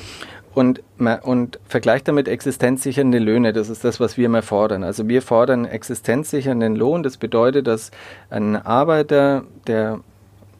und, 0.54 0.82
und 1.22 1.58
vergleicht 1.66 2.08
damit 2.08 2.28
existenzsichernde 2.28 3.18
Löhne. 3.18 3.52
Das 3.52 3.68
ist 3.68 3.84
das, 3.84 4.00
was 4.00 4.16
wir 4.16 4.26
immer 4.26 4.42
fordern. 4.42 4.84
Also 4.84 5.08
wir 5.08 5.22
fordern 5.22 5.64
existenzsichernden 5.64 6.76
Lohn. 6.76 7.02
Das 7.02 7.16
bedeutet, 7.16 7.66
dass 7.66 7.90
ein 8.30 8.56
Arbeiter, 8.56 9.44
der 9.66 10.00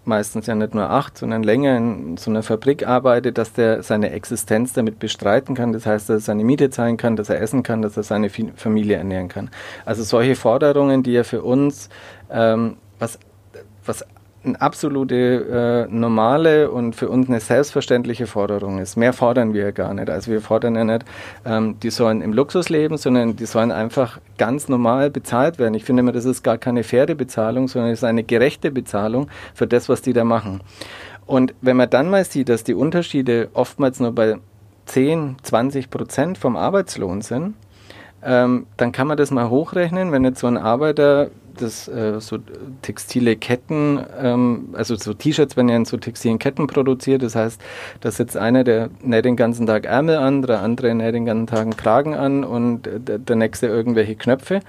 meistens 0.05 0.47
ja 0.47 0.55
nicht 0.55 0.75
nur 0.75 0.91
acht, 0.91 1.17
sondern 1.17 1.43
länger 1.43 1.77
in 1.77 2.17
so 2.17 2.31
einer 2.31 2.43
Fabrik 2.43 2.87
arbeitet, 2.87 3.39
dass 3.39 3.53
der 3.53 3.83
seine 3.83 4.11
Existenz 4.11 4.73
damit 4.73 4.99
bestreiten 4.99 5.55
kann. 5.55 5.73
Das 5.73 5.87
heißt, 5.87 6.09
dass 6.09 6.17
er 6.17 6.21
seine 6.21 6.45
Miete 6.45 6.71
zahlen 6.71 6.97
kann, 6.97 7.17
dass 7.17 7.29
er 7.29 7.41
essen 7.41 7.63
kann, 7.63 7.83
dass 7.83 7.97
er 7.97 8.03
seine 8.03 8.29
Familie 8.31 8.97
ernähren 8.97 9.29
kann. 9.29 9.51
Also 9.85 10.03
solche 10.03 10.35
Forderungen, 10.35 11.03
die 11.03 11.13
ja 11.13 11.23
für 11.23 11.43
uns 11.43 11.89
ähm, 12.31 12.79
was, 12.99 13.19
was 13.85 14.05
eine 14.45 14.61
absolute 14.61 15.87
äh, 15.89 15.95
normale 15.95 16.71
und 16.71 16.97
für 16.97 17.09
uns 17.09 17.29
eine 17.29 17.41
selbstverständliche 17.41 18.27
Forderung 18.27 18.79
ist. 18.79 18.97
Mehr 18.97 19.13
fordern 19.13 19.55
wir 19.55 19.63
ja 19.63 19.71
gar 19.71 19.95
nicht. 19.95 20.11
Also 20.11 20.31
wir 20.31 20.41
fordern 20.41 20.75
ja 20.75 20.85
nicht, 20.85 21.05
ähm, 21.45 21.77
die 21.83 21.91
sollen 21.91 22.23
im 22.23 22.33
Luxus 22.33 22.69
leben, 22.69 22.97
sondern 22.97 23.37
die 23.37 23.47
sollen 23.47 23.71
einfach 23.71 24.19
ganz 24.39 24.69
normal 24.69 25.11
bezahlt 25.11 25.59
werden. 25.59 25.75
Ich 25.75 25.85
finde 25.85 26.01
immer, 26.01 26.13
das 26.13 26.25
ist 26.25 26.43
gar 26.43 26.59
keine 26.59 26.83
faire 26.83 27.15
Bezahlung, 27.15 27.69
sondern 27.69 27.93
es 27.93 28.01
ist 28.01 28.05
eine 28.05 28.25
gerechte 28.25 28.71
Bezahlung 28.71 29.29
für 29.55 29.67
das, 29.67 29.89
was 29.89 30.03
die 30.03 30.13
da 30.13 30.25
machen. 30.25 30.61
Und 31.27 31.55
wenn 31.61 31.77
man 31.77 31.89
dann 31.89 32.11
mal 32.11 32.25
sieht, 32.25 32.49
dass 32.49 32.65
die 32.65 32.75
Unterschiede 32.75 33.49
oftmals 33.55 34.01
nur 34.01 34.13
bei 34.13 34.39
10, 34.87 35.37
20 35.43 35.91
Prozent 35.91 36.39
vom 36.39 36.57
Arbeitslohn 36.57 37.23
sind, 37.23 37.55
ähm, 38.25 38.67
dann 38.77 38.93
kann 38.93 39.07
man 39.07 39.17
das 39.17 39.31
mal 39.31 39.49
hochrechnen, 39.51 40.13
wenn 40.13 40.25
jetzt 40.25 40.41
so 40.41 40.47
ein 40.47 40.57
Arbeiter 40.57 41.31
dass 41.61 41.89
äh, 41.89 42.21
so 42.21 42.39
textile 42.83 43.37
Ketten, 43.37 44.01
ähm, 44.21 44.71
also 44.73 44.97
so 44.97 45.15
T-Shirts 45.15 45.57
werden 45.57 45.69
ja 45.69 45.77
in 45.77 45.85
so 45.85 45.97
textilen 45.97 46.39
Ketten 46.39 46.67
produziert. 46.67 47.23
Das 47.23 47.35
heißt, 47.35 47.61
da 48.01 48.11
sitzt 48.11 48.37
einer, 48.37 48.65
der 48.65 48.91
näht 49.03 49.25
den 49.25 49.37
ganzen 49.37 49.67
Tag 49.67 49.85
Ärmel 49.85 50.17
an, 50.17 50.43
der 50.43 50.61
andere 50.61 50.95
näht 50.95 51.15
den 51.15 51.27
ganzen 51.27 51.47
Tag 51.47 51.61
einen 51.61 51.77
Kragen 51.77 52.15
an 52.15 52.45
und 52.45 52.83
der, 52.87 53.19
der 53.19 53.37
nächste 53.37 53.67
irgendwelche 53.67 54.17
Knöpfe. 54.17 54.61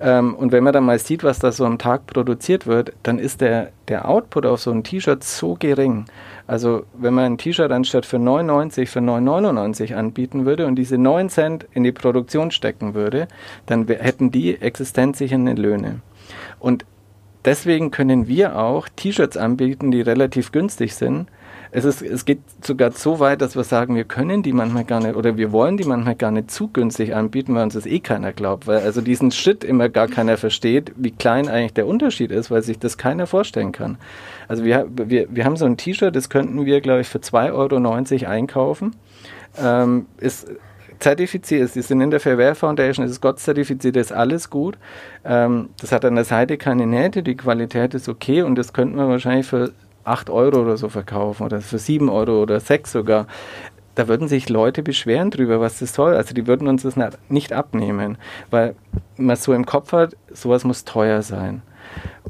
Ähm, 0.00 0.34
und 0.34 0.52
wenn 0.52 0.64
man 0.64 0.72
dann 0.72 0.84
mal 0.84 0.98
sieht, 0.98 1.24
was 1.24 1.38
da 1.38 1.52
so 1.52 1.64
am 1.64 1.78
Tag 1.78 2.06
produziert 2.06 2.66
wird, 2.66 2.92
dann 3.02 3.18
ist 3.18 3.40
der, 3.40 3.70
der 3.88 4.08
Output 4.08 4.46
auf 4.46 4.60
so 4.60 4.70
ein 4.70 4.84
T-Shirt 4.84 5.24
so 5.24 5.56
gering. 5.58 6.06
Also 6.46 6.84
wenn 6.94 7.14
man 7.14 7.24
ein 7.24 7.38
T-Shirt 7.38 7.72
anstatt 7.72 8.06
für 8.06 8.18
9,90 8.18 8.86
für 8.86 9.00
9,99 9.00 9.94
anbieten 9.94 10.44
würde 10.44 10.66
und 10.66 10.76
diese 10.76 10.98
9 10.98 11.28
Cent 11.28 11.66
in 11.72 11.82
die 11.82 11.92
Produktion 11.92 12.50
stecken 12.50 12.94
würde, 12.94 13.26
dann 13.66 13.86
hätten 13.88 14.30
die 14.30 14.60
existenzsichernde 14.60 15.52
Löhne. 15.52 16.00
Und 16.58 16.84
deswegen 17.44 17.90
können 17.90 18.28
wir 18.28 18.58
auch 18.58 18.88
T-Shirts 18.88 19.36
anbieten, 19.36 19.90
die 19.90 20.00
relativ 20.00 20.52
günstig 20.52 20.94
sind, 20.94 21.28
es, 21.76 21.84
ist, 21.84 22.00
es 22.00 22.24
geht 22.24 22.40
sogar 22.64 22.92
so 22.92 23.20
weit, 23.20 23.42
dass 23.42 23.54
wir 23.54 23.64
sagen, 23.64 23.96
wir 23.96 24.04
können 24.04 24.42
die 24.42 24.52
manchmal 24.52 24.84
gar 24.84 25.00
nicht 25.00 25.14
oder 25.14 25.36
wir 25.36 25.52
wollen 25.52 25.76
die 25.76 25.84
manchmal 25.84 26.14
gar 26.14 26.30
nicht 26.30 26.50
zu 26.50 26.68
günstig 26.68 27.14
anbieten, 27.14 27.54
weil 27.54 27.64
uns 27.64 27.74
das 27.74 27.84
eh 27.84 28.00
keiner 28.00 28.32
glaubt. 28.32 28.66
Weil 28.66 28.78
also 28.78 29.00
diesen 29.00 29.30
Schritt 29.30 29.62
immer 29.62 29.88
gar 29.88 30.06
keiner 30.08 30.36
versteht, 30.38 30.92
wie 30.96 31.10
klein 31.10 31.48
eigentlich 31.48 31.74
der 31.74 31.86
Unterschied 31.86 32.30
ist, 32.30 32.50
weil 32.50 32.62
sich 32.62 32.78
das 32.78 32.96
keiner 32.96 33.26
vorstellen 33.26 33.72
kann. 33.72 33.98
Also 34.48 34.64
wir, 34.64 34.86
wir, 34.90 35.26
wir 35.28 35.44
haben 35.44 35.56
so 35.56 35.66
ein 35.66 35.76
T-Shirt, 35.76 36.14
das 36.14 36.30
könnten 36.30 36.64
wir, 36.64 36.80
glaube 36.80 37.02
ich, 37.02 37.08
für 37.08 37.18
2,90 37.18 38.22
Euro 38.22 38.30
einkaufen. 38.30 38.96
Ähm, 39.62 40.06
ist 40.18 40.48
zertifiziert 40.98 41.70
Sie 41.70 41.82
sind 41.82 42.00
in 42.00 42.10
der 42.10 42.20
Fair 42.20 42.38
Wear 42.38 42.54
Foundation, 42.54 43.04
es 43.04 43.12
ist 43.12 43.20
Gott 43.20 43.38
zertifiziert, 43.38 43.96
ist 43.96 44.12
alles 44.12 44.50
gut. 44.50 44.78
Ähm, 45.24 45.70
das 45.80 45.92
hat 45.92 46.04
an 46.04 46.14
der 46.14 46.24
Seite 46.24 46.56
keine 46.56 46.86
Nähte, 46.86 47.22
die 47.22 47.36
Qualität 47.36 47.94
ist 47.94 48.08
okay 48.08 48.42
und 48.42 48.56
das 48.56 48.72
könnten 48.72 48.96
wir 48.96 49.08
wahrscheinlich 49.08 49.46
für 49.46 49.72
8 50.04 50.30
Euro 50.30 50.62
oder 50.62 50.76
so 50.76 50.88
verkaufen 50.88 51.44
oder 51.44 51.60
für 51.60 51.78
7 51.78 52.08
Euro 52.08 52.42
oder 52.42 52.60
6 52.60 52.92
sogar. 52.92 53.26
Da 53.94 54.08
würden 54.08 54.28
sich 54.28 54.48
Leute 54.50 54.82
beschweren 54.82 55.30
drüber, 55.30 55.58
was 55.58 55.78
das 55.78 55.94
soll. 55.94 56.14
Also 56.14 56.34
die 56.34 56.46
würden 56.46 56.68
uns 56.68 56.82
das 56.82 56.96
nicht 57.30 57.52
abnehmen, 57.52 58.18
weil 58.50 58.74
man 59.16 59.36
so 59.36 59.54
im 59.54 59.64
Kopf 59.64 59.92
hat, 59.92 60.16
sowas 60.32 60.64
muss 60.64 60.84
teuer 60.84 61.22
sein. 61.22 61.62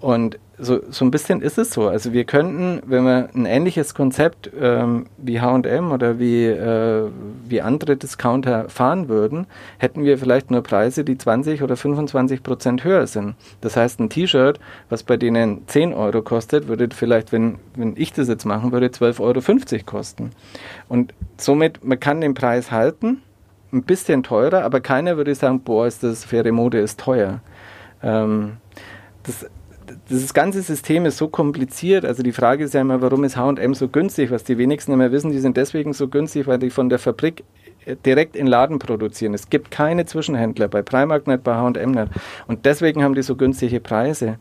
Und 0.00 0.38
so, 0.58 0.80
so 0.90 1.04
ein 1.04 1.10
bisschen 1.10 1.42
ist 1.42 1.58
es 1.58 1.70
so. 1.70 1.88
Also 1.88 2.12
wir 2.12 2.24
könnten, 2.24 2.80
wenn 2.86 3.04
wir 3.04 3.28
ein 3.34 3.44
ähnliches 3.44 3.94
Konzept 3.94 4.50
ähm, 4.58 5.06
wie 5.18 5.40
HM 5.40 5.92
oder 5.92 6.18
wie, 6.18 6.46
äh, 6.46 7.08
wie 7.46 7.60
andere 7.60 7.96
Discounter 7.96 8.68
fahren 8.68 9.08
würden, 9.08 9.46
hätten 9.78 10.04
wir 10.04 10.16
vielleicht 10.18 10.50
nur 10.50 10.62
Preise, 10.62 11.04
die 11.04 11.18
20 11.18 11.62
oder 11.62 11.76
25 11.76 12.42
Prozent 12.42 12.84
höher 12.84 13.06
sind. 13.06 13.34
Das 13.60 13.76
heißt, 13.76 14.00
ein 14.00 14.08
T-Shirt, 14.08 14.58
was 14.88 15.02
bei 15.02 15.16
denen 15.16 15.68
10 15.68 15.92
Euro 15.92 16.22
kostet, 16.22 16.68
würde 16.68 16.88
vielleicht, 16.94 17.32
wenn, 17.32 17.58
wenn 17.74 17.94
ich 17.96 18.12
das 18.12 18.28
jetzt 18.28 18.46
machen 18.46 18.72
würde, 18.72 18.86
12,50 18.86 19.20
Euro 19.20 19.84
kosten. 19.84 20.30
Und 20.88 21.12
somit, 21.36 21.84
man 21.84 22.00
kann 22.00 22.22
den 22.22 22.34
Preis 22.34 22.70
halten, 22.70 23.22
ein 23.72 23.82
bisschen 23.82 24.22
teurer, 24.22 24.64
aber 24.64 24.80
keiner 24.80 25.18
würde 25.18 25.34
sagen, 25.34 25.60
boah, 25.60 25.86
ist 25.86 26.02
das 26.02 26.24
faire 26.24 26.50
Mode 26.50 26.78
ist 26.78 27.00
teuer. 27.00 27.40
Ähm, 28.02 28.56
das, 29.24 29.46
das 30.08 30.34
ganze 30.34 30.62
System 30.62 31.06
ist 31.06 31.18
so 31.18 31.28
kompliziert. 31.28 32.04
Also 32.04 32.22
die 32.22 32.32
Frage 32.32 32.64
ist 32.64 32.74
ja 32.74 32.80
immer, 32.80 33.00
warum 33.02 33.24
ist 33.24 33.36
H&M 33.36 33.74
so 33.74 33.88
günstig? 33.88 34.30
Was 34.30 34.44
die 34.44 34.58
wenigsten 34.58 34.92
immer 34.92 35.12
wissen, 35.12 35.30
die 35.30 35.38
sind 35.38 35.56
deswegen 35.56 35.92
so 35.92 36.08
günstig, 36.08 36.46
weil 36.46 36.58
die 36.58 36.70
von 36.70 36.88
der 36.88 36.98
Fabrik 36.98 37.44
äh, 37.84 37.96
direkt 37.96 38.36
in 38.36 38.46
Laden 38.46 38.78
produzieren. 38.78 39.34
Es 39.34 39.50
gibt 39.50 39.70
keine 39.70 40.06
Zwischenhändler, 40.06 40.68
bei 40.68 40.82
Primark 40.82 41.26
nicht, 41.26 41.42
bei 41.42 41.54
H&M 41.54 41.90
nicht. 41.90 42.08
Und 42.46 42.64
deswegen 42.64 43.02
haben 43.02 43.14
die 43.14 43.22
so 43.22 43.36
günstige 43.36 43.80
Preise. 43.80 44.38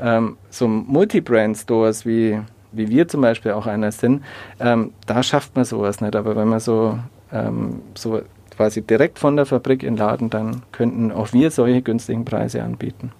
Ähm, 0.00 0.36
so 0.50 0.68
Multi-Brand-Stores 0.68 2.04
wie, 2.06 2.40
wie 2.72 2.88
wir 2.88 3.08
zum 3.08 3.20
Beispiel 3.20 3.52
auch 3.52 3.66
einer 3.66 3.92
sind, 3.92 4.22
ähm, 4.60 4.92
da 5.06 5.22
schafft 5.22 5.56
man 5.56 5.64
sowas 5.64 6.00
nicht. 6.00 6.16
Aber 6.16 6.36
wenn 6.36 6.48
man 6.48 6.60
so, 6.60 6.98
ähm, 7.32 7.80
so 7.94 8.22
quasi 8.56 8.82
direkt 8.82 9.18
von 9.18 9.36
der 9.36 9.46
Fabrik 9.46 9.82
in 9.82 9.96
Laden, 9.96 10.30
dann 10.30 10.62
könnten 10.72 11.12
auch 11.12 11.32
wir 11.32 11.50
solche 11.50 11.82
günstigen 11.82 12.24
Preise 12.24 12.62
anbieten. 12.62 13.12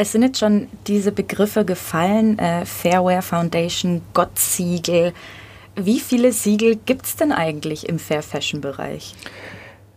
Es 0.00 0.12
sind 0.12 0.22
jetzt 0.22 0.38
schon 0.38 0.68
diese 0.86 1.10
Begriffe 1.10 1.64
gefallen, 1.64 2.38
äh, 2.38 2.64
Fairware 2.64 3.20
Foundation, 3.20 4.00
Gott-Siegel. 4.14 5.12
Wie 5.74 5.98
viele 5.98 6.30
Siegel 6.30 6.76
gibt 6.76 7.06
es 7.06 7.16
denn 7.16 7.32
eigentlich 7.32 7.88
im 7.88 7.98
Fair 7.98 8.22
Fashion 8.22 8.60
Bereich? 8.60 9.16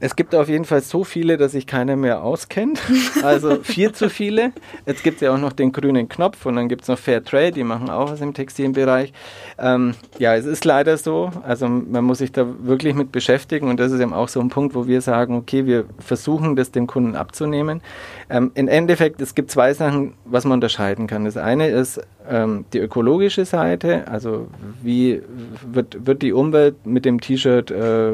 Es 0.03 0.15
gibt 0.15 0.33
auf 0.33 0.49
jeden 0.49 0.65
Fall 0.65 0.81
so 0.81 1.03
viele, 1.03 1.37
dass 1.37 1.51
sich 1.51 1.67
keiner 1.67 1.95
mehr 1.95 2.23
auskennt. 2.23 2.81
Also 3.23 3.57
viel 3.61 3.91
zu 3.91 4.09
viele. 4.09 4.51
Jetzt 4.85 5.03
gibt 5.03 5.15
es 5.15 5.21
ja 5.21 5.33
auch 5.33 5.37
noch 5.37 5.53
den 5.53 5.71
grünen 5.71 6.09
Knopf 6.09 6.45
und 6.45 6.55
dann 6.55 6.69
gibt 6.69 6.83
es 6.83 6.87
noch 6.87 6.97
Fair 6.97 7.23
Trade, 7.23 7.51
die 7.51 7.63
machen 7.63 7.89
auch 7.89 8.11
was 8.11 8.21
im 8.21 8.33
Textilbereich. 8.33 9.13
Ähm, 9.59 9.93
ja, 10.17 10.35
es 10.35 10.45
ist 10.45 10.65
leider 10.65 10.97
so. 10.97 11.31
Also 11.43 11.67
man 11.67 12.03
muss 12.03 12.17
sich 12.17 12.31
da 12.31 12.47
wirklich 12.63 12.95
mit 12.95 13.11
beschäftigen 13.11 13.69
und 13.69 13.79
das 13.79 13.91
ist 13.91 13.99
eben 13.99 14.13
auch 14.13 14.27
so 14.27 14.39
ein 14.39 14.49
Punkt, 14.49 14.73
wo 14.73 14.87
wir 14.87 15.01
sagen, 15.01 15.35
okay, 15.35 15.65
wir 15.67 15.85
versuchen 15.99 16.55
das 16.55 16.71
dem 16.71 16.87
Kunden 16.87 17.15
abzunehmen. 17.15 17.81
Ähm, 18.29 18.51
Im 18.55 18.67
Endeffekt, 18.67 19.21
es 19.21 19.35
gibt 19.35 19.51
zwei 19.51 19.73
Sachen, 19.73 20.13
was 20.25 20.45
man 20.45 20.53
unterscheiden 20.53 21.05
kann. 21.05 21.25
Das 21.25 21.37
eine 21.37 21.67
ist 21.67 22.01
ähm, 22.29 22.65
die 22.73 22.79
ökologische 22.79 23.45
Seite, 23.45 24.07
also 24.07 24.47
wie 24.81 25.21
wird, 25.71 26.05
wird 26.05 26.21
die 26.21 26.33
Umwelt 26.33 26.85
mit 26.85 27.05
dem 27.05 27.19
T-Shirt 27.21 27.71
äh, 27.71 28.13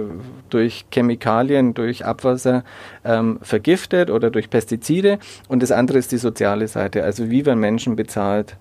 durch 0.49 0.85
Chemikalien, 0.91 1.73
durch 1.73 2.05
Abwasser 2.05 2.63
ähm, 3.05 3.39
vergiftet 3.41 4.09
oder 4.09 4.29
durch 4.29 4.49
Pestizide 4.49 5.19
und 5.47 5.63
das 5.63 5.71
andere 5.71 5.97
ist 5.97 6.11
die 6.11 6.17
soziale 6.17 6.67
Seite, 6.67 7.03
also 7.03 7.29
wie 7.29 7.45
werden 7.45 7.59
Menschen 7.59 7.95
bezahlt. 7.95 8.57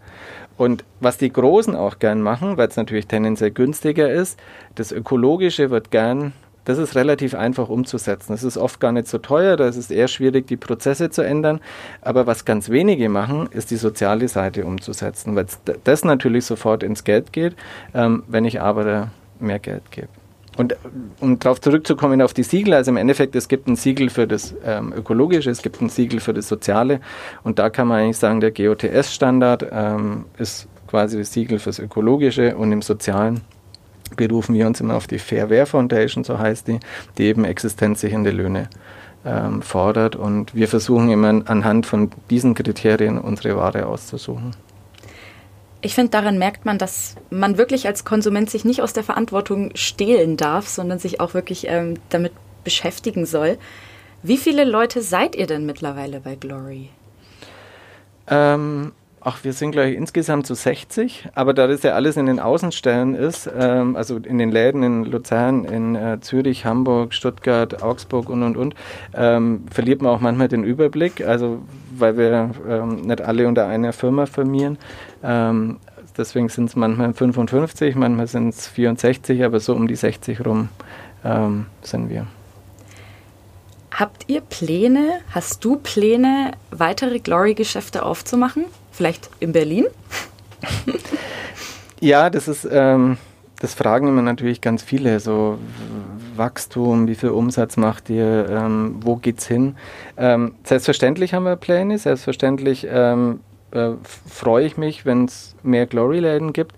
Und 0.56 0.84
was 1.00 1.18
die 1.18 1.30
Großen 1.30 1.76
auch 1.76 1.98
gern 1.98 2.22
machen, 2.22 2.56
weil 2.56 2.68
es 2.68 2.76
natürlich 2.76 3.06
tendenziell 3.06 3.50
günstiger 3.50 4.10
ist, 4.10 4.40
das 4.74 4.90
Ökologische 4.90 5.70
wird 5.70 5.90
gern 5.90 6.32
das 6.66 6.78
ist 6.78 6.96
relativ 6.96 7.34
einfach 7.34 7.68
umzusetzen. 7.68 8.32
Das 8.32 8.42
ist 8.42 8.58
oft 8.58 8.80
gar 8.80 8.92
nicht 8.92 9.06
so 9.06 9.18
teuer, 9.18 9.56
da 9.56 9.68
ist 9.68 9.76
es 9.76 9.90
eher 9.90 10.08
schwierig, 10.08 10.48
die 10.48 10.56
Prozesse 10.56 11.10
zu 11.10 11.22
ändern. 11.22 11.60
Aber 12.02 12.26
was 12.26 12.44
ganz 12.44 12.68
wenige 12.68 13.08
machen, 13.08 13.48
ist 13.52 13.70
die 13.70 13.76
soziale 13.76 14.28
Seite 14.28 14.66
umzusetzen, 14.66 15.36
weil 15.36 15.46
das 15.84 16.04
natürlich 16.04 16.44
sofort 16.44 16.82
ins 16.82 17.04
Geld 17.04 17.32
geht, 17.32 17.54
ähm, 17.94 18.24
wenn 18.26 18.44
ich 18.44 18.60
Arbeiter 18.60 19.10
mehr 19.38 19.60
Geld 19.60 19.90
gebe. 19.92 20.08
Und 20.56 20.74
um 21.20 21.38
darauf 21.38 21.60
zurückzukommen 21.60 22.20
auf 22.20 22.34
die 22.34 22.42
Siegel, 22.42 22.74
also 22.74 22.90
im 22.90 22.96
Endeffekt, 22.96 23.36
es 23.36 23.46
gibt 23.46 23.68
ein 23.68 23.76
Siegel 23.76 24.10
für 24.10 24.26
das 24.26 24.54
ähm, 24.64 24.92
Ökologische, 24.92 25.50
es 25.50 25.62
gibt 25.62 25.80
ein 25.80 25.88
Siegel 25.88 26.18
für 26.18 26.34
das 26.34 26.48
Soziale 26.48 27.00
und 27.44 27.58
da 27.58 27.70
kann 27.70 27.86
man 27.88 28.00
eigentlich 28.00 28.16
sagen, 28.16 28.40
der 28.40 28.52
GOTS-Standard 28.52 29.66
ähm, 29.70 30.24
ist 30.38 30.66
quasi 30.88 31.18
das 31.18 31.32
Siegel 31.32 31.58
fürs 31.58 31.78
Ökologische 31.78 32.56
und 32.56 32.72
im 32.72 32.82
Sozialen 32.82 33.42
berufen 34.10 34.54
wir 34.54 34.66
uns 34.66 34.80
immer 34.80 34.94
auf 34.96 35.06
die 35.06 35.18
Fair 35.18 35.50
Wear 35.50 35.66
Foundation, 35.66 36.24
so 36.24 36.38
heißt 36.38 36.68
die, 36.68 36.80
die 37.18 37.24
eben 37.24 37.44
existenzsichernde 37.44 38.30
Löhne 38.30 38.68
ähm, 39.24 39.62
fordert 39.62 40.16
und 40.16 40.54
wir 40.54 40.68
versuchen 40.68 41.10
immer 41.10 41.42
anhand 41.46 41.86
von 41.86 42.10
diesen 42.30 42.54
Kriterien 42.54 43.18
unsere 43.18 43.56
Ware 43.56 43.86
auszusuchen. 43.86 44.54
Ich 45.82 45.94
finde, 45.94 46.10
daran 46.10 46.38
merkt 46.38 46.64
man, 46.64 46.78
dass 46.78 47.16
man 47.30 47.58
wirklich 47.58 47.86
als 47.86 48.04
Konsument 48.04 48.50
sich 48.50 48.64
nicht 48.64 48.82
aus 48.82 48.92
der 48.92 49.04
Verantwortung 49.04 49.70
stehlen 49.74 50.36
darf, 50.36 50.68
sondern 50.68 50.98
sich 50.98 51.20
auch 51.20 51.34
wirklich 51.34 51.66
ähm, 51.68 51.94
damit 52.08 52.32
beschäftigen 52.64 53.26
soll. 53.26 53.58
Wie 54.22 54.36
viele 54.36 54.64
Leute 54.64 55.02
seid 55.02 55.36
ihr 55.36 55.46
denn 55.46 55.66
mittlerweile 55.66 56.20
bei 56.20 56.34
Glory? 56.34 56.88
Ähm, 58.28 58.92
Ach, 59.28 59.42
wir 59.42 59.52
sind, 59.52 59.72
glaube 59.72 59.90
ich, 59.90 59.96
insgesamt 59.96 60.46
zu 60.46 60.54
so 60.54 60.62
60, 60.62 61.30
aber 61.34 61.52
da 61.52 61.66
das 61.66 61.82
ja 61.82 61.94
alles 61.94 62.16
in 62.16 62.26
den 62.26 62.38
Außenstellen 62.38 63.16
ist, 63.16 63.50
ähm, 63.58 63.96
also 63.96 64.18
in 64.18 64.38
den 64.38 64.52
Läden 64.52 64.84
in 64.84 65.04
Luzern, 65.04 65.64
in 65.64 65.96
äh, 65.96 66.20
Zürich, 66.20 66.64
Hamburg, 66.64 67.12
Stuttgart, 67.12 67.82
Augsburg 67.82 68.28
und 68.28 68.44
und 68.44 68.56
und, 68.56 68.76
ähm, 69.14 69.64
verliert 69.68 70.00
man 70.00 70.12
auch 70.12 70.20
manchmal 70.20 70.46
den 70.46 70.62
Überblick, 70.62 71.26
also 71.26 71.58
weil 71.90 72.16
wir 72.16 72.50
ähm, 72.68 73.00
nicht 73.00 73.20
alle 73.20 73.48
unter 73.48 73.66
einer 73.66 73.92
Firma 73.92 74.26
firmieren. 74.26 74.78
Ähm, 75.24 75.78
deswegen 76.16 76.48
sind 76.48 76.66
es 76.66 76.76
manchmal 76.76 77.12
55, 77.12 77.96
manchmal 77.96 78.28
sind 78.28 78.50
es 78.50 78.68
64, 78.68 79.42
aber 79.42 79.58
so 79.58 79.74
um 79.74 79.88
die 79.88 79.96
60 79.96 80.46
rum 80.46 80.68
ähm, 81.24 81.66
sind 81.82 82.10
wir. 82.10 82.28
Habt 83.90 84.26
ihr 84.28 84.40
Pläne, 84.40 85.18
hast 85.32 85.64
du 85.64 85.80
Pläne, 85.82 86.52
weitere 86.70 87.18
Glory-Geschäfte 87.18 88.04
aufzumachen? 88.04 88.66
Vielleicht 88.96 89.28
in 89.40 89.52
Berlin? 89.52 89.86
ja, 92.00 92.30
das 92.30 92.48
ist, 92.48 92.66
ähm, 92.70 93.18
das 93.60 93.74
fragen 93.74 94.08
immer 94.08 94.22
natürlich 94.22 94.62
ganz 94.62 94.82
viele. 94.82 95.20
So 95.20 95.58
Wachstum, 96.34 97.06
wie 97.06 97.14
viel 97.14 97.28
Umsatz 97.28 97.76
macht 97.76 98.08
ihr, 98.08 98.48
ähm, 98.48 98.96
wo 99.02 99.16
geht's 99.16 99.46
hin? 99.46 99.76
Ähm, 100.16 100.54
selbstverständlich 100.64 101.34
haben 101.34 101.44
wir 101.44 101.56
Pläne, 101.56 101.98
selbstverständlich 101.98 102.86
ähm, 102.90 103.40
äh, 103.72 103.90
freue 104.26 104.64
ich 104.64 104.78
mich, 104.78 105.04
wenn 105.04 105.26
es 105.26 105.56
mehr 105.62 105.84
Glory-Läden 105.84 106.54
gibt. 106.54 106.74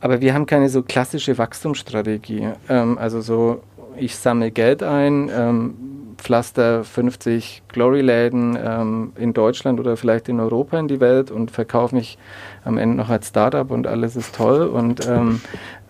Aber 0.00 0.20
wir 0.20 0.34
haben 0.34 0.44
keine 0.44 0.68
so 0.68 0.82
klassische 0.82 1.38
Wachstumsstrategie. 1.38 2.50
Ähm, 2.68 2.98
also 2.98 3.22
so, 3.22 3.62
ich 3.96 4.16
sammle 4.16 4.50
Geld 4.50 4.82
ein, 4.82 5.30
ähm, 5.34 5.74
pflaster 6.22 6.84
50 6.84 7.62
Glory-Läden 7.68 8.58
ähm, 8.62 9.12
in 9.16 9.32
Deutschland 9.32 9.80
oder 9.80 9.96
vielleicht 9.96 10.28
in 10.28 10.40
Europa 10.40 10.78
in 10.78 10.88
die 10.88 11.00
Welt 11.00 11.30
und 11.30 11.50
verkaufe 11.50 11.94
mich 11.94 12.16
am 12.64 12.78
Ende 12.78 12.96
noch 12.96 13.08
als 13.08 13.28
Startup 13.28 13.70
und 13.70 13.86
alles 13.86 14.16
ist 14.16 14.34
toll 14.34 14.62
und 14.62 15.06
ähm, 15.06 15.40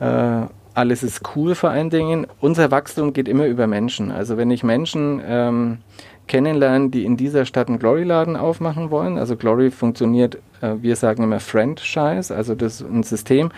äh, 0.00 0.46
alles 0.74 1.02
ist 1.02 1.20
cool 1.36 1.54
vor 1.54 1.70
allen 1.70 1.90
Dingen. 1.90 2.26
Unser 2.40 2.70
Wachstum 2.70 3.12
geht 3.12 3.28
immer 3.28 3.46
über 3.46 3.66
Menschen. 3.66 4.10
Also 4.10 4.36
wenn 4.38 4.50
ich 4.50 4.64
Menschen 4.64 5.20
ähm, 5.24 5.78
kennenlernen, 6.26 6.90
die 6.90 7.04
in 7.04 7.16
dieser 7.16 7.44
Stadt 7.44 7.68
einen 7.68 7.78
Glory-Laden 7.78 8.36
aufmachen 8.36 8.90
wollen. 8.90 9.18
Also 9.18 9.36
Glory 9.36 9.70
funktioniert, 9.70 10.38
äh, 10.60 10.74
wir 10.80 10.96
sagen 10.96 11.22
immer 11.22 11.40
Franchise, 11.40 12.34
also 12.34 12.54
das 12.54 12.80
ist 12.80 12.88
ein 12.88 13.02
System, 13.02 13.50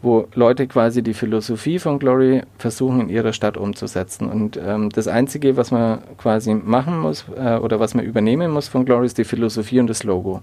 wo 0.00 0.26
Leute 0.34 0.66
quasi 0.66 1.02
die 1.02 1.14
Philosophie 1.14 1.78
von 1.78 1.98
Glory 1.98 2.42
versuchen 2.58 3.02
in 3.02 3.08
ihrer 3.08 3.32
Stadt 3.32 3.56
umzusetzen. 3.56 4.28
Und 4.30 4.58
ähm, 4.64 4.90
das 4.90 5.08
Einzige, 5.08 5.56
was 5.56 5.70
man 5.70 6.02
quasi 6.16 6.54
machen 6.54 6.98
muss 6.98 7.24
äh, 7.36 7.56
oder 7.56 7.80
was 7.80 7.94
man 7.94 8.04
übernehmen 8.04 8.50
muss 8.50 8.68
von 8.68 8.84
Glory, 8.84 9.06
ist 9.06 9.18
die 9.18 9.24
Philosophie 9.24 9.80
und 9.80 9.88
das 9.88 10.04
Logo. 10.04 10.40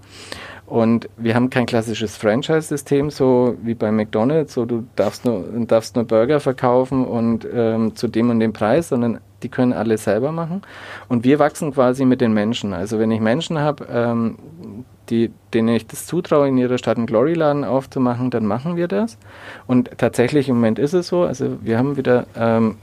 Und 0.70 1.08
wir 1.16 1.34
haben 1.34 1.50
kein 1.50 1.66
klassisches 1.66 2.16
Franchise-System, 2.16 3.10
so 3.10 3.56
wie 3.60 3.74
bei 3.74 3.90
McDonalds, 3.90 4.54
so 4.54 4.64
du 4.64 4.86
darfst 4.94 5.24
nur, 5.24 5.44
darfst 5.66 5.96
nur 5.96 6.04
Burger 6.04 6.38
verkaufen 6.38 7.04
und 7.04 7.44
ähm, 7.52 7.96
zu 7.96 8.06
dem 8.06 8.30
und 8.30 8.38
dem 8.38 8.52
Preis, 8.52 8.90
sondern 8.90 9.18
die 9.42 9.48
können 9.48 9.72
alle 9.72 9.98
selber 9.98 10.30
machen. 10.30 10.62
Und 11.08 11.24
wir 11.24 11.40
wachsen 11.40 11.74
quasi 11.74 12.04
mit 12.04 12.20
den 12.20 12.32
Menschen. 12.32 12.72
Also 12.72 13.00
wenn 13.00 13.10
ich 13.10 13.20
Menschen 13.20 13.58
habe, 13.58 13.84
ähm, 13.90 14.36
die, 15.10 15.30
denen 15.52 15.68
ich 15.68 15.86
das 15.86 16.06
zutraue, 16.06 16.48
in 16.48 16.58
ihrer 16.58 16.78
Stadt 16.78 16.96
einen 16.96 17.06
Glory-Laden 17.06 17.64
aufzumachen, 17.64 18.30
dann 18.30 18.46
machen 18.46 18.76
wir 18.76 18.88
das. 18.88 19.18
Und 19.66 19.90
tatsächlich 19.98 20.48
im 20.48 20.56
Moment 20.56 20.78
ist 20.78 20.94
es 20.94 21.08
so. 21.08 21.24
Also 21.24 21.58
wir 21.60 21.78
haben 21.78 21.96
wieder 21.96 22.26
ähm, 22.36 22.76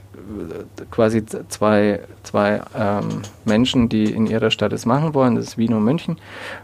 quasi 0.90 1.24
zwei, 1.26 2.00
zwei 2.22 2.60
ähm, 2.76 3.22
Menschen, 3.44 3.88
die 3.88 4.04
in 4.04 4.26
ihrer 4.26 4.50
Stadt 4.50 4.72
es 4.72 4.86
machen 4.86 5.14
wollen. 5.14 5.34
Das 5.36 5.44
ist 5.44 5.58
Wien 5.58 5.72
und 5.72 5.84
München. 5.84 6.18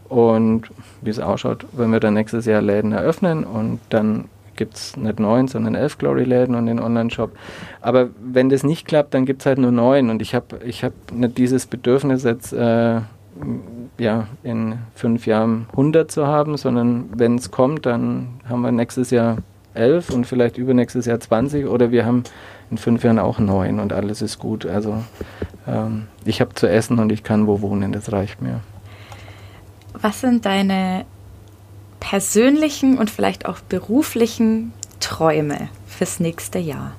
Und 0.08 0.68
wie 1.00 1.10
es 1.10 1.18
ausschaut, 1.18 1.64
wenn 1.72 1.90
wir 1.90 2.00
dann 2.00 2.14
nächstes 2.14 2.46
Jahr 2.46 2.62
Läden 2.62 2.92
eröffnen 2.92 3.44
und 3.44 3.80
dann 3.88 4.26
gibt 4.56 4.76
es 4.76 4.96
nicht 4.96 5.18
neun, 5.18 5.48
sondern 5.48 5.74
elf 5.74 5.98
Glory-Läden 5.98 6.54
und 6.54 6.66
den 6.66 6.78
Online-Shop. 6.78 7.32
Aber 7.80 8.08
wenn 8.22 8.48
das 8.48 8.62
nicht 8.62 8.86
klappt, 8.86 9.14
dann 9.14 9.26
gibt 9.26 9.42
es 9.42 9.46
halt 9.46 9.58
nur 9.58 9.72
neun. 9.72 10.10
Und 10.10 10.22
ich 10.22 10.34
habe 10.34 10.60
ich 10.64 10.84
hab 10.84 10.92
nicht 11.12 11.38
dieses 11.38 11.66
Bedürfnis 11.66 12.22
jetzt 12.22 12.52
äh, 12.52 13.00
ja, 13.98 14.28
in 14.42 14.78
fünf 14.94 15.26
Jahren 15.26 15.66
100 15.70 16.10
zu 16.10 16.26
haben, 16.26 16.56
sondern 16.56 17.08
wenn 17.16 17.36
es 17.36 17.50
kommt, 17.50 17.86
dann 17.86 18.40
haben 18.48 18.62
wir 18.62 18.72
nächstes 18.72 19.10
Jahr 19.10 19.38
elf 19.74 20.10
und 20.10 20.26
vielleicht 20.26 20.56
übernächstes 20.56 21.06
Jahr 21.06 21.20
20 21.20 21.66
oder 21.66 21.90
wir 21.90 22.06
haben 22.06 22.22
in 22.70 22.78
fünf 22.78 23.04
Jahren 23.04 23.18
auch 23.18 23.38
neun 23.38 23.80
und 23.80 23.92
alles 23.92 24.22
ist 24.22 24.38
gut. 24.38 24.66
Also 24.66 25.02
ähm, 25.66 26.06
ich 26.24 26.40
habe 26.40 26.54
zu 26.54 26.68
essen 26.68 26.98
und 26.98 27.10
ich 27.10 27.22
kann 27.22 27.46
wo 27.46 27.60
wohnen, 27.60 27.92
das 27.92 28.12
reicht 28.12 28.40
mir. 28.40 28.60
Was 29.94 30.20
sind 30.20 30.44
deine 30.44 31.04
persönlichen 32.00 32.98
und 32.98 33.10
vielleicht 33.10 33.46
auch 33.46 33.60
beruflichen 33.60 34.72
Träume 35.00 35.68
fürs 35.86 36.20
nächste 36.20 36.58
Jahr? 36.58 36.92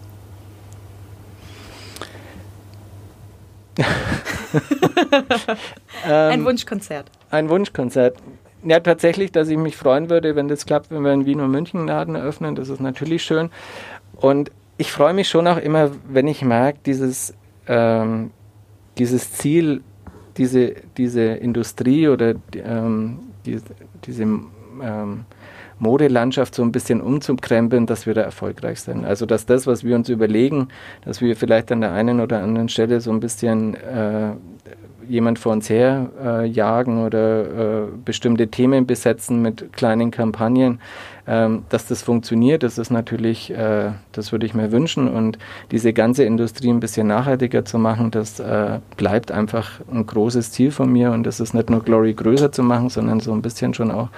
Ein 6.08 6.40
ähm, 6.40 6.46
Wunschkonzert. 6.46 7.12
Ein 7.30 7.50
Wunschkonzert. 7.50 8.18
Ja, 8.64 8.80
tatsächlich, 8.80 9.32
dass 9.32 9.50
ich 9.50 9.58
mich 9.58 9.78
freuen 9.78 10.10
würde, 10.10 10.36
wenn 10.36 10.48
das 10.48 10.66
klappt, 10.66 10.90
wenn 10.92 11.04
wir 11.04 11.14
in 11.14 11.26
Wien 11.26 11.40
und 11.40 11.52
München 11.52 11.82
einen 11.82 11.88
Laden 11.88 12.16
eröffnen. 12.16 12.56
Das 12.56 12.70
ist 12.70 12.80
natürlich 12.80 13.24
schön. 13.24 13.50
Und 14.16 14.52
ich 14.78 14.92
freue 14.92 15.14
mich 15.14 15.30
schon 15.30 15.48
auch 15.48 15.58
immer, 15.58 15.92
wenn 16.08 16.28
ich 16.28 16.42
merke, 16.44 16.80
dieses, 16.86 17.34
ähm, 17.68 18.32
dieses 18.98 19.34
Ziel, 19.34 19.84
diese, 20.38 20.76
diese 20.98 21.22
Industrie 21.22 22.08
oder 22.08 22.36
ähm, 22.56 23.20
die, 23.46 23.60
diese 24.06 24.24
ähm, 24.24 25.26
Modelandschaft 25.80 26.56
so 26.56 26.64
ein 26.64 26.72
bisschen 26.72 27.02
umzukrempeln, 27.02 27.86
dass 27.86 28.06
wir 28.06 28.14
da 28.14 28.22
erfolgreich 28.22 28.82
sind. 28.82 29.06
Also 29.06 29.26
dass 29.26 29.46
das, 29.46 29.68
was 29.68 29.84
wir 29.84 29.96
uns 29.96 30.10
überlegen, 30.10 30.70
dass 31.04 31.22
wir 31.22 31.36
vielleicht 31.36 31.72
an 31.72 31.82
der 31.82 31.92
einen 31.92 32.20
oder 32.22 32.42
anderen 32.42 32.70
Stelle 32.70 33.02
so 33.02 33.12
ein 33.12 33.20
bisschen 33.20 33.76
äh, 33.76 34.32
jemand 35.08 35.40
vor 35.40 35.54
uns 35.54 35.70
her 35.70 36.10
äh, 36.24 36.46
jagen 36.46 37.04
oder 37.04 37.84
äh, 37.84 37.88
bestimmte 38.04 38.48
Themen 38.48 38.86
besetzen 38.86 39.42
mit 39.42 39.74
kleinen 39.74 40.12
Kampagnen, 40.12 40.80
ähm, 41.28 41.64
dass 41.70 41.88
das 41.88 42.04
funktioniert, 42.04 42.62
das 42.62 42.78
ist 42.78 42.92
natürlich, 42.92 43.52
äh, 43.52 43.92
das 44.12 44.32
würde 44.32 44.46
ich 44.46 44.54
mir 44.54 44.72
wünschen. 44.72 45.08
Und 45.08 45.40
diese 45.72 45.92
ganze 45.92 46.24
Industrie 46.24 46.70
ein 46.70 46.80
bisschen 46.80 47.08
nachhaltiger 47.08 47.66
zu 47.66 47.80
machen, 47.80 48.12
das 48.12 48.40
äh, 48.40 48.80
bleibt 48.96 49.32
einfach 49.32 49.82
ein 49.92 50.06
großes 50.06 50.52
Ziel 50.52 50.72
von 50.72 50.92
mir. 50.92 51.12
Und 51.12 51.24
das 51.24 51.40
ist 51.40 51.54
nicht 51.54 51.70
nur 51.70 51.84
Glory 51.84 52.14
größer 52.14 52.52
zu 52.52 52.62
machen, 52.62 52.90
sondern 52.90 53.20
so 53.20 53.32
ein 53.32 53.42
bisschen 53.42 53.74
schon 53.74 53.90
auch 53.90 54.10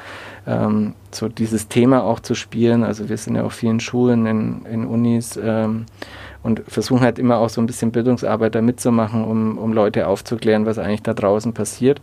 ähm, 0.45 0.93
so 1.11 1.29
dieses 1.29 1.69
Thema 1.69 2.03
auch 2.03 2.19
zu 2.19 2.35
spielen. 2.35 2.83
Also 2.83 3.07
wir 3.07 3.17
sind 3.17 3.35
ja 3.35 3.43
auf 3.43 3.53
vielen 3.53 3.79
Schulen, 3.79 4.25
in, 4.25 4.65
in 4.65 4.85
Unis. 4.85 5.39
Ähm, 5.41 5.85
und 6.47 6.63
versuchen 6.65 7.01
halt 7.01 7.19
immer 7.19 7.39
auch 7.39 7.49
so 7.49 7.59
ein 7.59 7.67
bisschen 7.67 7.91
Bildungsarbeit 7.91 8.55
da 8.55 8.61
mitzumachen, 8.61 9.25
um, 9.25 9.57
um 9.57 9.73
Leute 9.73 10.07
aufzuklären, 10.07 10.65
was 10.65 10.79
eigentlich 10.79 11.03
da 11.03 11.13
draußen 11.13 11.53
passiert. 11.53 11.99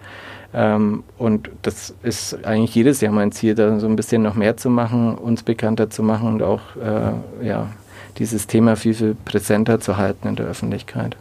Ähm, 0.53 1.03
und 1.17 1.49
das 1.63 1.95
ist 2.03 2.45
eigentlich 2.45 2.75
jedes 2.75 3.01
Jahr 3.01 3.13
mein 3.13 3.33
Ziel, 3.33 3.55
da 3.55 3.81
so 3.81 3.87
ein 3.87 3.97
bisschen 3.97 4.23
noch 4.23 4.35
mehr 4.35 4.59
zu 4.59 4.69
machen, 4.69 5.15
uns 5.15 5.43
bekannter 5.43 5.89
zu 5.89 6.03
machen 6.03 6.29
und 6.29 6.43
auch 6.43 6.61
äh, 6.77 7.47
ja, 7.47 7.71
dieses 8.19 8.47
Thema 8.47 8.77
viel, 8.77 8.93
viel 8.93 9.17
präsenter 9.25 9.81
zu 9.81 9.97
halten 9.97 10.29
in 10.29 10.37
der 10.37 10.45
Öffentlichkeit. 10.45 11.17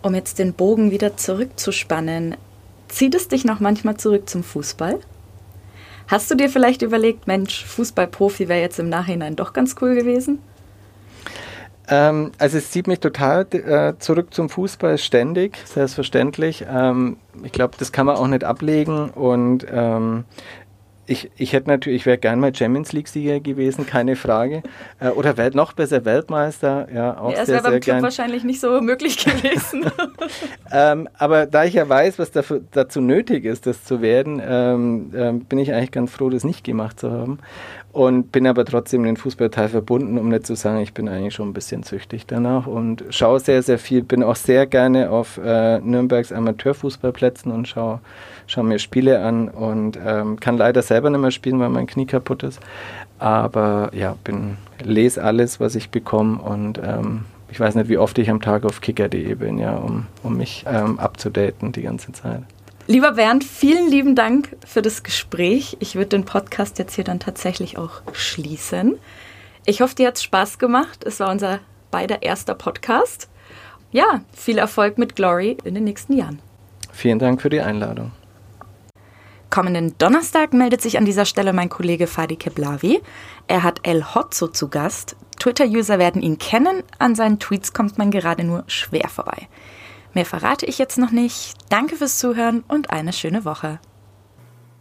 Um 0.00 0.14
jetzt 0.14 0.38
den 0.38 0.52
Bogen 0.52 0.92
wieder 0.92 1.16
zurückzuspannen, 1.16 2.36
zieht 2.86 3.16
es 3.16 3.26
dich 3.26 3.44
noch 3.44 3.58
manchmal 3.58 3.96
zurück 3.96 4.28
zum 4.28 4.44
Fußball? 4.44 5.00
Hast 6.06 6.30
du 6.30 6.36
dir 6.36 6.48
vielleicht 6.48 6.82
überlegt, 6.82 7.26
Mensch, 7.26 7.64
Fußballprofi 7.64 8.48
wäre 8.48 8.60
jetzt 8.60 8.78
im 8.78 8.88
Nachhinein 8.88 9.34
doch 9.34 9.52
ganz 9.52 9.74
cool 9.80 9.96
gewesen? 9.96 10.38
Ähm, 11.88 12.32
also 12.38 12.58
es 12.58 12.70
zieht 12.70 12.86
mich 12.86 13.00
total 13.00 13.46
äh, 13.52 13.98
zurück 13.98 14.32
zum 14.32 14.48
Fußball 14.48 14.98
ständig, 14.98 15.58
selbstverständlich. 15.64 16.64
Ähm, 16.68 17.16
ich 17.42 17.52
glaube, 17.52 17.74
das 17.78 17.92
kann 17.92 18.06
man 18.06 18.16
auch 18.16 18.26
nicht 18.26 18.44
ablegen 18.44 19.10
und 19.10 19.66
ähm, 19.70 20.24
ich, 21.06 21.30
ich 21.36 21.52
hätte 21.52 21.68
natürlich, 21.68 22.02
ich 22.02 22.06
wäre 22.06 22.18
gern 22.18 22.38
mal 22.38 22.54
Champions 22.54 22.92
League-Sieger 22.92 23.40
gewesen, 23.40 23.86
keine 23.86 24.14
Frage. 24.14 24.62
Äh, 25.00 25.08
oder 25.08 25.36
Welt, 25.36 25.54
noch 25.54 25.72
besser 25.72 26.04
Weltmeister, 26.04 26.86
ja, 26.94 27.18
auch 27.18 27.32
ja, 27.32 27.38
das 27.38 27.48
wäre 27.48 27.62
beim 27.62 27.72
Club 27.72 27.82
gern. 27.82 28.02
wahrscheinlich 28.02 28.44
nicht 28.44 28.60
so 28.60 28.80
möglich 28.80 29.16
gewesen. 29.24 29.84
ähm, 30.72 31.08
aber 31.18 31.46
da 31.46 31.64
ich 31.64 31.74
ja 31.74 31.88
weiß, 31.88 32.20
was 32.20 32.30
dafür, 32.30 32.60
dazu 32.70 33.00
nötig 33.00 33.44
ist, 33.44 33.66
das 33.66 33.84
zu 33.84 34.00
werden, 34.00 34.40
ähm, 34.44 35.12
ähm, 35.14 35.40
bin 35.40 35.58
ich 35.58 35.72
eigentlich 35.72 35.90
ganz 35.90 36.12
froh, 36.12 36.30
das 36.30 36.44
nicht 36.44 36.62
gemacht 36.62 37.00
zu 37.00 37.10
haben. 37.10 37.38
Und 37.92 38.32
bin 38.32 38.46
aber 38.46 38.64
trotzdem 38.64 39.04
den 39.04 39.18
Fußballteil 39.18 39.68
verbunden, 39.68 40.16
um 40.16 40.30
nicht 40.30 40.46
zu 40.46 40.54
sagen, 40.54 40.80
ich 40.80 40.94
bin 40.94 41.10
eigentlich 41.10 41.34
schon 41.34 41.50
ein 41.50 41.52
bisschen 41.52 41.82
süchtig 41.82 42.24
danach 42.26 42.66
und 42.66 43.04
schaue 43.10 43.38
sehr, 43.38 43.62
sehr 43.62 43.78
viel. 43.78 44.02
Bin 44.02 44.22
auch 44.22 44.36
sehr 44.36 44.66
gerne 44.66 45.10
auf 45.10 45.36
äh, 45.36 45.78
Nürnbergs 45.78 46.32
Amateurfußballplätzen 46.32 47.52
und 47.52 47.68
schaue 47.68 48.00
schau 48.52 48.62
mir 48.62 48.78
Spiele 48.78 49.22
an 49.24 49.48
und 49.48 49.98
ähm, 50.04 50.38
kann 50.38 50.58
leider 50.58 50.82
selber 50.82 51.10
nicht 51.10 51.20
mehr 51.20 51.30
spielen, 51.30 51.58
weil 51.58 51.70
mein 51.70 51.86
Knie 51.86 52.06
kaputt 52.06 52.42
ist. 52.42 52.60
Aber 53.18 53.90
ja, 53.94 54.16
bin, 54.24 54.58
lese 54.82 55.22
alles, 55.22 55.58
was 55.58 55.74
ich 55.74 55.90
bekomme 55.90 56.40
und 56.40 56.78
ähm, 56.78 57.24
ich 57.50 57.60
weiß 57.60 57.74
nicht, 57.74 57.88
wie 57.88 57.98
oft 57.98 58.18
ich 58.18 58.30
am 58.30 58.40
Tag 58.40 58.64
auf 58.64 58.80
kicker.de 58.80 59.34
bin, 59.34 59.58
ja, 59.58 59.76
um, 59.76 60.06
um 60.22 60.36
mich 60.36 60.64
ähm, 60.66 60.98
abzudaten 60.98 61.72
die 61.72 61.82
ganze 61.82 62.12
Zeit. 62.12 62.42
Lieber 62.86 63.12
Bernd, 63.12 63.44
vielen 63.44 63.88
lieben 63.88 64.14
Dank 64.14 64.56
für 64.66 64.82
das 64.82 65.02
Gespräch. 65.02 65.76
Ich 65.80 65.94
würde 65.94 66.08
den 66.08 66.24
Podcast 66.24 66.78
jetzt 66.78 66.94
hier 66.94 67.04
dann 67.04 67.20
tatsächlich 67.20 67.78
auch 67.78 68.02
schließen. 68.12 68.98
Ich 69.66 69.80
hoffe, 69.80 69.94
dir 69.94 70.08
hat 70.08 70.16
es 70.16 70.24
Spaß 70.24 70.58
gemacht. 70.58 71.04
Es 71.04 71.20
war 71.20 71.30
unser 71.30 71.60
beider 71.90 72.22
erster 72.22 72.54
Podcast. 72.54 73.28
Ja, 73.92 74.22
viel 74.34 74.58
Erfolg 74.58 74.98
mit 74.98 75.14
Glory 75.14 75.56
in 75.64 75.74
den 75.74 75.84
nächsten 75.84 76.14
Jahren. 76.14 76.40
Vielen 76.90 77.18
Dank 77.18 77.40
für 77.40 77.50
die 77.50 77.60
Einladung. 77.60 78.10
Kommenden 79.52 79.94
Donnerstag 79.98 80.54
meldet 80.54 80.80
sich 80.80 80.96
an 80.96 81.04
dieser 81.04 81.26
Stelle 81.26 81.52
mein 81.52 81.68
Kollege 81.68 82.06
Fadi 82.06 82.36
Keblavi. 82.36 83.02
Er 83.48 83.62
hat 83.62 83.80
El 83.82 84.02
Hotzo 84.02 84.48
zu 84.48 84.68
Gast. 84.68 85.14
Twitter-User 85.38 85.98
werden 85.98 86.22
ihn 86.22 86.38
kennen. 86.38 86.82
An 86.98 87.14
seinen 87.14 87.38
Tweets 87.38 87.74
kommt 87.74 87.98
man 87.98 88.10
gerade 88.10 88.44
nur 88.44 88.64
schwer 88.66 89.10
vorbei. 89.10 89.48
Mehr 90.14 90.24
verrate 90.24 90.64
ich 90.64 90.78
jetzt 90.78 90.96
noch 90.96 91.10
nicht. 91.10 91.54
Danke 91.68 91.96
fürs 91.96 92.18
Zuhören 92.18 92.64
und 92.66 92.88
eine 92.88 93.12
schöne 93.12 93.44
Woche. 93.44 93.78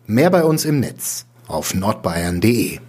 Mehr 0.06 0.30
bei 0.30 0.46
uns 0.46 0.64
im 0.64 0.80
Netz 0.80 1.26
auf 1.50 1.74
nordbayern.de 1.74 2.80